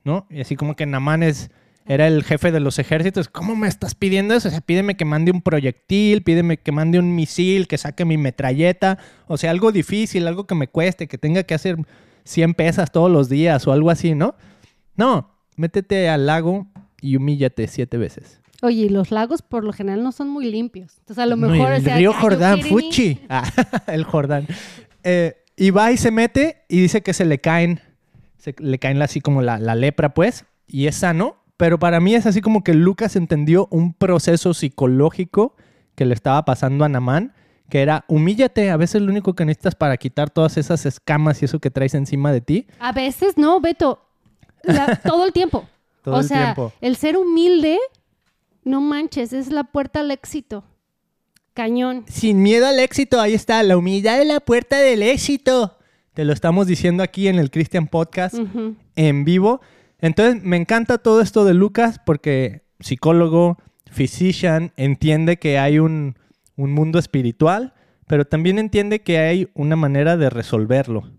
¿No? 0.04 0.28
Y 0.30 0.42
así 0.42 0.56
como 0.56 0.76
que 0.76 0.86
Namán 0.86 1.24
es, 1.24 1.52
era 1.86 2.08
el 2.08 2.24
jefe 2.24 2.52
de 2.52 2.60
los 2.60 2.80
ejércitos. 2.80 3.30
¿Cómo 3.30 3.56
me 3.56 3.68
estás 3.68 3.96
pidiendo 3.96 4.34
eso? 4.34 4.50
O 4.50 4.52
sea, 4.52 4.60
pídeme 4.62 4.96
que 4.96 5.06
mande 5.06 5.32
un 5.32 5.42
proyectil, 5.42 6.22
pídeme 6.22 6.58
que 6.58 6.72
mande 6.72 7.00
un 7.00 7.16
misil, 7.16 7.68
que 7.68 7.78
saque 7.78 8.04
mi 8.04 8.18
metralleta. 8.18 8.98
O 9.28 9.38
sea, 9.38 9.52
algo 9.52 9.72
difícil, 9.72 10.28
algo 10.28 10.46
que 10.46 10.56
me 10.56 10.68
cueste, 10.68 11.08
que 11.08 11.18
tenga 11.18 11.44
que 11.44 11.54
hacer 11.54 11.78
100 12.26 12.56
pesas 12.56 12.92
todos 12.92 13.10
los 13.10 13.30
días 13.30 13.66
o 13.68 13.72
algo 13.72 13.90
así, 13.90 14.16
¿no? 14.16 14.36
No, 14.98 15.32
métete 15.56 16.10
al 16.10 16.26
lago 16.26 16.68
y 17.00 17.16
humíllate 17.16 17.68
siete 17.68 17.98
veces. 17.98 18.41
Oye, 18.62 18.90
los 18.90 19.12
lagos 19.12 19.42
por 19.42 19.64
lo 19.64 19.74
general 19.74 20.04
no 20.04 20.12
son 20.12 20.30
muy 20.30 20.50
limpios. 20.50 20.98
Entonces 21.00 21.24
a 21.24 21.26
lo 21.26 21.36
No, 21.36 21.48
mejor... 21.50 21.72
el 21.74 21.82
o 21.82 21.84
sea, 21.84 21.98
río 21.98 22.14
Jordán? 22.14 22.62
Fuchi. 22.62 23.20
Ah, 23.30 23.44
el 23.88 24.04
Jordán. 24.04 24.48
Eh, 25.04 25.36
y 25.56 25.72
va 25.72 25.92
y 25.92 25.98
se 25.98 26.12
mete 26.12 26.64
y 26.70 26.80
dice 26.82 27.02
que 27.02 27.14
se 27.14 27.26
le 27.26 27.40
caen, 27.40 27.82
se 28.38 28.56
le 28.60 28.78
caen 28.80 29.02
así 29.02 29.20
como 29.22 29.42
la, 29.42 29.58
la 29.60 29.76
lepra, 29.76 30.14
pues, 30.14 30.46
y 30.68 30.88
es 30.88 30.96
sano. 30.96 31.38
Pero 31.58 31.78
para 31.80 32.00
mí 32.00 32.16
es 32.16 32.26
así 32.26 32.42
como 32.42 32.64
que 32.64 32.74
Lucas 32.74 33.16
entendió 33.16 33.68
un 33.72 33.94
proceso 33.94 34.54
psicológico 34.54 35.56
que 35.96 36.06
le 36.06 36.14
estaba 36.14 36.44
pasando 36.46 36.86
a 36.86 36.90
Namán, 36.90 37.34
que 37.70 37.82
era 37.82 38.04
humíllate, 38.08 38.70
a 38.72 38.78
veces 38.78 39.02
lo 39.02 39.12
único 39.12 39.34
que 39.36 39.46
necesitas 39.46 39.76
para 39.76 39.98
quitar 39.98 40.30
todas 40.30 40.58
esas 40.58 40.86
escamas 40.86 41.42
y 41.42 41.46
eso 41.46 41.60
que 41.60 41.70
traes 41.70 41.94
encima 41.94 42.32
de 42.32 42.42
ti. 42.42 42.68
A 42.80 42.92
veces 42.92 43.38
no, 43.38 43.60
Beto. 43.62 44.04
La- 44.64 44.96
todo 45.04 45.26
el 45.26 45.34
tiempo. 45.34 45.68
Todo 46.04 46.16
o 46.16 46.20
el 46.22 46.26
sea, 46.28 46.54
tiempo. 46.56 46.74
el 46.82 46.96
ser 46.96 47.16
humilde, 47.18 47.78
no 48.64 48.82
manches, 48.82 49.34
es 49.34 49.52
la 49.52 49.64
puerta 49.66 50.02
al 50.02 50.12
éxito. 50.12 50.64
Cañón. 51.54 52.06
Sin 52.08 52.42
miedo 52.42 52.66
al 52.68 52.80
éxito, 52.80 53.20
ahí 53.20 53.34
está, 53.34 53.62
la 53.64 53.78
humildad 53.78 54.22
es 54.22 54.28
la 54.28 54.40
puerta 54.40 54.78
del 54.78 55.04
éxito. 55.04 55.78
Te 56.14 56.26
lo 56.26 56.34
estamos 56.34 56.68
diciendo 56.68 57.04
aquí 57.04 57.28
en 57.28 57.40
el 57.40 57.52
Christian 57.52 57.88
Podcast. 57.88 58.36
En 58.96 59.26
vivo. 59.26 59.62
Entonces, 60.00 60.44
me 60.44 60.58
encanta 60.58 60.98
todo 60.98 61.22
esto 61.22 61.46
de 61.46 61.54
Lucas 61.54 62.00
porque 62.06 62.64
psicólogo, 62.80 63.58
physician, 63.90 64.74
entiende 64.78 65.38
que 65.38 65.58
hay 65.58 65.80
un, 65.80 66.16
un 66.56 66.74
mundo 66.74 67.00
espiritual, 67.00 67.74
pero 68.08 68.26
también 68.26 68.60
entiende 68.60 69.02
que 69.02 69.20
hay 69.20 69.50
una 69.54 69.76
manera 69.76 70.18
de 70.18 70.30
resolverlo, 70.30 71.10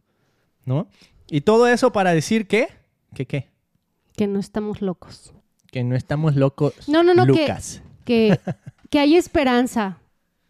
¿no? 0.64 0.88
Y 1.30 1.42
todo 1.42 1.68
eso 1.68 1.92
para 1.92 2.12
decir 2.12 2.46
que, 2.46 2.68
que 3.14 3.26
qué, 3.26 3.48
Que 4.16 4.26
no 4.26 4.38
estamos 4.38 4.82
locos. 4.82 5.32
Que 5.72 5.82
no 5.82 5.96
estamos 5.96 6.36
locos, 6.36 6.74
No, 6.88 7.02
no, 7.02 7.14
no, 7.14 7.24
que- 7.26 7.32
Lucas. 7.32 7.82
que, 8.04 8.38
que 8.90 8.98
hay 9.00 9.16
esperanza, 9.16 9.98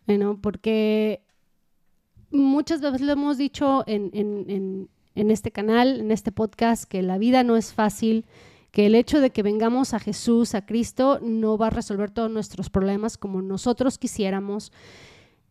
¿no? 0.06 0.38
Porque 0.42 1.22
muchas 2.30 2.80
veces 2.80 3.00
lo 3.00 3.12
hemos 3.12 3.38
dicho 3.38 3.84
en, 3.86 4.10
en- 4.12 4.44
en- 4.50 4.88
en 5.14 5.30
este 5.30 5.50
canal, 5.52 6.00
en 6.00 6.10
este 6.10 6.32
podcast, 6.32 6.84
que 6.84 7.02
la 7.02 7.18
vida 7.18 7.44
no 7.44 7.56
es 7.56 7.72
fácil, 7.74 8.24
que 8.70 8.86
el 8.86 8.94
hecho 8.94 9.20
de 9.20 9.28
que 9.30 9.42
vengamos 9.42 9.92
a 9.92 9.98
Jesús, 10.00 10.54
a 10.54 10.64
Cristo, 10.64 11.20
no 11.22 11.58
va 11.58 11.66
a 11.66 11.70
resolver 11.70 12.10
todos 12.10 12.30
nuestros 12.30 12.70
problemas 12.70 13.18
como 13.18 13.42
nosotros 13.42 13.98
quisiéramos. 13.98 14.72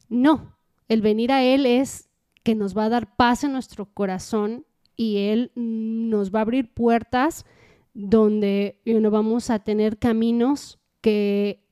No, 0.10 0.58
el 0.90 1.02
venir 1.04 1.32
a 1.32 1.44
Él 1.44 1.68
es 1.68 2.10
que 2.44 2.56
nos 2.56 2.76
va 2.76 2.86
a 2.86 2.90
dar 2.90 3.16
paz 3.16 3.44
en 3.44 3.52
nuestro 3.54 3.86
corazón 3.86 4.66
y 4.98 5.18
Él 5.30 5.52
nos 5.56 6.34
va 6.34 6.40
a 6.40 6.42
abrir 6.42 6.74
puertas 6.74 7.46
donde 7.94 8.80
know, 8.86 9.12
vamos 9.12 9.50
a 9.50 9.60
tener 9.60 9.98
caminos 9.98 10.80
que 11.02 11.64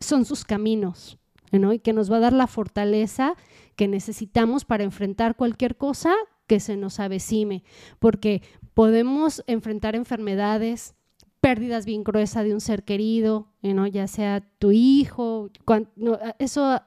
son 0.00 0.24
sus 0.24 0.44
caminos, 0.44 1.18
¿no? 1.52 1.72
Y 1.72 1.78
que 1.78 1.92
nos 1.92 2.10
va 2.10 2.16
a 2.16 2.20
dar 2.20 2.32
la 2.32 2.46
fortaleza 2.46 3.34
que 3.76 3.88
necesitamos 3.88 4.64
para 4.64 4.84
enfrentar 4.84 5.36
cualquier 5.36 5.76
cosa 5.76 6.14
que 6.46 6.60
se 6.60 6.76
nos 6.76 6.98
avecime, 7.00 7.62
porque 7.98 8.42
podemos 8.74 9.44
enfrentar 9.46 9.94
enfermedades, 9.94 10.94
pérdidas 11.40 11.86
bien 11.86 12.02
gruesas 12.02 12.44
de 12.44 12.52
un 12.52 12.60
ser 12.60 12.84
querido, 12.84 13.48
¿no? 13.62 13.86
ya 13.86 14.08
sea 14.08 14.40
tu 14.58 14.72
hijo, 14.72 15.50
no, 15.96 16.18
eso 16.38 16.80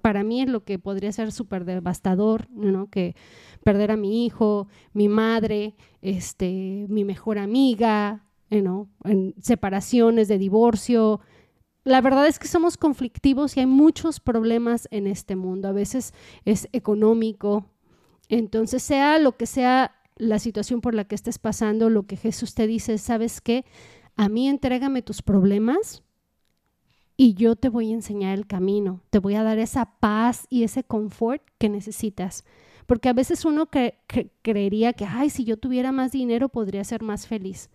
para 0.00 0.24
mí 0.24 0.42
es 0.42 0.48
lo 0.48 0.64
que 0.64 0.78
podría 0.78 1.12
ser 1.12 1.32
súper 1.32 1.64
devastador, 1.64 2.48
¿no? 2.50 2.88
que 2.88 3.16
perder 3.64 3.90
a 3.90 3.96
mi 3.96 4.24
hijo, 4.24 4.68
mi 4.94 5.08
madre, 5.08 5.74
este, 6.00 6.86
mi 6.88 7.04
mejor 7.04 7.38
amiga, 7.38 8.27
¿no? 8.50 8.88
en 9.04 9.34
separaciones 9.40 10.28
de 10.28 10.38
divorcio, 10.38 11.20
la 11.84 12.00
verdad 12.00 12.26
es 12.26 12.38
que 12.38 12.48
somos 12.48 12.76
conflictivos 12.76 13.56
y 13.56 13.60
hay 13.60 13.66
muchos 13.66 14.20
problemas 14.20 14.88
en 14.90 15.06
este 15.06 15.36
mundo. 15.36 15.68
A 15.68 15.72
veces 15.72 16.12
es 16.44 16.68
económico. 16.72 17.64
Entonces, 18.28 18.82
sea 18.82 19.18
lo 19.18 19.36
que 19.36 19.46
sea 19.46 19.94
la 20.16 20.38
situación 20.38 20.80
por 20.80 20.94
la 20.94 21.04
que 21.04 21.14
estés 21.14 21.38
pasando, 21.38 21.88
lo 21.88 22.06
que 22.06 22.16
Jesús 22.16 22.54
te 22.54 22.66
dice, 22.66 22.98
¿sabes 22.98 23.40
qué? 23.40 23.64
A 24.16 24.28
mí 24.28 24.48
entrégame 24.48 25.00
tus 25.00 25.22
problemas 25.22 26.02
y 27.16 27.34
yo 27.34 27.56
te 27.56 27.68
voy 27.68 27.90
a 27.90 27.94
enseñar 27.94 28.36
el 28.36 28.46
camino. 28.46 29.00
Te 29.10 29.18
voy 29.18 29.34
a 29.34 29.42
dar 29.42 29.58
esa 29.58 29.98
paz 29.98 30.46
y 30.50 30.64
ese 30.64 30.84
confort 30.84 31.42
que 31.58 31.68
necesitas. 31.68 32.44
Porque 32.86 33.08
a 33.08 33.12
veces 33.12 33.44
uno 33.44 33.66
cre- 33.70 33.94
cre- 34.08 34.30
creería 34.42 34.92
que, 34.92 35.04
ay, 35.04 35.30
si 35.30 35.44
yo 35.44 35.56
tuviera 35.56 35.92
más 35.92 36.12
dinero 36.12 36.48
podría 36.48 36.84
ser 36.84 37.02
más 37.02 37.26
feliz 37.26 37.70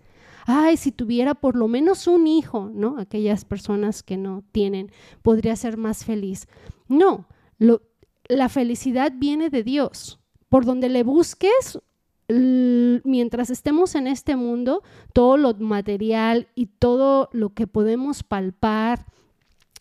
ay, 0.46 0.78
si 0.78 0.92
tuviera 0.92 1.36
por 1.36 1.56
lo 1.56 1.68
menos 1.68 2.08
un 2.08 2.28
hijo, 2.28 2.70
¿no? 2.74 2.98
Aquellas 2.98 3.46
personas 3.46 4.04
que 4.04 4.18
no 4.18 4.44
tienen, 4.52 4.92
podría 5.22 5.56
ser 5.56 5.78
más 5.78 6.06
feliz. 6.06 6.48
No, 6.88 7.28
la 8.28 8.50
felicidad 8.50 9.14
viene 9.16 9.50
de 9.50 9.64
Dios. 9.64 10.20
Por 10.50 10.66
donde 10.66 10.90
le 10.90 11.04
busques, 11.04 11.80
mientras 12.28 13.50
estemos 13.50 13.96
en 13.96 14.08
este 14.08 14.36
mundo, 14.36 14.84
todo 15.14 15.38
lo 15.38 15.54
material 15.56 16.48
y 16.56 16.68
todo 16.68 17.30
lo 17.34 17.54
que 17.54 17.68
podemos 17.68 18.24
palpar 18.24 19.06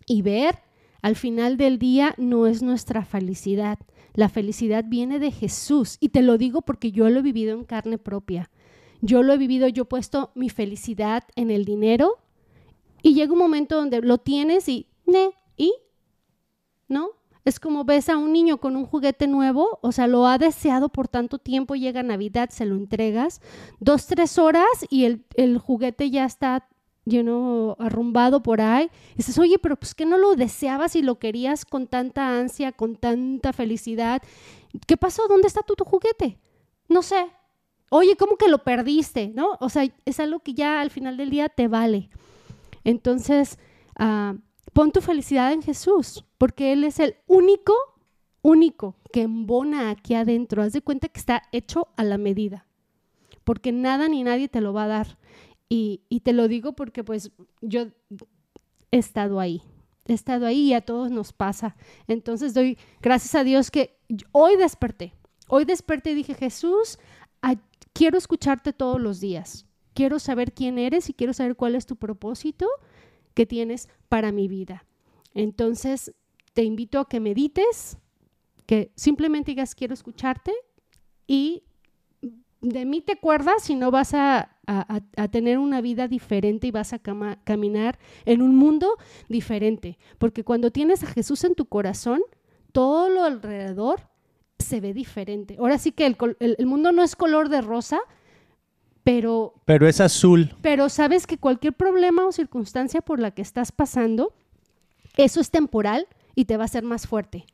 y 0.06 0.22
ver, 0.22 0.58
al 1.02 1.16
final 1.16 1.56
del 1.56 1.78
día 1.78 2.14
no 2.16 2.46
es 2.46 2.62
nuestra 2.62 3.04
felicidad. 3.04 3.78
La 4.14 4.28
felicidad 4.28 4.84
viene 4.86 5.18
de 5.18 5.30
Jesús. 5.30 5.96
Y 6.00 6.10
te 6.10 6.22
lo 6.22 6.38
digo 6.38 6.62
porque 6.62 6.92
yo 6.92 7.08
lo 7.10 7.20
he 7.20 7.22
vivido 7.22 7.54
en 7.54 7.64
carne 7.64 7.98
propia. 7.98 8.50
Yo 9.04 9.24
lo 9.24 9.32
he 9.32 9.36
vivido, 9.36 9.66
yo 9.66 9.82
he 9.82 9.86
puesto 9.86 10.30
mi 10.36 10.48
felicidad 10.48 11.24
en 11.34 11.50
el 11.50 11.64
dinero 11.64 12.18
y 13.02 13.14
llega 13.14 13.32
un 13.32 13.38
momento 13.38 13.74
donde 13.74 14.00
lo 14.00 14.18
tienes 14.18 14.68
y, 14.68 14.86
ne, 15.06 15.32
¿y? 15.56 15.74
¿No? 16.88 17.10
Es 17.44 17.58
como 17.58 17.84
ves 17.84 18.08
a 18.08 18.16
un 18.16 18.32
niño 18.32 18.58
con 18.58 18.76
un 18.76 18.86
juguete 18.86 19.26
nuevo, 19.26 19.80
o 19.82 19.90
sea, 19.90 20.06
lo 20.06 20.28
ha 20.28 20.38
deseado 20.38 20.88
por 20.88 21.08
tanto 21.08 21.38
tiempo, 21.38 21.74
llega 21.74 22.04
Navidad, 22.04 22.50
se 22.50 22.64
lo 22.64 22.76
entregas, 22.76 23.40
dos, 23.80 24.06
tres 24.06 24.38
horas 24.38 24.68
y 24.88 25.04
el, 25.34 25.58
juguete 25.58 26.08
ya 26.10 26.24
está, 26.24 26.68
know, 27.04 27.74
arrumbado 27.80 28.44
por 28.44 28.60
ahí. 28.60 28.88
Y 29.14 29.16
dices, 29.16 29.36
oye, 29.38 29.58
pero 29.58 29.74
pues 29.74 29.96
que 29.96 30.06
no 30.06 30.16
lo 30.16 30.36
deseabas 30.36 30.94
y 30.94 31.02
lo 31.02 31.18
querías 31.18 31.64
con 31.64 31.88
tanta 31.88 32.38
ansia, 32.38 32.70
con 32.70 32.94
tanta 32.94 33.52
felicidad. 33.52 34.22
¿Qué 34.86 34.96
pasó? 34.96 35.26
¿Dónde 35.26 35.48
está 35.48 35.62
tu, 35.62 35.74
tu 35.74 35.84
juguete? 35.84 36.38
No 36.88 37.02
sé, 37.02 37.26
oye, 37.92 38.16
¿cómo 38.16 38.36
que 38.36 38.48
lo 38.48 38.64
perdiste? 38.64 39.32
¿No? 39.34 39.58
O 39.60 39.68
sea, 39.68 39.86
es 40.06 40.18
algo 40.18 40.40
que 40.40 40.54
ya 40.54 40.80
al 40.80 40.90
final 40.90 41.18
del 41.18 41.28
día 41.28 41.50
te 41.50 41.68
vale. 41.68 42.08
Entonces, 42.84 43.58
ah, 43.98 44.34
pon 44.72 44.92
tu 44.92 45.02
felicidad 45.02 45.52
en 45.52 45.62
Jesús, 45.62 46.24
porque 46.38 46.72
Él 46.72 46.84
es 46.84 46.98
el 47.00 47.16
único, 47.26 47.74
único 48.40 48.96
que 49.12 49.22
embona 49.22 49.90
aquí 49.90 50.14
adentro. 50.14 50.62
Haz 50.62 50.72
de 50.72 50.80
cuenta 50.80 51.08
que 51.08 51.20
está 51.20 51.42
hecho 51.52 51.88
a 51.96 52.02
la 52.02 52.16
medida, 52.16 52.66
porque 53.44 53.72
nada 53.72 54.08
ni 54.08 54.22
nadie 54.22 54.48
te 54.48 54.62
lo 54.62 54.72
va 54.72 54.84
a 54.84 54.88
dar. 54.88 55.18
Y, 55.68 56.00
y 56.08 56.20
te 56.20 56.32
lo 56.32 56.48
digo 56.48 56.72
porque 56.72 57.04
pues 57.04 57.30
yo 57.60 57.88
he 58.90 58.98
estado 58.98 59.38
ahí, 59.38 59.60
he 60.06 60.14
estado 60.14 60.46
ahí 60.46 60.68
y 60.68 60.74
a 60.74 60.80
todos 60.80 61.10
nos 61.10 61.34
pasa. 61.34 61.76
Entonces 62.08 62.54
doy 62.54 62.78
gracias 63.02 63.34
a 63.34 63.44
Dios 63.44 63.70
que 63.70 63.98
hoy 64.32 64.56
desperté, 64.56 65.12
hoy 65.48 65.66
desperté 65.66 66.12
y 66.12 66.14
dije, 66.14 66.34
Jesús, 66.34 66.98
quiero 67.92 68.18
escucharte 68.18 68.72
todos 68.72 69.00
los 69.00 69.20
días. 69.20 69.66
Quiero 69.94 70.18
saber 70.18 70.52
quién 70.52 70.78
eres 70.78 71.08
y 71.08 71.14
quiero 71.14 71.32
saber 71.32 71.56
cuál 71.56 71.74
es 71.74 71.86
tu 71.86 71.96
propósito 71.96 72.66
que 73.34 73.46
tienes 73.46 73.88
para 74.08 74.32
mi 74.32 74.48
vida. 74.48 74.84
Entonces, 75.34 76.14
te 76.54 76.64
invito 76.64 76.98
a 76.98 77.08
que 77.08 77.20
medites, 77.20 77.98
que 78.66 78.92
simplemente 78.94 79.50
digas, 79.52 79.74
quiero 79.74 79.94
escucharte 79.94 80.52
y 81.26 81.64
de 82.62 82.84
mí 82.84 83.00
te 83.00 83.12
acuerdas 83.12 83.64
si 83.64 83.74
no 83.74 83.90
vas 83.90 84.14
a, 84.14 84.48
tener 85.32 85.58
una 85.58 85.80
vida 85.80 86.06
diferente 86.06 86.68
y 86.68 86.70
vas 86.70 86.92
a 86.92 87.00
caminar 87.00 87.98
en 88.24 88.40
un 88.40 88.54
mundo 88.54 88.96
diferente. 89.28 89.98
Porque 90.18 90.44
cuando 90.44 90.70
tienes 90.70 91.02
a 91.02 91.08
Jesús 91.08 91.42
en 91.44 91.56
tu 91.56 91.66
corazón, 91.66 92.22
todo 92.70 93.08
lo 93.08 93.24
alrededor 93.24 94.08
se 94.62 94.80
ve 94.80 94.92
diferente. 94.94 95.56
Ahora 95.58 95.78
sí 95.78 95.92
que 95.92 96.06
el, 96.06 96.16
el- 96.40 96.56
el 96.58 96.66
mundo 96.66 96.92
no 96.92 97.02
es 97.02 97.14
color 97.16 97.48
de 97.48 97.60
rosa, 97.60 97.98
pero, 99.04 99.54
Pero 99.64 99.88
es 99.88 100.00
azul. 100.00 100.54
pero 100.62 100.88
sabes 100.88 101.26
que 101.26 101.36
cualquier 101.38 101.72
problema 101.72 102.24
o 102.26 102.32
circunstancia 102.32 103.00
por 103.00 103.18
la 103.18 103.32
que 103.32 103.42
estás 103.42 103.72
pasando, 103.72 104.32
eso 105.16 105.40
es 105.40 105.50
temporal 105.50 106.06
y 106.34 106.44
te 106.44 106.56
va 106.56 106.64
a 106.64 106.66
hacer 106.66 106.84
más 106.84 107.06
fuerte. 107.06 107.44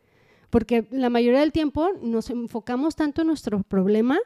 Porque 0.51 0.87
la 0.91 1.11
mayoría 1.11 1.41
del 1.41 1.53
tiempo 1.53 1.89
nos 2.03 2.31
enfocamos 2.31 2.97
tanto 2.97 3.23
en 3.23 3.29
nuestro 3.29 3.63
problema 3.63 4.19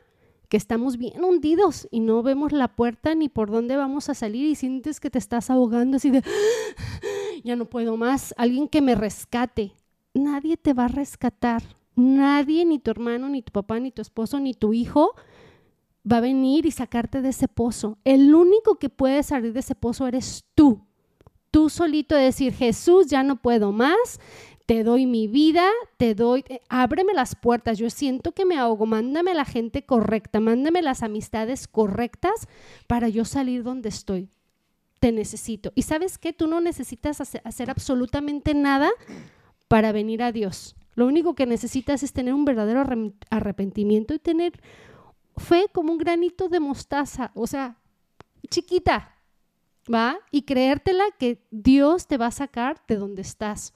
que 0.48 0.56
estamos 0.56 0.96
bien 0.98 1.24
hundidos 1.24 1.88
y 1.90 2.00
no 2.00 2.22
vemos 2.22 2.52
la 2.52 2.68
puerta 2.68 3.14
ni 3.14 3.28
por 3.28 3.50
dónde 3.50 3.76
vamos 3.76 4.08
a 4.08 4.14
salir 4.14 4.44
y 4.46 4.54
sientes 4.54 5.00
que 5.00 5.08
te 5.08 5.18
estás 5.18 5.48
ahogando 5.48 5.96
así 5.96 6.10
de, 6.10 6.22
ya 7.44 7.56
no 7.56 7.64
puedo 7.66 7.96
más, 7.96 8.34
alguien 8.36 8.68
que 8.68 8.82
me 8.82 8.94
rescate. 8.94 9.72
Nadie 10.12 10.56
te 10.56 10.74
va 10.74 10.84
a 10.84 10.88
rescatar. 10.88 11.62
Nadie, 11.94 12.64
ni 12.64 12.78
tu 12.78 12.90
hermano, 12.90 13.28
ni 13.28 13.42
tu 13.42 13.52
papá, 13.52 13.78
ni 13.80 13.90
tu 13.90 14.02
esposo, 14.02 14.40
ni 14.40 14.54
tu 14.54 14.72
hijo 14.72 15.14
va 16.10 16.18
a 16.18 16.20
venir 16.20 16.66
y 16.66 16.70
sacarte 16.70 17.22
de 17.22 17.30
ese 17.30 17.48
pozo. 17.48 17.98
El 18.04 18.34
único 18.34 18.78
que 18.78 18.88
puede 18.88 19.22
salir 19.22 19.52
de 19.52 19.60
ese 19.60 19.74
pozo 19.74 20.06
eres 20.06 20.44
tú. 20.54 20.84
Tú 21.50 21.68
solito 21.68 22.14
decir, 22.14 22.54
Jesús, 22.54 23.06
ya 23.08 23.22
no 23.22 23.36
puedo 23.36 23.72
más, 23.72 24.20
te 24.66 24.84
doy 24.84 25.06
mi 25.06 25.28
vida, 25.28 25.68
te 25.98 26.14
doy, 26.14 26.44
eh, 26.48 26.60
ábreme 26.68 27.12
las 27.12 27.34
puertas, 27.34 27.78
yo 27.78 27.90
siento 27.90 28.32
que 28.32 28.46
me 28.46 28.56
ahogo, 28.56 28.86
mándame 28.86 29.34
la 29.34 29.44
gente 29.44 29.84
correcta, 29.84 30.40
mándame 30.40 30.80
las 30.80 31.02
amistades 31.02 31.68
correctas 31.68 32.48
para 32.86 33.08
yo 33.08 33.24
salir 33.24 33.62
donde 33.64 33.90
estoy. 33.90 34.30
Te 34.98 35.12
necesito. 35.12 35.72
Y 35.74 35.82
sabes 35.82 36.16
qué, 36.16 36.32
tú 36.32 36.46
no 36.46 36.60
necesitas 36.60 37.20
hacer 37.20 37.70
absolutamente 37.70 38.54
nada 38.54 38.90
para 39.68 39.92
venir 39.92 40.22
a 40.22 40.32
Dios. 40.32 40.76
Lo 40.94 41.06
único 41.06 41.34
que 41.34 41.46
necesitas 41.46 42.02
es 42.02 42.12
tener 42.12 42.34
un 42.34 42.44
verdadero 42.44 42.84
arrepentimiento 43.30 44.14
y 44.14 44.18
tener 44.18 44.60
fe 45.36 45.66
como 45.72 45.92
un 45.92 45.98
granito 45.98 46.48
de 46.48 46.60
mostaza, 46.60 47.32
o 47.34 47.46
sea, 47.46 47.78
chiquita, 48.50 49.16
¿va? 49.92 50.18
Y 50.30 50.42
creértela 50.42 51.04
que 51.18 51.42
Dios 51.50 52.06
te 52.06 52.18
va 52.18 52.26
a 52.26 52.32
sacar 52.32 52.82
de 52.86 52.96
donde 52.96 53.22
estás. 53.22 53.72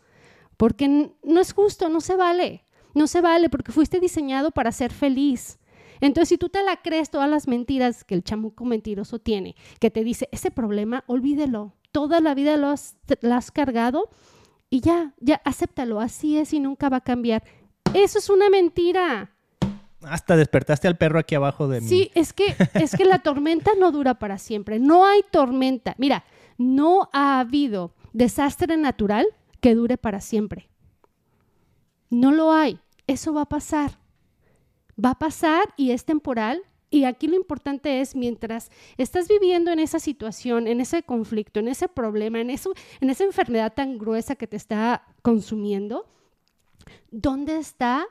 Porque 0.56 1.12
no 1.22 1.40
es 1.40 1.52
justo, 1.52 1.88
no 1.88 2.00
se 2.00 2.16
vale. 2.16 2.64
No 2.94 3.06
se 3.06 3.20
vale 3.20 3.50
porque 3.50 3.72
fuiste 3.72 4.00
diseñado 4.00 4.50
para 4.50 4.72
ser 4.72 4.92
feliz. 4.92 5.58
Entonces, 6.00 6.30
si 6.30 6.38
tú 6.38 6.48
te 6.48 6.62
la 6.62 6.76
crees 6.82 7.10
todas 7.10 7.28
las 7.28 7.48
mentiras 7.48 8.04
que 8.04 8.14
el 8.14 8.24
chamuco 8.24 8.64
mentiroso 8.64 9.18
tiene, 9.18 9.54
que 9.80 9.90
te 9.90 10.04
dice, 10.04 10.28
ese 10.32 10.50
problema, 10.50 11.04
olvídelo. 11.06 11.74
Toda 11.92 12.20
la 12.20 12.34
vida 12.34 12.56
lo 12.56 12.68
has, 12.68 12.96
has 13.22 13.50
cargado 13.50 14.10
y 14.76 14.80
ya, 14.80 15.14
ya, 15.20 15.40
acéptalo. 15.42 16.00
Así 16.00 16.36
es 16.36 16.52
y 16.52 16.60
nunca 16.60 16.90
va 16.90 16.98
a 16.98 17.00
cambiar. 17.00 17.42
Eso 17.94 18.18
es 18.18 18.28
una 18.28 18.50
mentira. 18.50 19.30
Hasta 20.02 20.36
despertaste 20.36 20.86
al 20.86 20.98
perro 20.98 21.18
aquí 21.18 21.34
abajo 21.34 21.66
de 21.66 21.80
mí. 21.80 21.88
Sí, 21.88 22.10
es 22.14 22.34
que, 22.34 22.54
es 22.74 22.94
que 22.94 23.06
la 23.06 23.18
tormenta 23.22 23.70
no 23.78 23.90
dura 23.90 24.18
para 24.18 24.36
siempre. 24.36 24.78
No 24.78 25.06
hay 25.06 25.22
tormenta. 25.30 25.94
Mira, 25.96 26.24
no 26.58 27.08
ha 27.14 27.40
habido 27.40 27.94
desastre 28.12 28.76
natural 28.76 29.26
que 29.62 29.74
dure 29.74 29.96
para 29.96 30.20
siempre. 30.20 30.68
No 32.10 32.30
lo 32.30 32.52
hay. 32.52 32.78
Eso 33.06 33.32
va 33.32 33.42
a 33.42 33.48
pasar. 33.48 33.92
Va 35.02 35.12
a 35.12 35.18
pasar 35.18 35.72
y 35.78 35.92
es 35.92 36.04
temporal. 36.04 36.60
Y 36.88 37.04
aquí 37.04 37.26
lo 37.26 37.34
importante 37.34 38.00
es, 38.00 38.14
mientras 38.14 38.70
estás 38.96 39.26
viviendo 39.28 39.72
en 39.72 39.80
esa 39.80 39.98
situación, 39.98 40.68
en 40.68 40.80
ese 40.80 41.02
conflicto, 41.02 41.58
en 41.58 41.68
ese 41.68 41.88
problema, 41.88 42.40
en, 42.40 42.50
eso, 42.50 42.74
en 43.00 43.10
esa 43.10 43.24
enfermedad 43.24 43.74
tan 43.74 43.98
gruesa 43.98 44.36
que 44.36 44.46
te 44.46 44.56
está 44.56 45.04
consumiendo, 45.22 46.06
¿dónde 47.10 47.58
está 47.58 48.06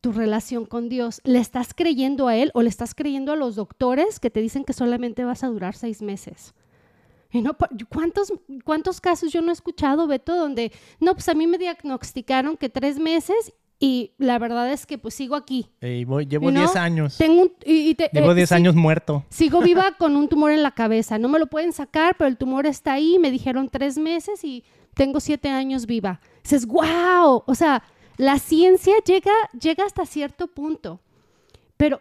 tu 0.00 0.12
relación 0.12 0.66
con 0.66 0.88
Dios? 0.88 1.20
¿Le 1.24 1.40
estás 1.40 1.74
creyendo 1.74 2.28
a 2.28 2.36
Él 2.36 2.52
o 2.54 2.62
le 2.62 2.68
estás 2.68 2.94
creyendo 2.94 3.32
a 3.32 3.36
los 3.36 3.56
doctores 3.56 4.20
que 4.20 4.30
te 4.30 4.40
dicen 4.40 4.64
que 4.64 4.72
solamente 4.72 5.24
vas 5.24 5.42
a 5.42 5.48
durar 5.48 5.74
seis 5.74 6.00
meses? 6.00 6.54
no, 7.32 7.56
¿cuántos, 7.88 8.32
¿Cuántos 8.64 9.00
casos 9.00 9.32
yo 9.32 9.40
no 9.40 9.50
he 9.50 9.54
escuchado, 9.54 10.06
Beto, 10.06 10.36
donde, 10.36 10.70
no, 11.00 11.14
pues 11.14 11.28
a 11.28 11.34
mí 11.34 11.46
me 11.46 11.56
diagnosticaron 11.56 12.56
que 12.56 12.68
tres 12.68 12.98
meses 12.98 13.54
y 13.84 14.12
la 14.16 14.38
verdad 14.38 14.70
es 14.70 14.86
que 14.86 14.96
pues 14.96 15.12
sigo 15.12 15.34
aquí. 15.34 15.66
llevo 15.80 16.20
10 16.52 16.76
años. 16.76 17.16
Tengo 17.18 17.50
y, 17.64 17.96
llevo 18.12 18.32
10 18.32 18.52
eh, 18.52 18.54
años 18.54 18.76
muerto. 18.76 19.24
Sigo 19.28 19.60
viva 19.60 19.96
con 19.98 20.14
un 20.14 20.28
tumor 20.28 20.52
en 20.52 20.62
la 20.62 20.70
cabeza. 20.70 21.18
No 21.18 21.28
me 21.28 21.40
lo 21.40 21.48
pueden 21.48 21.72
sacar, 21.72 22.14
pero 22.16 22.28
el 22.28 22.36
tumor 22.36 22.64
está 22.64 22.92
ahí. 22.92 23.18
Me 23.18 23.32
dijeron 23.32 23.68
tres 23.68 23.98
meses 23.98 24.44
y 24.44 24.62
tengo 24.94 25.18
siete 25.18 25.48
años 25.48 25.86
viva. 25.86 26.20
Dices, 26.44 26.64
wow. 26.64 27.42
O 27.44 27.54
sea, 27.56 27.82
la 28.18 28.38
ciencia 28.38 28.94
llega, 29.04 29.32
llega 29.60 29.84
hasta 29.84 30.06
cierto 30.06 30.46
punto. 30.46 31.00
Pero 31.76 31.98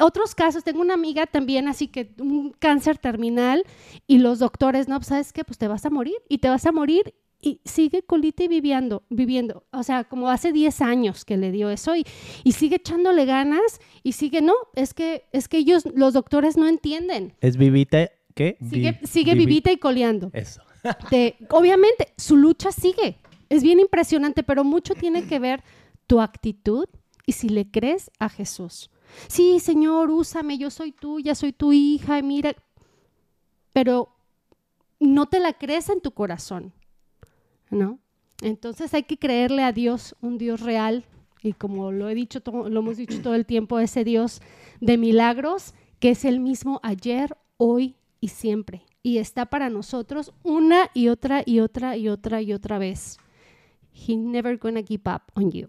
otros 0.00 0.34
casos, 0.34 0.64
tengo 0.64 0.80
una 0.80 0.94
amiga 0.94 1.26
también, 1.26 1.68
así 1.68 1.88
que 1.88 2.10
un 2.18 2.54
cáncer 2.58 2.96
terminal 2.96 3.64
y 4.06 4.16
los 4.16 4.38
doctores, 4.38 4.88
no, 4.88 4.96
pues, 4.96 5.08
¿sabes 5.08 5.34
qué? 5.34 5.44
Pues 5.44 5.58
te 5.58 5.68
vas 5.68 5.84
a 5.84 5.90
morir 5.90 6.16
y 6.26 6.38
te 6.38 6.48
vas 6.48 6.64
a 6.64 6.72
morir 6.72 7.12
y 7.40 7.60
sigue 7.64 8.02
colita 8.02 8.44
y 8.44 8.48
viviendo, 8.48 9.04
viviendo. 9.10 9.64
O 9.72 9.82
sea, 9.82 10.04
como 10.04 10.28
hace 10.28 10.52
10 10.52 10.80
años 10.80 11.24
que 11.24 11.36
le 11.36 11.52
dio 11.52 11.70
eso 11.70 11.94
y, 11.94 12.04
y, 12.44 12.52
sigue 12.52 12.76
echándole 12.76 13.24
ganas 13.24 13.80
y 14.02 14.12
sigue, 14.12 14.42
no, 14.42 14.54
es 14.74 14.94
que, 14.94 15.24
es 15.32 15.48
que 15.48 15.58
ellos, 15.58 15.84
los 15.94 16.14
doctores 16.14 16.56
no 16.56 16.66
entienden. 16.66 17.34
Es 17.40 17.56
vivita, 17.56 18.10
¿qué? 18.34 18.58
Sigue, 18.68 19.00
sigue 19.04 19.34
vivita 19.34 19.70
y 19.70 19.78
coleando. 19.78 20.30
Eso. 20.32 20.62
obviamente, 21.50 22.12
su 22.16 22.36
lucha 22.36 22.72
sigue. 22.72 23.18
Es 23.48 23.62
bien 23.62 23.80
impresionante, 23.80 24.42
pero 24.42 24.64
mucho 24.64 24.94
tiene 24.94 25.26
que 25.26 25.38
ver 25.38 25.62
tu 26.06 26.20
actitud 26.20 26.86
y 27.24 27.32
si 27.32 27.48
le 27.48 27.70
crees 27.70 28.10
a 28.18 28.28
Jesús. 28.28 28.90
Sí, 29.26 29.60
Señor, 29.60 30.10
úsame, 30.10 30.58
yo 30.58 30.70
soy 30.70 30.92
tuya, 30.92 31.34
soy 31.34 31.52
tu 31.52 31.72
hija, 31.72 32.20
mira, 32.22 32.54
pero 33.72 34.14
no 35.00 35.26
te 35.26 35.38
la 35.38 35.52
crees 35.52 35.88
en 35.88 36.00
tu 36.00 36.12
corazón, 36.12 36.72
¿no? 37.70 37.98
Entonces 38.40 38.94
hay 38.94 39.02
que 39.02 39.18
creerle 39.18 39.62
a 39.62 39.72
Dios, 39.72 40.14
un 40.20 40.38
Dios 40.38 40.60
real, 40.60 41.04
y 41.42 41.52
como 41.52 41.92
lo 41.92 42.08
he 42.08 42.14
dicho, 42.14 42.42
lo 42.44 42.80
hemos 42.80 42.96
dicho 42.96 43.20
todo 43.20 43.34
el 43.34 43.46
tiempo, 43.46 43.78
ese 43.78 44.04
Dios 44.04 44.42
de 44.80 44.98
milagros, 44.98 45.74
que 46.00 46.10
es 46.10 46.24
el 46.24 46.40
mismo 46.40 46.80
ayer, 46.82 47.36
hoy 47.56 47.96
y 48.20 48.28
siempre. 48.28 48.82
Y 49.02 49.18
está 49.18 49.46
para 49.46 49.70
nosotros 49.70 50.32
una 50.42 50.90
y 50.94 51.08
otra 51.08 51.42
y 51.44 51.60
otra 51.60 51.96
y 51.96 52.08
otra 52.08 52.42
y 52.42 52.52
otra 52.52 52.78
vez. 52.78 53.18
He 53.92 54.16
never 54.16 54.58
gonna 54.58 54.82
give 54.82 55.02
up 55.06 55.22
on 55.34 55.50
you. 55.50 55.68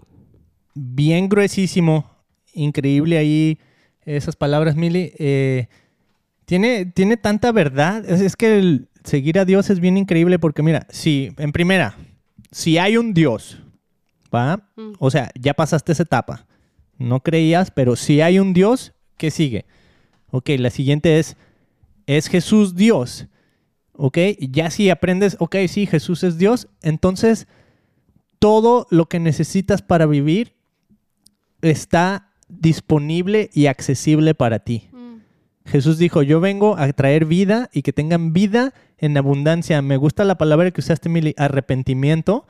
Bien 0.74 1.30
gruesísimo 1.30 2.06
increíble 2.54 3.18
ahí 3.18 3.60
esas 4.06 4.36
palabras, 4.36 4.76
Mili. 4.76 5.14
Eh, 5.18 5.68
tiene, 6.46 6.86
tiene 6.86 7.18
tanta 7.18 7.52
verdad. 7.52 8.10
Es, 8.10 8.36
que 8.36 8.58
el 8.58 8.88
seguir 9.10 9.40
a 9.40 9.46
Dios 9.46 9.70
es 9.70 9.80
bien 9.80 9.98
increíble 9.98 10.40
porque, 10.40 10.64
mira, 10.64 10.88
si, 10.90 11.32
en 11.38 11.52
primera, 11.52 11.98
si 12.52 12.78
hay 12.78 12.98
un 12.98 13.14
Dios, 13.14 13.62
¿va? 14.34 14.70
Mm. 14.76 14.94
O 15.00 15.12
sea, 15.12 15.32
ya 15.40 15.54
pasaste 15.54 15.92
esa 15.92 16.04
etapa. 16.04 16.46
No 16.98 17.22
creías, 17.22 17.72
pero 17.72 17.96
si 17.96 18.22
hay 18.22 18.40
un 18.40 18.54
Dios, 18.54 18.94
¿qué 19.18 19.32
sigue? 19.32 19.66
Ok, 20.32 20.50
la 20.58 20.70
siguiente 20.70 21.20
es, 21.20 21.38
¿es 22.06 22.28
Jesús 22.28 22.76
Dios? 22.76 23.28
Ok, 23.94 24.18
ya 24.40 24.70
si 24.70 24.90
aprendes, 24.90 25.36
ok, 25.40 25.58
sí, 25.68 25.86
Jesús 25.86 26.24
es 26.24 26.38
Dios, 26.38 26.68
entonces 26.82 27.48
todo 28.40 28.88
lo 28.90 29.08
que 29.08 29.20
necesitas 29.20 29.82
para 29.82 30.06
vivir 30.06 30.54
está 31.62 32.32
disponible 32.48 33.50
y 33.54 33.66
accesible 33.66 34.34
para 34.36 34.60
ti. 34.60 34.89
Jesús 35.66 35.98
dijo, 35.98 36.24
yo 36.24 36.40
vengo 36.40 36.78
a 36.78 36.92
traer 36.94 37.26
vida 37.26 37.70
y 37.74 37.82
que 37.82 37.94
tengan 37.94 38.34
vida 38.34 38.74
en 38.98 39.18
abundancia. 39.18 39.82
Me 39.82 39.98
gusta 39.98 40.24
la 40.24 40.38
palabra 40.38 40.72
que 40.72 40.82
usaste, 40.82 41.10
Mili, 41.10 41.36
arrepentimiento, 41.38 42.46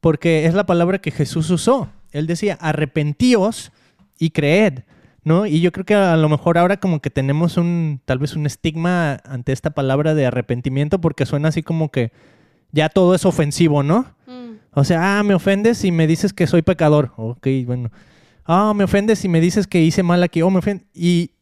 porque 0.00 0.46
es 0.46 0.54
la 0.54 0.66
palabra 0.66 0.98
que 0.98 1.10
Jesús 1.10 1.50
usó. 1.50 1.88
Él 2.12 2.26
decía, 2.26 2.56
arrepentíos 2.60 3.72
y 4.18 4.30
creed, 4.30 4.80
¿no? 5.22 5.46
Y 5.46 5.60
yo 5.60 5.72
creo 5.72 5.84
que 5.84 5.94
a 5.94 6.16
lo 6.16 6.28
mejor 6.28 6.56
ahora 6.56 6.78
como 6.78 7.00
que 7.00 7.10
tenemos 7.10 7.56
un, 7.56 8.00
tal 8.04 8.18
vez 8.18 8.36
un 8.36 8.46
estigma 8.46 9.18
ante 9.24 9.52
esta 9.52 9.70
palabra 9.70 10.14
de 10.14 10.26
arrepentimiento, 10.26 11.00
porque 11.00 11.26
suena 11.26 11.48
así 11.48 11.62
como 11.62 11.90
que 11.90 12.12
ya 12.72 12.88
todo 12.88 13.14
es 13.14 13.24
ofensivo, 13.26 13.82
¿no? 13.82 14.06
Mm. 14.26 14.56
O 14.72 14.84
sea, 14.84 15.18
ah, 15.18 15.22
me 15.22 15.34
ofendes 15.34 15.84
y 15.84 15.92
me 15.92 16.06
dices 16.06 16.32
que 16.32 16.46
soy 16.46 16.62
pecador. 16.62 17.12
Ok, 17.16 17.48
bueno 17.66 17.90
ah, 18.46 18.72
me 18.74 18.84
ofendes 18.84 19.18
si 19.18 19.28
me 19.28 19.40
dices 19.40 19.66
que 19.66 19.82
hice 19.82 20.02
mal 20.02 20.22
aquí, 20.22 20.42
oh, 20.42 20.50
me 20.50 20.58
ofendes. 20.58 20.86
Y 20.94 21.32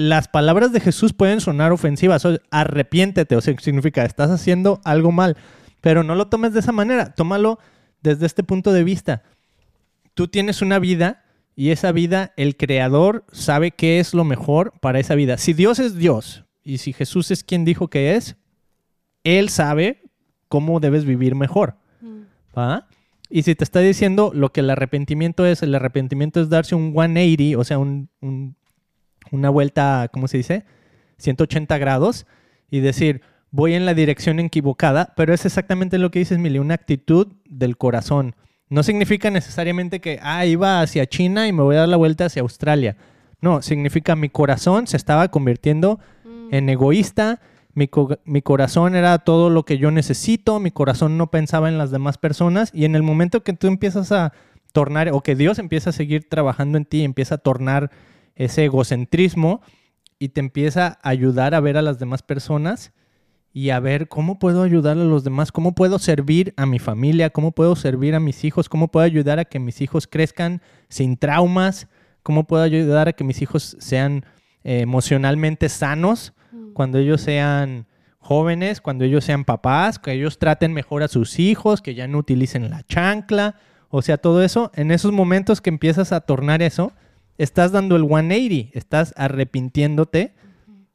las 0.00 0.28
palabras 0.28 0.72
de 0.72 0.80
Jesús 0.80 1.12
pueden 1.12 1.42
sonar 1.42 1.72
ofensivas, 1.72 2.24
o 2.24 2.38
arrepiéntete, 2.50 3.36
o 3.36 3.42
sea, 3.42 3.54
significa, 3.58 4.02
estás 4.06 4.30
haciendo 4.30 4.80
algo 4.82 5.12
mal, 5.12 5.36
pero 5.82 6.02
no 6.02 6.14
lo 6.14 6.28
tomes 6.28 6.54
de 6.54 6.60
esa 6.60 6.72
manera, 6.72 7.14
tómalo 7.14 7.58
desde 8.00 8.24
este 8.24 8.42
punto 8.42 8.72
de 8.72 8.82
vista. 8.82 9.22
Tú 10.14 10.28
tienes 10.28 10.62
una 10.62 10.78
vida 10.78 11.24
y 11.54 11.68
esa 11.68 11.92
vida, 11.92 12.32
el 12.38 12.56
creador 12.56 13.26
sabe 13.30 13.72
qué 13.72 14.00
es 14.00 14.14
lo 14.14 14.24
mejor 14.24 14.72
para 14.80 15.00
esa 15.00 15.14
vida. 15.14 15.36
Si 15.36 15.52
Dios 15.52 15.78
es 15.78 15.96
Dios 15.96 16.46
y 16.64 16.78
si 16.78 16.94
Jesús 16.94 17.30
es 17.30 17.44
quien 17.44 17.66
dijo 17.66 17.88
que 17.88 18.16
es, 18.16 18.36
Él 19.22 19.50
sabe 19.50 20.02
cómo 20.48 20.80
debes 20.80 21.04
vivir 21.04 21.34
mejor. 21.34 21.76
Mm. 22.00 22.22
¿Va? 22.56 22.88
Y 23.28 23.42
si 23.42 23.54
te 23.54 23.64
está 23.64 23.80
diciendo 23.80 24.32
lo 24.34 24.50
que 24.50 24.60
el 24.60 24.70
arrepentimiento 24.70 25.44
es, 25.44 25.62
el 25.62 25.74
arrepentimiento 25.74 26.40
es 26.40 26.48
darse 26.48 26.74
un 26.74 26.94
180, 26.94 27.58
o 27.58 27.64
sea, 27.64 27.78
una 29.30 29.50
vuelta, 29.50 30.08
¿cómo 30.12 30.28
se 30.28 30.38
dice? 30.38 30.64
180 31.18 31.78
grados 31.78 32.26
y 32.70 32.80
decir, 32.80 33.22
voy 33.50 33.74
en 33.74 33.86
la 33.86 33.94
dirección 33.94 34.38
equivocada, 34.40 35.12
pero 35.16 35.34
es 35.34 35.44
exactamente 35.44 35.98
lo 35.98 36.10
que 36.10 36.20
dices, 36.20 36.38
Mili, 36.38 36.58
una 36.58 36.74
actitud 36.74 37.28
del 37.48 37.76
corazón. 37.76 38.34
No 38.68 38.82
significa 38.82 39.30
necesariamente 39.30 40.00
que, 40.00 40.20
ah, 40.22 40.46
iba 40.46 40.80
hacia 40.80 41.06
China 41.06 41.48
y 41.48 41.52
me 41.52 41.62
voy 41.62 41.76
a 41.76 41.80
dar 41.80 41.88
la 41.88 41.96
vuelta 41.96 42.26
hacia 42.26 42.42
Australia. 42.42 42.96
No, 43.40 43.62
significa 43.62 44.16
mi 44.16 44.28
corazón 44.28 44.86
se 44.86 44.96
estaba 44.96 45.28
convirtiendo 45.28 45.98
mm. 46.24 46.54
en 46.54 46.68
egoísta, 46.68 47.40
mi, 47.74 48.42
corazón 48.42 48.94
era 48.94 49.18
todo 49.18 49.48
lo 49.48 49.64
que 49.64 49.78
yo 49.78 49.90
necesito, 49.90 50.60
mi 50.60 50.70
corazón 50.70 51.16
no 51.16 51.30
pensaba 51.30 51.68
en 51.68 51.78
las 51.78 51.90
demás 51.90 52.18
personas 52.18 52.70
y 52.74 52.84
en 52.84 52.94
el 52.94 53.02
momento 53.02 53.42
que 53.42 53.52
tú 53.52 53.68
empiezas 53.68 54.12
a 54.12 54.32
tornar 54.72 55.10
o 55.12 55.22
que 55.22 55.36
Dios 55.36 55.58
empieza 55.58 55.90
a 55.90 55.92
seguir 55.92 56.28
trabajando 56.28 56.78
en 56.78 56.84
ti, 56.84 57.04
empieza 57.04 57.36
a 57.36 57.38
tornar 57.38 57.90
ese 58.44 58.64
egocentrismo 58.64 59.60
y 60.18 60.30
te 60.30 60.40
empieza 60.40 60.98
a 61.02 61.08
ayudar 61.08 61.54
a 61.54 61.60
ver 61.60 61.76
a 61.76 61.82
las 61.82 61.98
demás 61.98 62.22
personas 62.22 62.92
y 63.52 63.70
a 63.70 63.80
ver 63.80 64.08
cómo 64.08 64.38
puedo 64.38 64.62
ayudar 64.62 64.96
a 64.96 65.04
los 65.04 65.24
demás, 65.24 65.50
cómo 65.50 65.74
puedo 65.74 65.98
servir 65.98 66.54
a 66.56 66.66
mi 66.66 66.78
familia, 66.78 67.30
cómo 67.30 67.52
puedo 67.52 67.74
servir 67.74 68.14
a 68.14 68.20
mis 68.20 68.44
hijos, 68.44 68.68
cómo 68.68 68.88
puedo 68.88 69.04
ayudar 69.04 69.38
a 69.38 69.44
que 69.44 69.58
mis 69.58 69.80
hijos 69.80 70.06
crezcan 70.06 70.62
sin 70.88 71.16
traumas, 71.16 71.88
cómo 72.22 72.46
puedo 72.46 72.62
ayudar 72.62 73.08
a 73.08 73.12
que 73.12 73.24
mis 73.24 73.42
hijos 73.42 73.76
sean 73.80 74.24
eh, 74.62 74.80
emocionalmente 74.80 75.68
sanos 75.68 76.34
Mm. 76.52 76.72
cuando 76.72 76.98
ellos 76.98 77.20
sean 77.20 77.86
jóvenes, 78.18 78.80
cuando 78.80 79.04
ellos 79.04 79.24
sean 79.24 79.44
papás, 79.44 79.98
que 79.98 80.12
ellos 80.12 80.38
traten 80.38 80.72
mejor 80.72 81.02
a 81.02 81.08
sus 81.08 81.38
hijos, 81.38 81.80
que 81.80 81.94
ya 81.94 82.06
no 82.06 82.18
utilicen 82.18 82.68
la 82.70 82.82
chancla, 82.82 83.56
o 83.88 84.02
sea, 84.02 84.18
todo 84.18 84.42
eso, 84.42 84.70
en 84.74 84.90
esos 84.90 85.12
momentos 85.12 85.60
que 85.60 85.70
empiezas 85.70 86.12
a 86.12 86.20
tornar 86.20 86.62
eso, 86.62 86.92
estás 87.42 87.72
dando 87.72 87.96
el 87.96 88.06
180, 88.06 88.78
estás 88.78 89.14
arrepintiéndote 89.16 90.34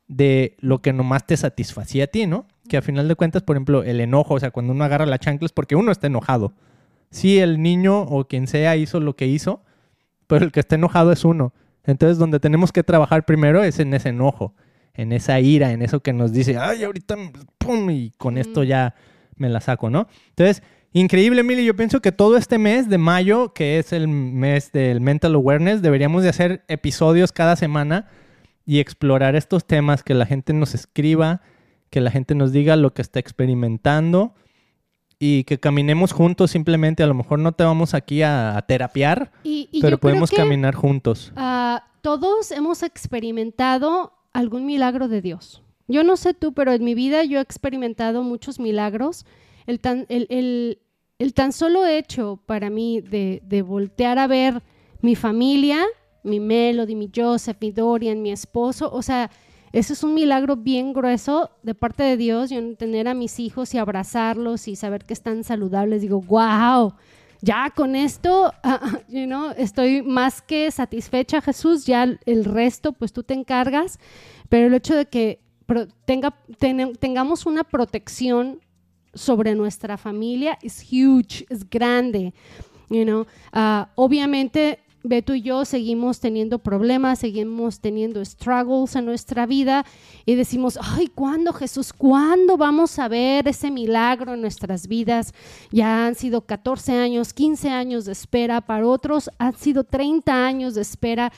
de 0.08 0.56
lo 0.60 0.84
que 0.84 0.93
nomás 0.93 1.26
te 1.26 1.36
satisfacía 1.36 2.04
a 2.04 2.08
ti, 2.08 2.28
¿no? 2.28 2.46
Que 2.70 2.78
a 2.78 2.84
final 2.84 3.08
de 3.08 3.16
cuentas, 3.16 3.41
por 3.41 3.56
ejemplo, 3.56 3.82
el 3.82 4.00
enojo, 4.00 4.36
o 4.36 4.39
sea, 4.39 4.52
cuando 4.52 4.72
uno 4.72 4.84
agarra 4.84 5.08
la 5.08 5.18
chancla 5.18 5.48
es 5.48 5.52
porque 5.52 5.76
uno 5.76 5.91
está 5.91 6.06
enojado. 6.06 6.54
Sí, 7.10 7.39
el 7.39 7.64
niño 7.64 8.02
o 8.02 8.28
quien 8.28 8.46
sea 8.46 8.76
hizo 8.76 9.00
lo 9.00 9.16
que 9.16 9.26
hizo, 9.26 9.64
pero 10.28 10.46
el 10.46 10.52
que 10.52 10.60
está 10.60 10.76
enojado 10.76 11.12
es 11.12 11.26
uno. 11.26 11.52
Entonces, 11.84 12.20
donde 12.20 12.39
tenemos 12.39 12.72
que 12.72 12.84
trabajar 12.84 13.26
primero 13.26 13.64
es 13.64 13.80
en 13.80 13.93
ese 13.96 14.10
enojo, 14.10 14.54
en 14.93 15.14
esa 15.14 15.39
ira, 15.39 15.72
en 15.72 15.82
eso 15.82 16.02
que 16.02 16.14
nos 16.14 16.32
dice, 16.32 16.60
ay, 16.60 16.84
ahorita, 16.84 17.16
pum, 17.58 17.89
y 17.89 18.12
con 18.18 18.38
esto 18.38 18.64
ya 18.64 18.93
me 19.36 19.50
la 19.50 19.62
saco, 19.62 19.89
¿no? 19.89 20.08
Entonces, 20.30 20.62
increíble, 21.00 21.43
Mili, 21.43 21.66
yo 21.66 21.76
pienso 21.76 22.02
que 22.02 22.12
todo 22.12 22.38
este 22.38 22.58
mes 22.58 22.89
de 22.89 22.98
mayo, 22.98 23.54
que 23.54 23.78
es 23.80 23.93
el 23.93 24.08
mes 24.08 24.72
del 24.72 25.02
Mental 25.02 25.36
Awareness, 25.36 25.82
deberíamos 25.82 26.24
de 26.24 26.30
hacer 26.30 26.64
episodios 26.68 27.32
cada 27.32 27.56
semana 27.56 28.08
y 28.66 28.80
explorar 28.80 29.36
estos 29.36 29.66
temas, 29.66 30.04
que 30.04 30.14
la 30.16 30.26
gente 30.26 30.54
nos 30.54 30.74
escriba, 30.74 31.41
que 31.89 32.02
la 32.02 32.12
gente 32.12 32.34
nos 32.34 32.52
diga 32.52 32.76
lo 32.78 32.93
que 32.93 33.02
está 33.02 33.20
experimentando 33.20 34.34
y 35.20 35.43
que 35.43 35.60
caminemos 35.60 36.12
juntos 36.14 36.52
simplemente. 36.52 37.04
A 37.04 37.08
lo 37.08 37.14
mejor 37.14 37.39
no 37.39 37.52
te 37.52 37.64
vamos 37.64 37.93
aquí 37.93 38.22
a, 38.24 38.58
a 38.58 38.62
terapiar, 38.64 39.32
Y, 39.43 39.70
y 39.72 39.82
pero 39.82 39.98
podemos 39.98 40.30
que, 40.32 40.38
caminar 40.38 40.76
juntos. 40.76 41.32
ah, 41.36 41.84
todos 42.02 42.52
hemos 42.52 42.84
experimentado 42.84 44.14
algún 44.34 44.66
milagro 44.66 45.08
de 45.08 45.22
Dios. 45.22 45.62
Yo 45.88 46.04
no 46.04 46.18
sé 46.18 46.34
tú, 46.34 46.54
pero 46.54 46.72
en 46.74 46.84
mi 46.84 46.96
vida 46.96 47.24
yo 47.24 47.38
he 47.39 47.41
experimentado 47.41 48.24
muchos 48.24 48.60
milagros. 48.60 49.26
El 49.68 49.80
tan, 49.80 50.06
el, 50.10 50.28
el- 50.30 50.80
el 51.20 51.34
tan 51.34 51.51
solo 51.53 51.86
hecho 51.86 52.39
para 52.45 52.70
mí 52.70 53.01
de, 53.01 53.61
voltear 53.61 54.20
a 54.20 54.28
ver 54.28 54.61
mi 55.01 55.16
familia, 55.16 55.84
mi 56.24 56.39
Melody, 56.39 56.95
mi 56.95 57.09
Joseph, 57.16 57.57
mi 57.61 57.72
Dorian, 57.72 58.22
mi 58.22 58.32
esposo, 58.32 58.91
o 58.91 59.01
sea, 59.01 59.30
eso 59.72 59.93
es 59.93 60.03
un 60.03 60.13
milagro 60.13 60.55
bien 60.55 60.93
grueso 60.93 61.51
de 61.63 61.76
parte 61.76 62.03
de 62.03 62.18
Dios, 62.18 62.49
yo 62.49 62.76
tener 62.76 63.07
a 63.07 63.13
mis 63.13 63.39
hijos 63.39 63.74
y 63.74 63.78
abrazarlos 63.78 64.68
y 64.68 64.76
saber 64.76 65.05
que 65.05 65.13
están 65.13 65.43
saludables, 65.43 66.01
digo, 66.01 66.22
wow, 66.22 66.93
ya 67.41 67.70
con 67.76 67.95
esto, 67.95 68.51
ah, 68.63 68.99
you 69.07 69.26
know, 69.26 69.51
estoy 69.57 70.01
más 70.01 70.41
que 70.41 70.72
satisfecha, 70.72 71.41
Jesús, 71.41 71.86
ya 71.86 72.03
el 72.26 72.45
resto, 72.45 72.93
pues 72.93 73.13
tú 73.13 73.24
te 73.24 73.34
encargas, 73.34 73.99
pero 74.49 74.68
el 74.68 74.74
hecho 74.74 74.95
de 74.95 75.05
que 75.05 75.39
tenga, 76.05 76.36
ten- 76.59 76.95
tengamos 76.95 77.45
una 77.45 77.63
protección 77.63 78.59
sobre 79.16 79.55
nuestra 79.55 79.97
familia 79.97 80.57
es 80.61 80.84
huge, 80.84 81.45
es 81.49 81.68
grande, 81.70 82.34
you 82.89 83.03
know. 83.03 83.26
Ah, 83.51 83.89
obviamente, 83.95 84.80
Beto 85.07 85.36
y 85.36 85.41
yo 85.41 85.66
seguimos 85.66 86.20
teniendo 86.20 86.57
problemas, 86.59 87.20
seguimos 87.20 87.80
teniendo 87.80 88.26
struggles 88.26 88.95
en 88.95 89.05
nuestra 89.05 89.45
vida 89.45 89.86
y 90.26 90.34
decimos, 90.34 90.80
ay, 90.82 91.07
¿cuándo 91.07 91.53
Jesús? 91.53 91.93
¿Cuándo 91.93 92.57
vamos 92.57 92.97
a 92.97 93.07
ver 93.07 93.47
ese 93.47 93.70
milagro 93.70 94.34
en 94.34 94.41
nuestras 94.41 94.88
vidas? 94.88 95.34
Ya 95.72 96.07
han 96.07 96.16
sido 96.16 96.41
14 96.41 96.93
años, 96.93 97.34
15 97.34 97.70
años 97.70 98.05
de 98.05 98.13
espera, 98.13 98.61
para 98.61 98.88
otros 98.88 99.30
han 99.38 99.55
sido 99.55 99.84
30 99.84 100.45
años 100.45 100.74
de 100.74 100.82
espera 100.82 101.32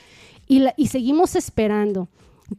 y 0.46 0.86
seguimos 0.86 1.36
esperando. 1.36 2.08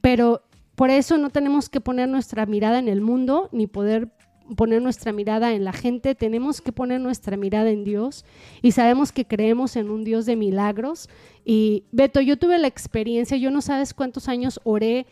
Pero 0.01 0.43
por 0.76 0.91
eso 0.91 1.17
no 1.17 1.32
tenemos 1.32 1.70
que 1.70 1.82
poner 1.82 2.07
nuestra 2.07 2.45
mirada 2.45 2.78
en 2.78 2.88
el 2.88 3.01
mundo 3.01 3.49
ni 3.51 3.65
poder 3.65 4.11
poner 4.56 4.82
nuestra 4.82 5.12
mirada 5.12 5.54
en 5.54 5.64
la 5.64 5.74
gente, 5.74 6.16
tenemos 6.16 6.62
que 6.62 6.72
poner 6.72 7.00
nuestra 7.02 7.38
mirada 7.38 7.70
en 7.70 7.84
Dios 7.84 8.26
y 8.62 8.72
sabemos 8.72 9.12
que 9.12 9.26
creemos 9.26 9.76
en 9.76 9.89
un 9.89 10.04
Dios 10.04 10.26
de 10.26 10.36
milagros. 10.36 11.10
Y 11.45 11.84
Beto, 11.91 12.22
yo 12.22 12.38
tuve 12.38 12.58
la 12.58 12.68
experiencia, 12.68 13.38
yo 13.38 13.52
no 13.52 13.62
sabes 13.62 13.93
cuántos 13.93 14.28
años 14.28 14.60
oré 14.64 15.06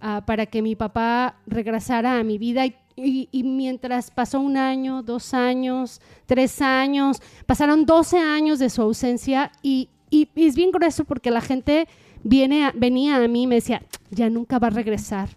ah, 0.00 0.22
para 0.26 0.46
que 0.46 0.62
mi 0.62 0.76
papá 0.76 1.36
regresara 1.46 2.18
a 2.18 2.24
mi 2.24 2.38
vida 2.38 2.64
y, 2.96 3.28
mientras 3.42 4.10
pasó 4.12 4.38
un 4.38 4.56
año, 4.56 5.02
dos 5.02 5.34
años, 5.34 6.00
tres 6.26 6.62
años, 6.62 7.20
pasaron 7.44 7.86
12 7.86 8.18
años 8.18 8.58
de 8.60 8.70
su 8.70 8.82
ausencia 8.82 9.50
y, 9.62 9.88
es 10.36 10.54
bien 10.54 10.70
grueso 10.70 11.04
porque 11.04 11.32
la 11.32 11.40
gente 11.40 11.88
viene 12.22 12.64
a- 12.66 12.72
venía 12.76 13.16
a 13.16 13.26
mí 13.26 13.42
y 13.42 13.46
me 13.48 13.56
decía, 13.56 13.82
ya 14.10 14.30
nunca 14.30 14.60
va 14.60 14.68
a 14.68 14.70
regresar. 14.70 15.28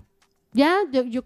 Ya, 0.53 0.75
yo- 0.91 1.23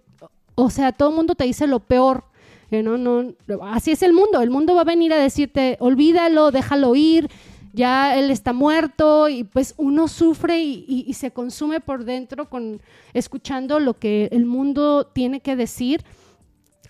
o 0.56 0.70
sea, 0.70 0.92
todo 0.92 1.10
el 1.10 1.16
mundo 1.16 1.36
te 1.36 1.46
dice 1.46 1.68
lo 1.68 1.80
peor. 1.80 2.26
know, 2.70 2.98
no, 2.98 3.34
así 3.64 3.92
es 3.92 4.02
el 4.04 4.14
mundo. 4.14 4.42
El 4.42 4.50
mundo 4.50 4.76
va 4.76 4.82
a 4.82 4.86
venir 4.86 5.14
a 5.14 5.18
decirte, 5.18 5.78
olvídalo, 5.80 6.52
déjalo 6.52 6.96
ir, 6.96 7.30
ya 7.74 8.18
él 8.18 8.32
está 8.32 8.54
muerto 8.54 9.30
y 9.30 9.44
pues 9.44 9.74
uno 9.78 10.08
sufre 10.08 10.60
y 10.60 11.14
se 11.14 11.32
consume 11.32 11.80
por 11.80 12.04
dentro 12.04 12.50
con 12.50 12.82
escuchando 13.14 13.80
lo 13.80 13.98
que 13.98 14.30
el 14.32 14.46
mundo 14.46 15.06
tiene 15.14 15.40
que 15.40 15.56
decir. 15.56 16.04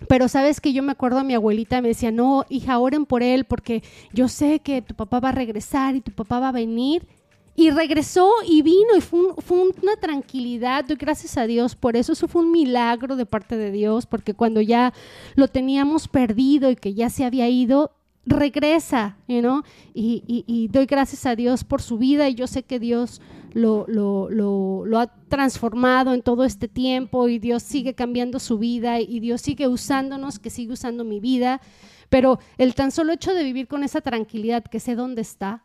Pero 0.07 0.27
sabes 0.27 0.59
que 0.61 0.73
yo 0.73 0.83
me 0.83 0.91
acuerdo 0.91 1.19
a 1.19 1.23
mi 1.23 1.33
abuelita 1.33 1.81
me 1.81 1.89
decía, 1.89 2.11
no, 2.11 2.45
hija, 2.49 2.79
oren 2.79 3.05
por 3.05 3.23
él 3.23 3.45
porque 3.45 3.83
yo 4.13 4.27
sé 4.27 4.59
que 4.59 4.81
tu 4.81 4.95
papá 4.95 5.19
va 5.19 5.29
a 5.29 5.33
regresar 5.33 5.95
y 5.95 6.01
tu 6.01 6.11
papá 6.11 6.39
va 6.39 6.49
a 6.49 6.53
venir. 6.53 7.07
Y 7.55 7.69
regresó 7.69 8.29
y 8.47 8.61
vino 8.61 8.95
y 8.97 9.01
fue, 9.01 9.19
fue 9.39 9.59
una 9.81 9.95
tranquilidad. 9.99 10.85
Doy 10.85 10.95
gracias 10.97 11.37
a 11.37 11.45
Dios 11.47 11.75
por 11.75 11.95
eso. 11.97 12.13
Eso 12.13 12.27
fue 12.27 12.41
un 12.43 12.51
milagro 12.51 13.15
de 13.15 13.25
parte 13.25 13.57
de 13.57 13.71
Dios 13.71 14.05
porque 14.05 14.33
cuando 14.33 14.61
ya 14.61 14.93
lo 15.35 15.47
teníamos 15.47 16.07
perdido 16.07 16.71
y 16.71 16.75
que 16.75 16.93
ya 16.93 17.09
se 17.09 17.25
había 17.25 17.49
ido, 17.49 17.91
regresa, 18.25 19.17
you 19.27 19.39
know? 19.39 19.63
y 19.93 20.67
doy 20.71 20.85
gracias 20.85 21.25
a 21.25 21.35
Dios 21.35 21.63
por 21.63 21.81
su 21.81 21.97
vida 21.97 22.29
y 22.29 22.35
yo 22.35 22.45
sé 22.47 22.63
que 22.63 22.79
Dios 22.79 23.19
lo, 23.53 23.85
lo- 23.87 24.29
lo- 24.29 24.85
lo 24.85 24.99
ha 24.99 25.07
transformado 25.27 26.13
en 26.13 26.21
todo 26.21 26.43
este 26.45 26.67
tiempo 26.67 27.27
y 27.27 27.39
Dios 27.39 27.63
sigue 27.63 27.95
cambiando 27.95 28.39
su 28.39 28.57
vida 28.59 28.99
y 28.99 29.19
Dios 29.19 29.41
sigue 29.41 29.67
usándonos, 29.67 30.39
que 30.39 30.49
sigue 30.49 30.71
usando 30.73 31.03
mi 31.03 31.19
vida, 31.19 31.61
pero 32.09 32.39
el 32.57 32.75
tan 32.75 32.91
solo 32.91 33.11
hecho 33.13 33.33
de 33.33 33.43
vivir 33.43 33.67
con 33.67 33.83
esa 33.83 34.01
tranquilidad, 34.01 34.63
que 34.63 34.79
sé 34.79 34.95
dónde 34.95 35.21
está, 35.21 35.63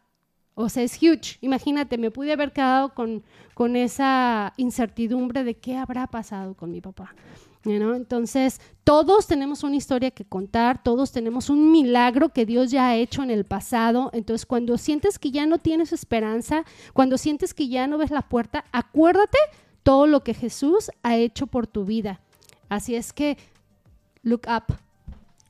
o 0.59 0.70
sea, 0.70 0.82
es 0.82 0.96
huge. 0.96 1.36
Imagínate, 1.42 1.98
me 1.98 2.11
pude 2.11 2.32
haber 2.32 2.50
quedado 2.50 2.94
con, 2.94 3.22
con 3.52 3.76
esa 3.76 4.54
incertidumbre 4.57 5.44
de 5.44 5.54
qué 5.54 5.76
habrá 5.76 6.07
pasado 6.07 6.54
con 6.54 6.72
mi 6.72 6.80
papá. 6.80 7.14
know? 7.62 7.92
Entonces, 7.92 8.62
todos 8.82 9.26
tenemos 9.26 9.62
una 9.64 9.76
historia 9.76 10.11
que 10.11 10.24
contar, 10.24 10.82
todos 10.82 11.12
tenemos 11.12 11.50
un 11.50 11.70
milagro 11.70 12.30
que 12.30 12.46
Dios 12.46 12.70
ya 12.70 12.88
ha 12.88 12.96
hecho 12.96 13.22
en 13.22 13.30
el 13.30 13.44
pasado. 13.44 14.09
Entonces, 14.14 14.46
cuando 14.46 14.78
sientes 14.78 15.18
que 15.18 15.30
ya 15.30 15.44
no 15.44 15.59
tienes 15.59 15.92
esperanza, 15.92 16.64
cuando 16.94 17.18
sientes 17.18 17.52
que 17.52 17.68
ya 17.68 17.86
no 17.86 17.98
ves 17.98 18.11
la 18.11 18.22
puerta, 18.22 18.64
acuérdate 18.72 19.38
todo 19.82 20.07
lo 20.07 20.24
que 20.24 20.32
Jesús 20.32 20.90
ha 21.02 21.16
hecho 21.16 21.46
por 21.46 21.66
tu 21.66 21.84
vida. 21.84 22.22
Así 22.70 22.94
es 22.94 23.12
que, 23.12 23.36
look 24.22 24.46
up. 24.48 24.74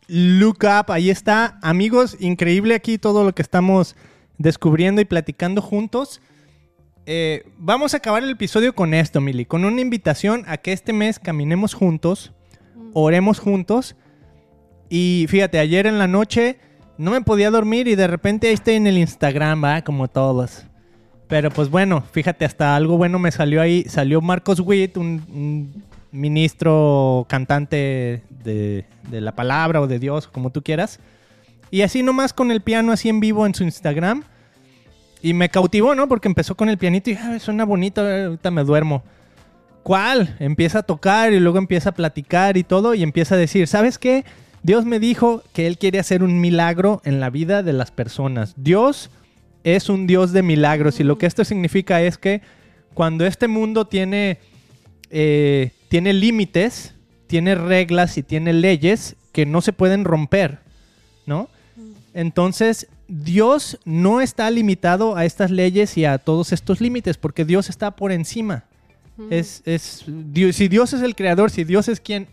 Look 0.09 0.59
Up, 0.65 0.91
ahí 0.91 1.11
está. 1.11 1.61
Amigos, 1.63 2.17
increíble 2.19 2.75
aquí 2.75 2.99
todo 2.99 3.25
lo 3.25 3.35
que 3.35 3.43
estamos 3.43 3.95
descubriendo 4.39 5.01
y 5.01 5.05
platicando 5.05 5.63
juntos. 5.63 6.21
Eh, 7.07 7.45
vamos 7.57 7.95
a 7.95 7.99
acabar 7.99 8.23
el 8.23 8.31
episodio 8.31 8.75
con 8.75 8.93
esto, 8.93 9.21
Mili, 9.21 9.45
con 9.45 9.65
una 9.65 9.81
invitación 9.81 10.45
a 10.49 10.57
que 10.57 10.73
este 10.73 10.93
mes 10.93 11.19
caminemos 11.19 11.75
juntos, 11.75 12.33
oremos 12.93 13.39
juntos. 13.39 13.97
Y 14.89 15.27
fíjate, 15.29 15.59
ayer 15.59 15.87
en 15.87 15.99
la 15.99 16.09
noche 16.09 16.59
no 16.99 17.13
me 17.13 17.21
podía 17.21 17.51
dormir 17.51 17.89
y 17.89 17.95
de 17.95 18.07
repente 18.07 18.49
ahí 18.49 18.55
estoy 18.55 18.75
en 18.75 18.87
el 18.87 18.99
Instagram, 18.99 19.63
va, 19.63 19.83
como 19.83 20.09
todos. 20.09 20.65
Pero 21.29 21.51
pues 21.51 21.71
bueno, 21.71 22.03
fíjate, 22.13 22.45
hasta 22.45 22.77
algo 22.77 22.97
bueno 22.97 23.19
me 23.19 23.33
salió 23.33 23.61
ahí. 23.61 23.85
Salió 23.89 24.21
Marcos 24.21 24.61
Witt, 24.61 24.97
un, 24.97 25.23
un 25.29 25.85
ministro 26.13 27.27
cantante 27.29 28.23
de, 28.45 28.85
de 29.11 29.21
la 29.21 29.35
palabra 29.35 29.81
o 29.81 29.87
de 29.87 29.99
Dios, 29.99 30.29
como 30.29 30.51
tú 30.51 30.63
quieras. 30.63 31.01
Y 31.71 31.83
así 31.83 32.03
nomás 32.03 32.33
con 32.33 32.51
el 32.51 32.61
piano 32.61 32.93
así 32.93 33.09
en 33.09 33.21
vivo 33.21 33.47
en 33.47 33.55
su 33.55 33.65
Instagram. 33.65 34.23
Y 35.23 35.35
me 35.35 35.49
cautivó, 35.49 35.95
¿no? 35.95 36.09
Porque 36.09 36.29
empezó 36.29 36.55
con 36.57 36.69
el 36.69 36.79
pianito 36.79 37.11
y 37.11 37.15
"Ah, 37.15 37.39
suena 37.41 37.65
bonito, 37.65 38.09
eh, 38.09 38.25
ahorita 38.27 38.51
me 38.51 38.65
duermo. 38.65 39.03
¿Cuál? 39.83 40.37
Empieza 40.41 40.81
a 40.81 40.83
tocar 40.83 41.33
y 41.33 41.41
luego 41.41 41.59
empieza 41.59 41.91
a 41.91 41.95
platicar 41.95 42.57
y 42.57 42.65
todo 42.65 42.95
y 42.95 43.03
empieza 43.03 43.35
a 43.35 43.39
decir, 43.39 43.67
¿sabes 43.67 43.99
qué? 43.99 44.25
Dios 44.63 44.85
me 44.85 44.99
dijo 44.99 45.43
que 45.53 45.67
Él 45.67 45.79
quiere 45.79 45.99
hacer 46.01 46.23
un 46.23 46.41
milagro 46.41 47.01
en 47.05 47.21
la 47.21 47.31
vida 47.31 47.63
de 47.63 47.73
las 47.73 47.93
personas. 47.93 48.55
Dios 48.57 49.11
es 49.65 49.89
un 49.89 50.07
Dios 50.07 50.33
de 50.33 50.43
milagros 50.43 50.99
y 51.01 51.05
lo 51.05 51.19
que 51.19 51.27
esto 51.27 51.45
significa 51.45 52.03
es 52.03 52.19
que 52.19 52.43
cuando 52.95 53.27
este 53.27 53.47
mundo 53.49 53.87
tiene, 53.87 54.39
eh, 55.11 55.71
tiene 55.89 56.13
límites, 56.13 56.95
tiene 57.27 57.55
reglas 57.55 58.19
y 58.19 58.23
tiene 58.23 58.53
leyes 58.53 59.17
que 59.33 59.47
no 59.47 59.61
se 59.61 59.73
pueden 59.73 60.05
romper, 60.05 60.61
¿no? 61.27 61.49
Entonces, 62.17 62.89
Dios 63.09 63.79
no 63.85 64.23
está 64.23 64.51
limitado 64.51 65.17
a 65.17 65.27
estas 65.27 65.51
leyes 65.51 65.99
y 65.99 66.07
a 66.07 66.17
todos 66.17 66.51
estos 66.51 66.81
límites, 66.81 67.19
porque 67.19 67.45
Dios 67.45 67.69
está 67.69 67.91
por 67.91 68.11
encima. 68.11 68.65
Es, 69.29 69.61
es, 69.67 70.03
Dios, 70.07 70.57
si 70.57 70.69
Dios 70.69 70.95
es 70.95 71.03
el 71.03 71.15
creador, 71.15 71.51
si 71.51 71.65
Dios 71.65 71.89
es 71.89 72.01
quien 72.01 72.29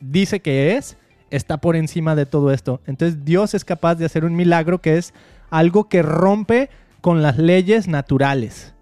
dice 0.00 0.40
que 0.40 0.76
es, 0.76 0.96
está 1.30 1.58
por 1.58 1.76
encima 1.76 2.16
de 2.16 2.26
todo 2.26 2.52
esto. 2.52 2.80
Entonces 2.84 3.24
Dios 3.24 3.54
es 3.54 3.64
capaz 3.64 3.94
de 3.94 4.06
hacer 4.06 4.24
un 4.24 4.34
milagro 4.34 4.80
que 4.80 4.96
es 4.96 5.14
algo 5.50 5.88
que 5.88 6.02
rompe 6.02 6.68
con 7.00 7.22
las 7.22 7.38
leyes 7.38 7.86
naturales. 7.86 8.74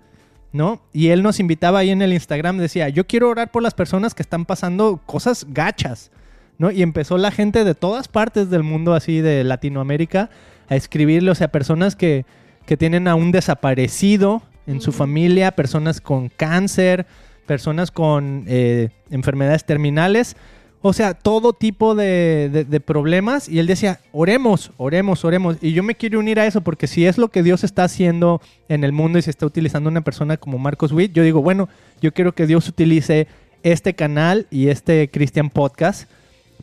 ¿No? 0.53 0.81
Y 0.91 1.09
él 1.09 1.23
nos 1.23 1.39
invitaba 1.39 1.81
ahí 1.81 1.91
en 1.91 2.01
el 2.01 2.15
Instagram, 2.15 2.57
decía, 2.57 2.89
yo 2.89 3.07
quiero 3.07 3.29
orar 3.29 3.51
por 3.51 3.63
las 3.63 3.75
personas 3.75 4.15
que 4.15 4.23
están 4.23 4.47
pasando 4.47 5.03
cosas 5.05 5.45
gachas, 5.51 6.11
¿no? 6.59 6.71
Y 6.71 6.83
empezó 6.83 7.19
la 7.19 7.31
gente 7.31 7.65
de 7.65 7.75
todas 7.75 8.09
partes 8.09 8.51
del 8.51 8.63
mundo, 8.63 8.95
así 8.95 9.21
de 9.21 9.45
Latinoamérica, 9.45 10.31
a 10.69 10.77
escribirle, 10.77 11.31
o 11.31 11.35
sea, 11.35 11.49
personas 11.49 11.97
que, 11.97 12.25
que 12.67 12.77
tienen 12.77 13.09
a 13.09 13.15
un 13.15 13.31
desaparecido 13.33 14.43
en 14.67 14.81
su 14.81 14.93
familia, 14.93 15.53
personas 15.53 16.01
con 16.01 16.29
cáncer, 16.29 17.07
personas 17.47 17.91
con 17.91 18.45
eh, 18.49 18.89
enfermedades 19.11 19.65
terminales, 19.65 20.37
o 20.83 20.93
sea, 20.93 21.15
todo 21.15 21.53
tipo 21.53 21.95
de, 21.95 22.49
de- 22.53 22.65
de 22.65 22.81
problemas. 22.81 23.49
Y 23.49 23.59
él 23.61 23.67
decía, 23.67 24.01
oremos, 24.13 24.73
oremos, 24.77 25.25
oremos. 25.25 25.57
Y 25.61 25.73
yo 25.73 25.83
me 25.83 25.95
quiero 25.95 26.19
unir 26.19 26.39
a 26.41 26.47
eso 26.47 26.61
porque 26.61 26.87
si 26.87 27.07
es 27.07 27.19
lo 27.19 27.29
que 27.29 27.43
Dios 27.43 27.65
está 27.65 27.85
haciendo 27.85 28.41
en 28.69 28.83
el 28.85 28.93
mundo 28.93 29.19
y 29.19 29.23
se 29.23 29.31
está 29.31 29.47
utilizando 29.47 29.89
una 29.89 30.01
persona 30.03 30.37
como 30.37 30.59
Marcos 30.59 30.93
Witt, 30.93 31.13
yo 31.13 31.23
digo, 31.23 31.43
bueno, 31.43 31.69
yo 32.01 32.13
quiero 32.13 32.35
que 32.35 32.47
Dios 32.47 32.69
utilice 32.69 33.27
este 33.63 33.95
canal 33.95 34.47
y 34.51 34.69
este 34.69 35.09
Christian 35.11 35.51
Podcast 35.51 36.09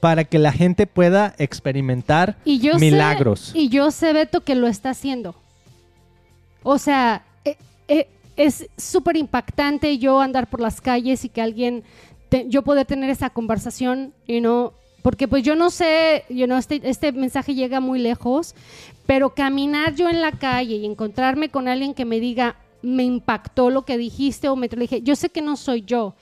para 0.04 0.26
que 0.26 0.38
la 0.38 0.52
gente 0.52 0.86
pueda 0.86 1.34
experimentar 1.38 2.36
Y 2.44 2.60
yo 2.60 2.78
milagros. 2.78 3.40
Sé, 3.40 3.58
y 3.60 3.70
yo 3.70 3.90
sé, 3.90 4.12
Beto, 4.12 4.42
que 4.42 4.54
lo 4.54 4.68
está 4.68 4.90
haciendo. 4.90 5.34
O 6.62 6.78
sea, 6.78 7.24
eh, 7.46 7.56
eh, 7.88 8.10
es 8.36 8.68
súper 8.78 9.16
impactante 9.16 9.98
yo 10.00 10.20
andar 10.20 10.50
por 10.50 10.60
las 10.60 10.82
calles 10.82 11.24
y 11.24 11.30
que 11.30 11.42
alguien, 11.42 11.84
te- 12.28 12.50
yo 12.50 12.64
poder 12.64 12.86
tener 12.86 13.10
esa 13.10 13.30
conversación, 13.30 14.12
you 14.28 14.40
know, 14.42 14.74
porque 15.04 15.30
pues 15.30 15.42
yo 15.44 15.56
no 15.56 15.70
sé, 15.70 16.26
you 16.28 16.48
know, 16.48 16.58
este, 16.58 16.82
este 16.84 17.14
mensaje 17.14 17.56
llega 17.56 17.80
muy 17.80 18.00
lejos, 18.00 18.56
pero 19.06 19.34
caminar 19.34 19.96
yo 19.96 20.10
en 20.10 20.20
la 20.20 20.34
calle 20.34 20.76
y 20.76 20.86
encontrarme 20.86 21.48
con 21.48 21.70
alguien 21.70 21.94
que 21.94 22.04
me 22.04 22.20
diga, 22.20 22.58
me 22.82 23.04
impactó 23.04 23.70
lo 23.70 23.84
que 23.86 23.98
dijiste 23.98 24.50
o 24.50 24.58
me 24.58 24.68
lo 24.68 24.82
dije, 24.82 25.02
yo 25.02 25.16
sé 25.16 25.30
que 25.30 25.42
no 25.42 25.56
soy 25.56 25.84
yo. 25.84 26.14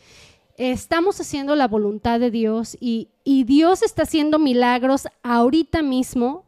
Estamos 0.62 1.20
haciendo 1.20 1.55
la 1.55 1.68
voluntad 1.68 2.20
de 2.20 2.30
Dios 2.30 2.78
y, 2.80 3.09
Dios 3.26 3.82
está 3.82 4.03
haciendo 4.03 4.38
milagros 4.38 5.07
ahorita 5.24 5.82
mismo 5.82 6.45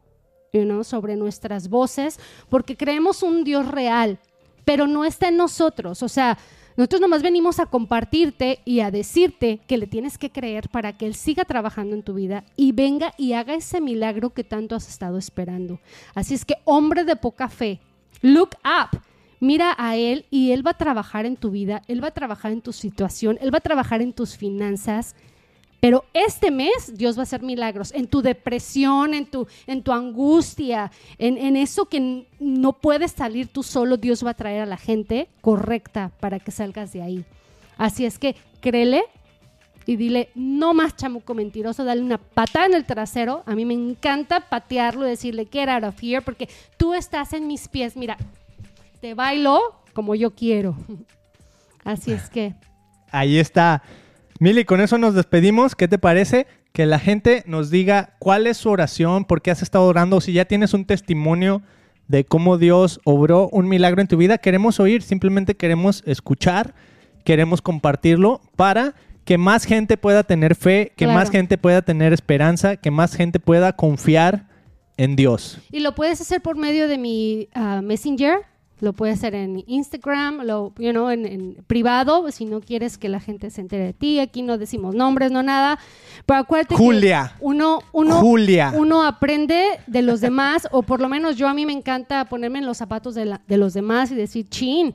you 0.52 0.84
sobre 0.84 1.16
nuestras 1.16 1.68
voces 1.68 2.20
porque 2.48 2.76
creemos 2.76 3.24
un 3.24 3.42
Dios 3.42 3.66
real, 3.66 4.20
pero 4.64 4.86
no 4.86 5.04
está 5.04 5.26
en 5.26 5.36
nosotros. 5.36 6.00
O 6.04 6.08
sea, 6.08 6.38
nosotros 6.76 7.00
nomás 7.00 7.22
venimos 7.24 7.58
a 7.58 7.66
compartirte 7.66 8.60
y 8.64 8.78
a 8.78 8.92
decirte 8.92 9.58
que 9.66 9.78
le 9.78 9.88
tienes 9.88 10.16
que 10.16 10.30
creer 10.30 10.68
para 10.68 10.96
que 10.96 11.06
Él 11.06 11.16
siga 11.16 11.44
trabajando 11.44 11.96
en 11.96 12.04
tu 12.04 12.14
vida 12.14 12.44
y 12.54 12.70
venga 12.70 13.14
y 13.18 13.32
haga 13.32 13.54
ese 13.54 13.80
milagro 13.80 14.30
que 14.30 14.44
tanto 14.44 14.76
has 14.76 14.88
estado 14.88 15.18
esperando. 15.18 15.80
Así 16.14 16.34
es 16.34 16.44
que, 16.44 16.54
hombre 16.62 17.02
de 17.02 17.16
poca 17.16 17.48
fe, 17.48 17.80
look 18.22 18.50
up. 18.64 18.96
Mira 19.44 19.74
a 19.76 19.94
Él 19.96 20.24
y 20.30 20.52
Él 20.52 20.66
va 20.66 20.70
a 20.70 20.78
trabajar 20.78 21.26
en 21.26 21.36
tu 21.36 21.50
vida, 21.50 21.82
Él 21.86 22.02
va 22.02 22.08
a 22.08 22.12
trabajar 22.12 22.50
en 22.50 22.62
tu 22.62 22.72
situación, 22.72 23.36
Él 23.42 23.52
va 23.52 23.58
a 23.58 23.60
trabajar 23.60 24.00
en 24.00 24.14
tus 24.14 24.38
finanzas. 24.38 25.14
Pero 25.80 26.06
este 26.14 26.50
mes 26.50 26.94
Dios 26.94 27.18
va 27.18 27.20
a 27.20 27.24
hacer 27.24 27.42
milagros 27.42 27.92
en 27.92 28.06
tu 28.06 28.22
depresión, 28.22 29.12
en 29.12 29.26
tu, 29.26 29.46
en 29.66 29.82
tu 29.82 29.92
angustia, 29.92 30.90
en, 31.18 31.36
en 31.36 31.56
eso 31.56 31.84
que 31.90 32.26
no 32.40 32.72
puedes 32.72 33.12
salir 33.12 33.48
tú 33.48 33.62
solo. 33.62 33.98
Dios 33.98 34.24
va 34.24 34.30
a 34.30 34.34
traer 34.34 34.62
a 34.62 34.66
la 34.66 34.78
gente 34.78 35.28
correcta 35.42 36.10
para 36.20 36.40
que 36.40 36.50
salgas 36.50 36.94
de 36.94 37.02
ahí. 37.02 37.24
Así 37.76 38.06
es 38.06 38.18
que 38.18 38.36
créele 38.62 39.02
y 39.84 39.96
dile, 39.96 40.30
no 40.34 40.72
más 40.72 40.96
chamuco 40.96 41.34
mentiroso, 41.34 41.84
dale 41.84 42.00
una 42.00 42.16
patada 42.16 42.64
en 42.64 42.74
el 42.76 42.86
trasero. 42.86 43.42
A 43.44 43.54
mí 43.54 43.66
me 43.66 43.74
encanta 43.74 44.48
patearlo 44.48 45.06
y 45.06 45.10
decirle, 45.10 45.46
get 45.52 45.68
out 45.68 45.84
of 45.84 46.02
here, 46.02 46.22
porque 46.22 46.48
tú 46.78 46.94
estás 46.94 47.34
en 47.34 47.46
mis 47.46 47.68
pies. 47.68 47.94
Mira, 47.94 48.16
te 49.04 49.12
bailo 49.12 49.60
como 49.92 50.14
yo 50.14 50.34
quiero. 50.34 50.74
Así 51.84 52.10
es 52.10 52.30
que, 52.30 52.54
Ahí 53.10 53.36
está. 53.36 53.82
Mili, 54.40 54.64
con 54.64 54.80
eso 54.80 54.96
nos 54.96 55.12
despedimos. 55.12 55.74
¿Qué 55.74 55.88
te 55.88 55.98
parece? 55.98 56.46
Que 56.72 56.86
la 56.86 56.98
gente 56.98 57.42
nos 57.46 57.68
diga 57.68 58.14
cuál 58.18 58.46
es 58.46 58.56
su 58.56 58.70
oración, 58.70 59.26
por 59.26 59.42
qué 59.42 59.50
has 59.50 59.60
estado 59.60 59.84
orando, 59.84 60.22
si 60.22 60.32
ya 60.32 60.46
tienes 60.46 60.72
un 60.72 60.86
testimonio 60.86 61.60
de 62.08 62.24
cómo 62.24 62.56
Dios 62.56 62.98
obró 63.04 63.50
un 63.50 63.68
milagro 63.68 64.00
en 64.00 64.08
tu 64.08 64.16
vida. 64.16 64.38
Queremos 64.38 64.80
oír, 64.80 65.02
simplemente 65.02 65.54
queremos 65.54 66.02
escuchar, 66.06 66.74
queremos 67.24 67.60
compartirlo 67.60 68.40
para 68.56 68.94
que 69.26 69.36
más 69.36 69.66
gente 69.66 69.98
pueda 69.98 70.22
tener 70.22 70.54
fe, 70.54 70.92
que 70.96 71.04
Claro. 71.04 71.20
más 71.20 71.30
gente 71.30 71.58
pueda 71.58 71.82
tener 71.82 72.14
esperanza, 72.14 72.76
que 72.78 72.90
más 72.90 73.14
gente 73.14 73.38
pueda 73.38 73.74
confiar 73.74 74.46
en 74.96 75.14
Dios. 75.14 75.58
Y 75.70 75.80
lo 75.80 75.94
puedes 75.94 76.22
hacer 76.22 76.40
por 76.40 76.56
medio 76.56 76.88
de 76.88 76.96
mi 76.96 77.48
ah, 77.52 77.82
Messenger, 77.84 78.38
lo 78.80 78.92
puedes 78.92 79.18
hacer 79.18 79.34
en 79.34 79.62
Instagram, 79.66 80.42
lo, 80.42 80.72
you 80.78 80.90
know, 80.90 81.08
en, 81.10 81.24
en 81.26 81.54
privado, 81.66 82.30
si 82.30 82.44
no 82.44 82.60
quieres 82.60 82.98
que 82.98 83.08
la 83.08 83.20
gente 83.20 83.50
se 83.50 83.60
entere 83.60 83.84
de 83.84 83.92
ti. 83.92 84.18
Aquí 84.18 84.42
no 84.42 84.58
decimos 84.58 84.94
nombres, 84.94 85.30
no 85.30 85.42
nada. 85.42 85.78
Pero 86.26 86.40
acuérdate 86.40 86.74
que 86.74 86.82
Julia. 86.82 87.34
uno, 87.40 87.78
uno, 87.92 88.20
Julia. 88.20 88.72
uno 88.76 89.04
aprende 89.04 89.64
de 89.86 90.02
los 90.02 90.20
demás, 90.20 90.68
o 90.72 90.82
por 90.82 91.00
lo 91.00 91.08
menos 91.08 91.36
yo 91.36 91.48
a 91.48 91.54
mí 91.54 91.64
me 91.66 91.72
encanta 91.72 92.24
ponerme 92.26 92.58
en 92.58 92.66
los 92.66 92.76
zapatos 92.76 93.14
de, 93.14 93.24
la- 93.26 93.40
de 93.46 93.56
los 93.56 93.74
demás 93.74 94.10
y 94.10 94.16
decir, 94.16 94.48
chin, 94.48 94.94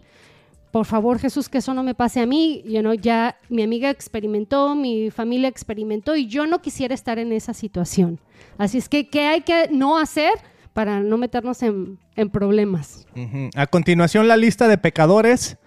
por 0.71 0.85
favor 0.85 1.17
Jesús, 1.17 1.49
que 1.49 1.57
eso 1.59 1.73
no 1.73 1.81
me 1.81 1.95
pase 1.95 2.19
a 2.19 2.25
mí. 2.27 2.61
You 2.65 2.81
know, 2.81 2.93
ya 2.93 3.37
mi 3.49 3.63
amiga 3.63 3.89
experimentó, 3.89 4.75
mi 4.75 5.09
familia 5.09 5.47
experimentó 5.47 6.15
y 6.15 6.27
yo 6.27 6.45
no 6.45 6.61
quisiera 6.61 6.93
estar 6.93 7.17
en 7.17 7.31
esa 7.31 7.53
situación. 7.55 8.19
Así 8.57 8.77
es 8.77 8.87
que, 8.87 9.07
¿qué 9.07 9.21
hay 9.25 9.41
que 9.41 9.69
no 9.71 9.97
hacer 9.97 10.31
para 10.73 10.99
no 10.99 11.17
meternos 11.17 11.61
en, 11.63 11.99
en 12.15 12.29
problemas? 12.29 13.07
Ujú. 13.15 13.49
A 13.55 13.67
continuación, 13.67 14.27
la 14.27 14.37
lista 14.37 14.67
de 14.67 14.77
pecadores. 14.77 15.57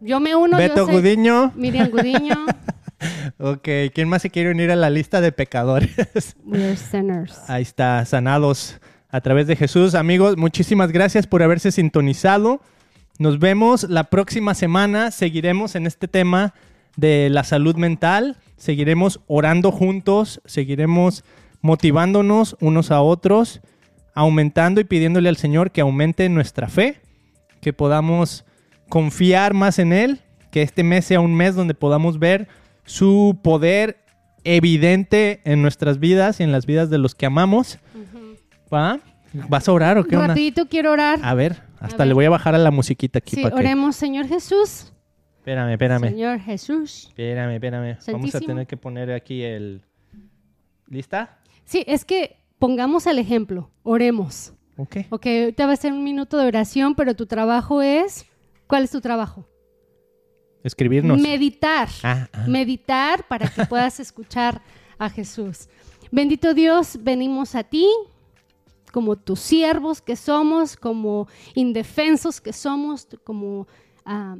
Yo 0.00 0.20
me 0.20 0.34
uno, 0.36 0.56
Beto 0.56 0.86
yo 0.86 0.92
Gudiño. 0.92 1.52
Miriam 1.54 1.90
Gudiño, 1.90 2.46
Ok, 3.38 3.68
¿quién 3.94 4.08
más 4.08 4.22
se 4.22 4.30
quiere 4.30 4.50
unir 4.50 4.70
a 4.70 4.76
la 4.76 4.90
lista 4.90 5.20
de 5.20 5.32
pecadores? 5.32 6.36
we're 6.44 6.76
sinners. 6.76 7.38
Ahí 7.48 7.62
está, 7.62 8.04
sanados 8.04 8.80
a 9.10 9.20
través 9.20 9.46
de 9.46 9.56
Jesús. 9.56 9.94
Amigos, 9.94 10.36
muchísimas 10.36 10.92
gracias 10.92 11.26
por 11.26 11.42
haberse 11.42 11.72
sintonizado. 11.72 12.60
Nos 13.18 13.38
vemos 13.38 13.84
la 13.84 14.04
próxima 14.04 14.54
semana. 14.54 15.10
Seguiremos 15.10 15.74
en 15.74 15.86
este 15.86 16.08
tema 16.08 16.54
de 16.96 17.28
la 17.30 17.44
salud 17.44 17.76
mental. 17.76 18.38
Seguiremos 18.56 19.20
orando 19.26 19.70
juntos. 19.70 20.40
Seguiremos 20.44 21.24
motivándonos 21.60 22.56
unos 22.60 22.90
a 22.90 23.00
otros, 23.00 23.62
aumentando 24.14 24.80
y 24.80 24.84
pidiéndole 24.84 25.28
al 25.28 25.36
Señor 25.36 25.70
que 25.70 25.80
aumente 25.80 26.28
nuestra 26.28 26.68
fe, 26.68 27.00
que 27.60 27.72
podamos 27.72 28.44
confiar 28.88 29.54
más 29.54 29.78
en 29.78 29.92
Él, 29.92 30.20
que 30.50 30.62
este 30.62 30.84
mes 30.84 31.04
sea 31.04 31.20
un 31.20 31.34
mes 31.34 31.54
donde 31.54 31.74
podamos 31.74 32.18
ver 32.18 32.48
su 32.84 33.38
poder 33.42 33.98
evidente 34.44 35.40
en 35.44 35.62
nuestras 35.62 35.98
vidas 35.98 36.40
y 36.40 36.44
en 36.44 36.52
las 36.52 36.66
vidas 36.66 36.90
de 36.90 36.98
los 36.98 37.14
que 37.14 37.26
amamos. 37.26 37.78
¿Va? 38.72 39.00
¿Vas 39.48 39.68
a 39.68 39.72
orar 39.72 39.98
o 39.98 40.04
qué 40.04 40.16
onda? 40.16 40.28
Rapidito 40.28 40.68
quiero 40.68 40.92
orar. 40.92 41.18
A 41.22 41.34
ver, 41.34 41.62
hasta 41.80 41.98
ver. 41.98 42.08
le 42.08 42.14
voy 42.14 42.24
a 42.26 42.30
bajar 42.30 42.54
a 42.54 42.58
la 42.58 42.70
musiquita 42.70 43.18
aquí 43.18 43.34
Sí, 43.36 43.42
para 43.42 43.54
que... 43.54 43.60
oremos, 43.60 43.96
Señor 43.96 44.28
Jesús. 44.28 44.92
Espérame, 45.38 45.72
espérame. 45.72 46.08
Señor 46.08 46.40
Jesús. 46.40 47.06
Espérame, 47.08 47.54
espérame. 47.54 47.98
Vamos 48.12 48.34
a 48.34 48.40
tener 48.40 48.66
que 48.66 48.76
poner 48.76 49.10
aquí 49.12 49.42
el... 49.42 49.82
¿Lista? 50.88 51.38
Sí, 51.64 51.84
es 51.86 52.04
que 52.04 52.36
pongamos 52.64 53.06
el 53.06 53.18
ejemplo, 53.18 53.70
oremos. 53.82 54.54
Ok. 54.78 54.96
Ok, 55.10 55.26
ahorita 55.26 55.66
va 55.66 55.74
a 55.74 55.76
ser 55.76 55.92
un 55.92 56.02
minuto 56.02 56.38
de 56.38 56.46
oración, 56.46 56.94
pero 56.94 57.14
tu 57.14 57.26
trabajo 57.26 57.82
es, 57.82 58.24
¿cuál 58.66 58.84
es 58.84 58.90
tu 58.90 59.02
trabajo? 59.02 59.46
Escribirnos. 60.62 61.20
Meditar. 61.20 61.90
Ah, 62.02 62.26
ah. 62.32 62.46
Meditar 62.48 63.28
para 63.28 63.50
que 63.50 63.66
puedas 63.66 64.00
escuchar 64.00 64.62
a 64.96 65.10
Jesús. 65.10 65.68
Bendito 66.10 66.54
Dios, 66.54 66.98
venimos 67.02 67.54
a 67.54 67.64
ti 67.64 67.86
como 68.90 69.16
tus 69.16 69.40
siervos 69.40 70.00
que 70.00 70.16
somos, 70.16 70.74
como 70.74 71.28
indefensos 71.54 72.40
que 72.40 72.54
somos, 72.54 73.06
como 73.24 73.66
ah, 74.06 74.38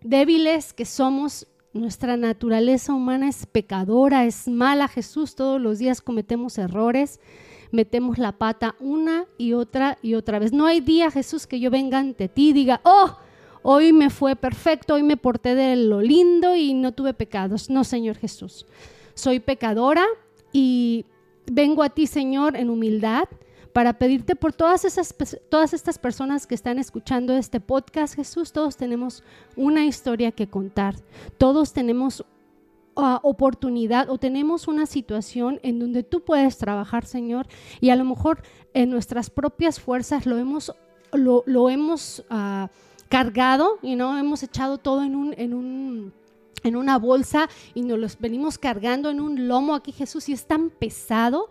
débiles 0.00 0.72
que 0.72 0.84
somos. 0.84 1.48
Nuestra 1.76 2.16
naturaleza 2.16 2.94
humana 2.94 3.28
es 3.28 3.44
pecadora, 3.44 4.24
es 4.24 4.48
mala, 4.48 4.88
Jesús. 4.88 5.34
Todos 5.34 5.60
los 5.60 5.78
días 5.78 6.00
cometemos 6.00 6.56
errores, 6.56 7.20
metemos 7.70 8.16
la 8.16 8.32
pata 8.32 8.76
una 8.80 9.26
y 9.36 9.52
otra 9.52 9.98
y 10.00 10.14
otra 10.14 10.38
vez. 10.38 10.54
No 10.54 10.64
hay 10.64 10.80
día, 10.80 11.10
Jesús, 11.10 11.46
que 11.46 11.60
yo 11.60 11.70
venga 11.70 11.98
ante 11.98 12.28
ti 12.28 12.48
y 12.48 12.52
diga, 12.54 12.80
oh, 12.84 13.18
hoy 13.62 13.92
me 13.92 14.08
fue 14.08 14.36
perfecto, 14.36 14.94
hoy 14.94 15.02
me 15.02 15.18
porté 15.18 15.54
de 15.54 15.76
lo 15.76 16.00
lindo 16.00 16.56
y 16.56 16.72
no 16.72 16.92
tuve 16.92 17.12
pecados. 17.12 17.68
No, 17.68 17.84
Señor 17.84 18.16
Jesús. 18.16 18.64
Soy 19.12 19.38
pecadora 19.38 20.06
y 20.52 21.04
vengo 21.44 21.82
a 21.82 21.90
ti, 21.90 22.06
Señor, 22.06 22.56
en 22.56 22.70
humildad 22.70 23.24
para 23.76 23.92
pedirte 23.92 24.36
por 24.36 24.54
todas, 24.54 24.86
esas, 24.86 25.14
todas 25.50 25.74
estas 25.74 25.98
personas 25.98 26.46
que 26.46 26.54
están 26.54 26.78
escuchando 26.78 27.36
este 27.36 27.60
podcast, 27.60 28.14
Jesús. 28.14 28.50
Todos 28.50 28.78
tenemos 28.78 29.22
una 29.54 29.84
historia 29.84 30.32
que 30.32 30.46
contar. 30.46 30.94
Todos 31.36 31.74
tenemos 31.74 32.20
uh, 32.20 33.18
oportunidad 33.22 34.08
o 34.08 34.16
tenemos 34.16 34.66
una 34.66 34.86
situación 34.86 35.60
en 35.62 35.78
donde 35.78 36.02
tú 36.04 36.24
puedes 36.24 36.56
trabajar, 36.56 37.04
Señor, 37.04 37.48
y 37.78 37.90
a 37.90 37.96
lo 37.96 38.06
mejor 38.06 38.42
en 38.72 38.88
nuestras 38.88 39.28
propias 39.28 39.78
fuerzas 39.78 40.24
lo 40.24 40.38
hemos, 40.38 40.74
lo, 41.12 41.42
lo 41.44 41.68
hemos 41.68 42.24
uh, 42.30 42.68
cargado 43.10 43.78
y 43.82 43.94
no 43.94 44.16
hemos 44.16 44.42
echado 44.42 44.78
todo 44.78 45.04
en 45.04 45.14
un, 45.14 45.34
en 45.36 45.52
un 45.52 46.14
en 46.62 46.76
una 46.76 46.98
bolsa 46.98 47.50
y 47.74 47.82
nos 47.82 47.98
los 47.98 48.18
venimos 48.18 48.56
cargando 48.56 49.10
en 49.10 49.20
un 49.20 49.46
lomo 49.46 49.74
aquí 49.74 49.92
Jesús 49.92 50.30
y 50.30 50.32
es 50.32 50.46
tan 50.46 50.70
pesado 50.70 51.50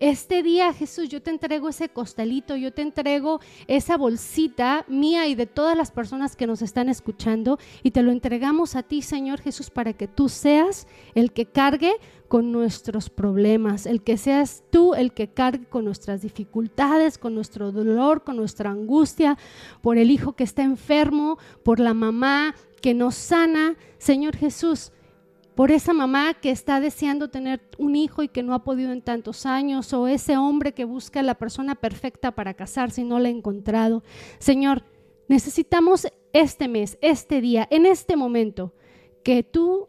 este 0.00 0.42
día, 0.42 0.72
Jesús, 0.72 1.08
yo 1.08 1.22
te 1.22 1.30
entrego 1.30 1.68
ese 1.68 1.88
costalito, 1.88 2.56
yo 2.56 2.72
te 2.72 2.82
entrego 2.82 3.40
esa 3.66 3.96
bolsita 3.96 4.84
mía 4.88 5.26
y 5.26 5.34
de 5.34 5.46
todas 5.46 5.76
las 5.76 5.90
personas 5.90 6.36
que 6.36 6.46
nos 6.46 6.62
están 6.62 6.88
escuchando 6.88 7.58
y 7.82 7.92
te 7.92 8.02
lo 8.02 8.10
entregamos 8.10 8.76
a 8.76 8.82
ti, 8.82 9.02
Señor 9.02 9.40
Jesús, 9.40 9.70
para 9.70 9.92
que 9.92 10.08
tú 10.08 10.28
seas 10.28 10.86
el 11.14 11.32
que 11.32 11.46
cargue 11.46 11.92
con 12.28 12.52
nuestros 12.52 13.10
problemas, 13.10 13.86
el 13.86 14.02
que 14.02 14.16
seas 14.16 14.64
tú 14.70 14.94
el 14.94 15.12
que 15.12 15.28
cargue 15.28 15.66
con 15.66 15.84
nuestras 15.84 16.22
dificultades, 16.22 17.18
con 17.18 17.34
nuestro 17.34 17.70
dolor, 17.70 18.24
con 18.24 18.36
nuestra 18.36 18.70
angustia, 18.70 19.38
por 19.82 19.98
el 19.98 20.10
hijo 20.10 20.32
que 20.32 20.44
está 20.44 20.62
enfermo, 20.62 21.38
por 21.62 21.80
la 21.80 21.94
mamá 21.94 22.54
que 22.80 22.94
nos 22.94 23.14
sana. 23.14 23.76
Señor 23.98 24.36
Jesús, 24.36 24.92
por 25.54 25.70
esa 25.70 25.92
mamá 25.92 26.34
que 26.34 26.50
está 26.50 26.80
deseando 26.80 27.28
tener 27.28 27.60
un 27.78 27.94
hijo 27.94 28.22
y 28.22 28.28
que 28.28 28.42
no 28.42 28.54
ha 28.54 28.64
podido 28.64 28.92
en 28.92 29.02
tantos 29.02 29.46
años, 29.46 29.92
o 29.92 30.08
ese 30.08 30.36
hombre 30.36 30.72
que 30.72 30.84
busca 30.84 31.22
la 31.22 31.36
persona 31.36 31.74
perfecta 31.74 32.32
para 32.32 32.54
casarse 32.54 33.02
y 33.02 33.04
no 33.04 33.18
la 33.18 33.28
ha 33.28 33.32
encontrado. 33.32 34.02
Señor, 34.38 34.82
necesitamos 35.28 36.08
este 36.32 36.68
mes, 36.68 36.98
este 37.00 37.40
día, 37.40 37.68
en 37.70 37.86
este 37.86 38.16
momento, 38.16 38.74
que 39.22 39.42
tú 39.42 39.88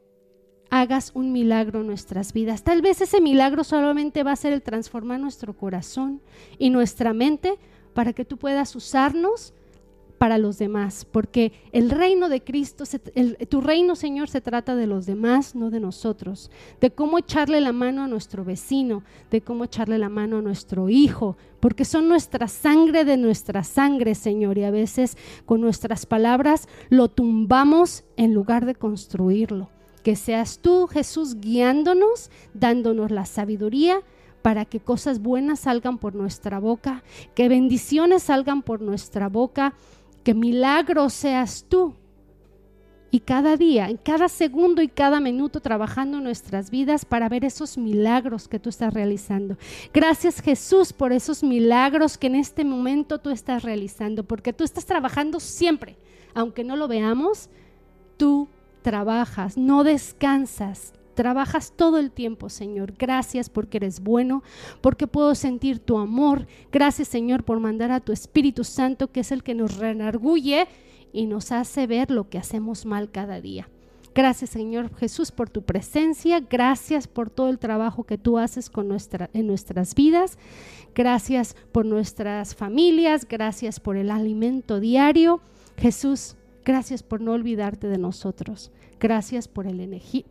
hagas 0.70 1.12
un 1.14 1.32
milagro 1.32 1.82
en 1.82 1.88
nuestras 1.88 2.34
vidas. 2.34 2.64
Tal 2.64 2.82
vez 2.82 3.02
ese 3.02 3.22
milagro 3.22 3.64
solamente 3.64 4.24
va 4.24 4.32
a 4.32 4.36
ser 4.36 4.54
el 4.54 4.62
transformar 4.62 5.20
nuestro 5.20 5.56
corazón 5.56 6.22
y 6.58 6.70
nuestra 6.70 7.14
mente 7.14 7.58
para 7.94 8.14
que 8.14 8.26
tú 8.26 8.38
puedas 8.38 8.76
usarnos 8.76 9.54
para 10.18 10.38
los 10.38 10.58
demás, 10.58 11.06
porque 11.12 11.52
el 11.72 11.90
reino 11.90 12.30
de 12.30 12.44
Cristo, 12.44 12.86
tu 13.50 13.62
reino 13.62 13.96
Señor 13.96 14.30
se 14.30 14.42
trata 14.42 14.76
de 14.76 14.88
los 14.88 15.06
demás, 15.06 15.56
no 15.56 15.70
de 15.70 15.80
nosotros, 15.80 16.50
de 16.80 16.92
cómo 16.92 17.18
echarle 17.18 17.62
la 17.62 17.74
mano 17.74 18.04
a 18.04 18.08
nuestro 18.08 18.46
vecino, 18.46 19.04
de 19.30 19.42
cómo 19.42 19.66
echarle 19.66 19.98
la 19.98 20.10
mano 20.10 20.38
a 20.38 20.42
nuestro 20.42 20.90
hijo, 20.90 21.38
porque 21.60 21.86
son 21.86 22.08
nuestra 22.08 22.48
sangre 22.48 23.06
de 23.06 23.18
nuestra 23.18 23.64
sangre, 23.64 24.16
Señor, 24.16 24.58
y 24.58 24.64
a 24.64 24.72
veces 24.72 25.18
con 25.46 25.62
nuestras 25.62 26.06
palabras 26.06 26.68
lo 26.90 27.10
tumbamos 27.10 28.04
en 28.16 28.34
lugar 28.34 28.66
de 28.66 28.76
construirlo. 28.76 29.70
Que 30.04 30.16
seas 30.16 30.60
tú, 30.60 30.88
Jesús, 30.88 31.42
guiándonos, 31.42 32.30
dándonos 32.54 33.12
la 33.12 33.26
sabiduría 33.26 34.02
para 34.44 34.66
que 34.66 34.80
cosas 34.80 35.20
buenas 35.20 35.62
salgan 35.62 35.98
por 35.98 36.14
nuestra 36.14 36.60
boca, 36.60 37.04
que 37.34 37.50
bendiciones 37.50 38.22
salgan 38.22 38.62
por 38.62 38.80
nuestra 38.80 39.28
boca 39.28 39.74
que 40.26 40.34
milagro 40.34 41.10
seas 41.10 41.66
tú. 41.70 41.94
Y 43.12 43.20
cada 43.22 43.56
día, 43.56 43.90
en 43.90 43.96
cada 43.96 44.28
segundo 44.28 44.82
y 44.82 44.90
cada 44.90 45.22
minuto 45.22 45.62
trabajando 45.62 46.18
en 46.18 46.24
nuestras 46.26 46.70
vidas 46.70 47.06
para 47.06 47.30
ver 47.30 47.46
esos 47.46 47.78
milagros 47.78 48.50
que 48.50 48.60
tú 48.60 48.70
estás 48.70 48.94
realizando. 48.94 49.56
Gracias 49.94 50.42
Jesús 50.42 50.92
por 50.92 51.14
esos 51.14 51.44
milagros 51.44 52.18
que 52.18 52.28
en 52.28 52.36
este 52.36 52.66
momento 52.66 53.20
tú 53.20 53.30
estás 53.30 53.64
realizando, 53.64 54.24
porque 54.24 54.52
tú 54.52 54.66
estás 54.66 54.86
trabajando 54.86 55.40
siempre, 55.40 55.96
aunque 56.34 56.66
no 56.66 56.76
lo 56.76 56.90
veamos, 56.90 57.50
tú 58.18 58.50
trabajas, 58.82 59.58
no 59.58 59.84
descansas, 59.84 60.94
Trabajas 61.16 61.74
todo 61.76 61.98
el 61.98 62.12
tiempo, 62.12 62.50
Señor. 62.50 62.94
Gracias 62.98 63.50
porque 63.50 63.78
eres 63.78 64.02
bueno, 64.02 64.44
porque 64.82 65.08
puedo 65.08 65.34
sentir 65.34 65.80
tu 65.80 65.98
amor. 65.98 66.46
Gracias, 66.72 67.08
Señor, 67.08 67.44
por 67.44 67.60
mandar 67.60 67.92
a 67.92 68.02
tu 68.02 68.12
Espíritu 68.12 68.64
Santo, 68.64 69.12
que 69.12 69.22
es 69.22 69.32
el 69.32 69.42
que 69.42 69.56
nos 69.56 69.78
renarguye 69.78 70.68
y 71.12 71.26
nos 71.26 71.52
hace 71.52 71.88
ver 71.88 72.12
lo 72.12 72.30
que 72.30 72.38
hacemos 72.38 72.86
mal 72.86 73.10
cada 73.10 73.42
día. 73.42 73.70
Gracias, 74.16 74.52
Señor 74.52 74.96
Jesús, 74.96 75.32
por 75.32 75.50
tu 75.50 75.64
presencia. 75.64 76.40
Gracias 76.40 77.06
por 77.06 77.30
todo 77.30 77.50
el 77.50 77.60
trabajo 77.60 78.06
que 78.06 78.18
tú 78.18 78.38
haces 78.38 78.70
con 78.70 78.88
nuestra, 78.88 79.30
en 79.34 79.46
nuestras 79.46 79.94
vidas. 79.94 80.38
Gracias 80.96 81.56
por 81.74 81.86
nuestras 81.86 82.56
familias. 82.56 83.28
Gracias 83.28 83.82
por 83.82 83.98
el 83.98 84.10
alimento 84.10 84.80
diario. 84.80 85.42
Jesús, 85.78 86.38
gracias 86.64 87.04
por 87.04 87.20
no 87.20 87.34
olvidarte 87.34 87.88
de 87.88 87.98
nosotros. 87.98 88.72
Gracias 89.00 89.48
por, 89.48 89.66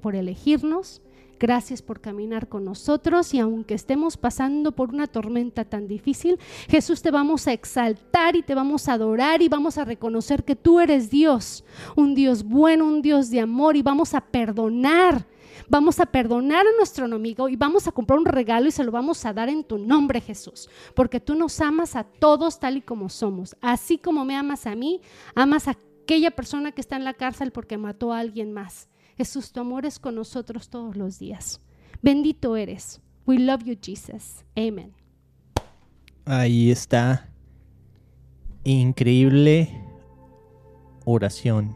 por 0.01 0.17
elegirnos. 0.17 1.03
Gracias 1.39 1.83
por 1.83 2.01
caminar 2.01 2.49
con 2.49 2.65
nosotros 2.65 3.35
y 3.35 3.41
aunque 3.41 3.75
estemos 3.75 4.17
pasando 4.17 4.73
por 4.73 4.91
una 4.91 5.07
tormenta 5.09 5.65
tan 5.65 5.89
difícil, 5.89 6.39
Jesús 6.69 7.03
te 7.03 7.11
vamos 7.11 7.49
a 7.49 7.53
exaltar 7.53 8.37
y 8.37 8.43
te 8.43 8.55
vamos 8.55 8.89
a 8.89 8.95
adorar 8.95 9.43
y 9.43 9.49
vamos 9.49 9.77
a 9.77 9.85
reconocer 9.85 10.45
que 10.45 10.55
tú 10.55 10.81
eres 10.81 11.11
Dios, 11.11 11.65
un 11.97 12.15
Dios 12.15 12.45
bueno, 12.45 12.87
un 12.87 13.03
Dios 13.03 13.31
de 13.31 13.41
amor 13.41 13.77
y 13.77 13.83
vamos 13.83 14.15
a 14.15 14.21
perdonar. 14.21 15.27
Vamos 15.69 16.01
a 16.01 16.07
perdonar 16.07 16.67
a 16.67 16.77
nuestro 16.77 17.07
enemigo 17.07 17.49
y 17.49 17.57
vamos 17.57 17.87
a 17.87 17.93
comprar 17.93 18.19
un 18.19 18.27
regalo 18.27 18.69
y 18.69 18.71
se 18.71 18.85
lo 18.85 18.91
vamos 18.91 19.25
a 19.25 19.33
dar 19.33 19.49
en 19.49 19.65
tu 19.65 19.79
nombre, 19.79 20.21
Jesús, 20.21 20.69
porque 20.95 21.21
tú 21.21 21.35
nos 21.35 21.61
amas 21.61 21.97
a 21.97 22.05
todos 22.05 22.59
tal 22.59 22.77
y 22.77 22.81
como 22.81 23.09
somos. 23.09 23.57
Así 23.61 23.97
como 23.97 24.25
me 24.25 24.37
amas 24.37 24.67
a 24.67 24.75
mí, 24.75 25.01
amas 25.35 25.69
a 25.69 25.77
aquella 26.05 26.31
persona 26.31 26.73
que 26.73 26.83
está 26.83 26.97
en 26.97 27.05
la 27.05 27.15
cárcel 27.15 27.51
porque 27.51 27.79
mató 27.79 28.13
a 28.13 28.19
alguien 28.19 28.53
más. 28.53 28.89
Jesús, 29.17 29.53
tu 29.53 29.61
amor 29.61 29.87
es 29.87 29.99
con 29.99 30.15
nosotros 30.15 30.69
todos 30.69 30.97
los 30.97 31.19
días. 31.19 31.61
Bendito 32.03 32.57
eres. 32.57 33.01
We 33.27 33.39
love 33.39 33.65
you, 33.65 33.77
Jesus. 33.81 34.45
Amen. 34.57 34.93
Ahí 36.27 36.71
está. 36.71 37.31
Increíble 38.65 39.71
oración. 41.07 41.75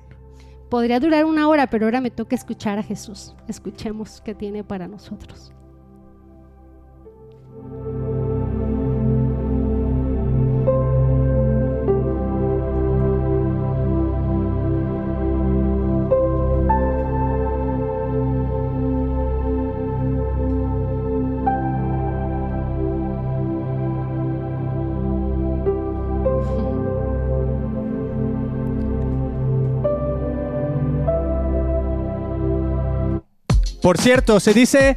Podría 0.68 1.00
durar 1.00 1.24
una 1.24 1.48
hora, 1.48 1.68
pero 1.68 1.86
ahora 1.86 2.02
me 2.02 2.10
toca 2.10 2.36
escuchar 2.36 2.78
a 2.78 2.82
Jesús. 2.82 3.34
Escuchemos 3.46 4.20
qué 4.20 4.34
tiene 4.34 4.62
para 4.62 4.86
nosotros. 4.88 5.52
Por 33.88 33.96
cierto, 33.96 34.38
se 34.38 34.52
dice 34.52 34.96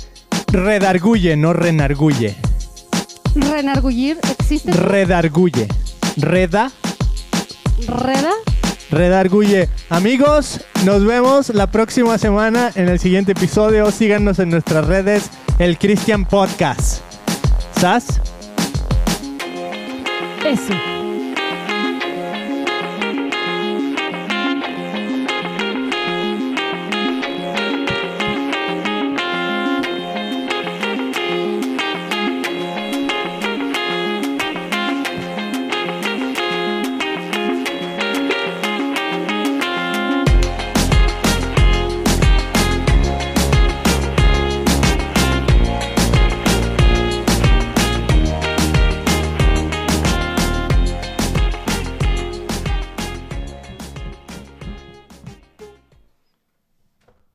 redarguye, 0.51 1.37
no 1.37 1.53
renarguye. 1.53 2.35
¿Renargullir 3.35 4.19
existe? 4.37 4.69
Redarguye. 4.73 5.69
Reda. 6.17 6.73
¿Reda? 7.87 8.33
Redarguye. 8.89 9.69
Amigos, 9.89 10.59
nos 10.83 11.05
vemos 11.05 11.55
la 11.55 11.71
próxima 11.71 12.17
semana 12.17 12.69
en 12.75 12.89
el 12.89 12.99
siguiente 12.99 13.31
episodio. 13.31 13.89
Síganos 13.91 14.39
en 14.39 14.49
nuestras 14.49 14.85
redes, 14.85 15.29
el 15.57 15.77
Christian 15.77 16.25
Podcast. 16.25 17.01
¿Sas? 17.79 18.19
Eso. 20.45 20.90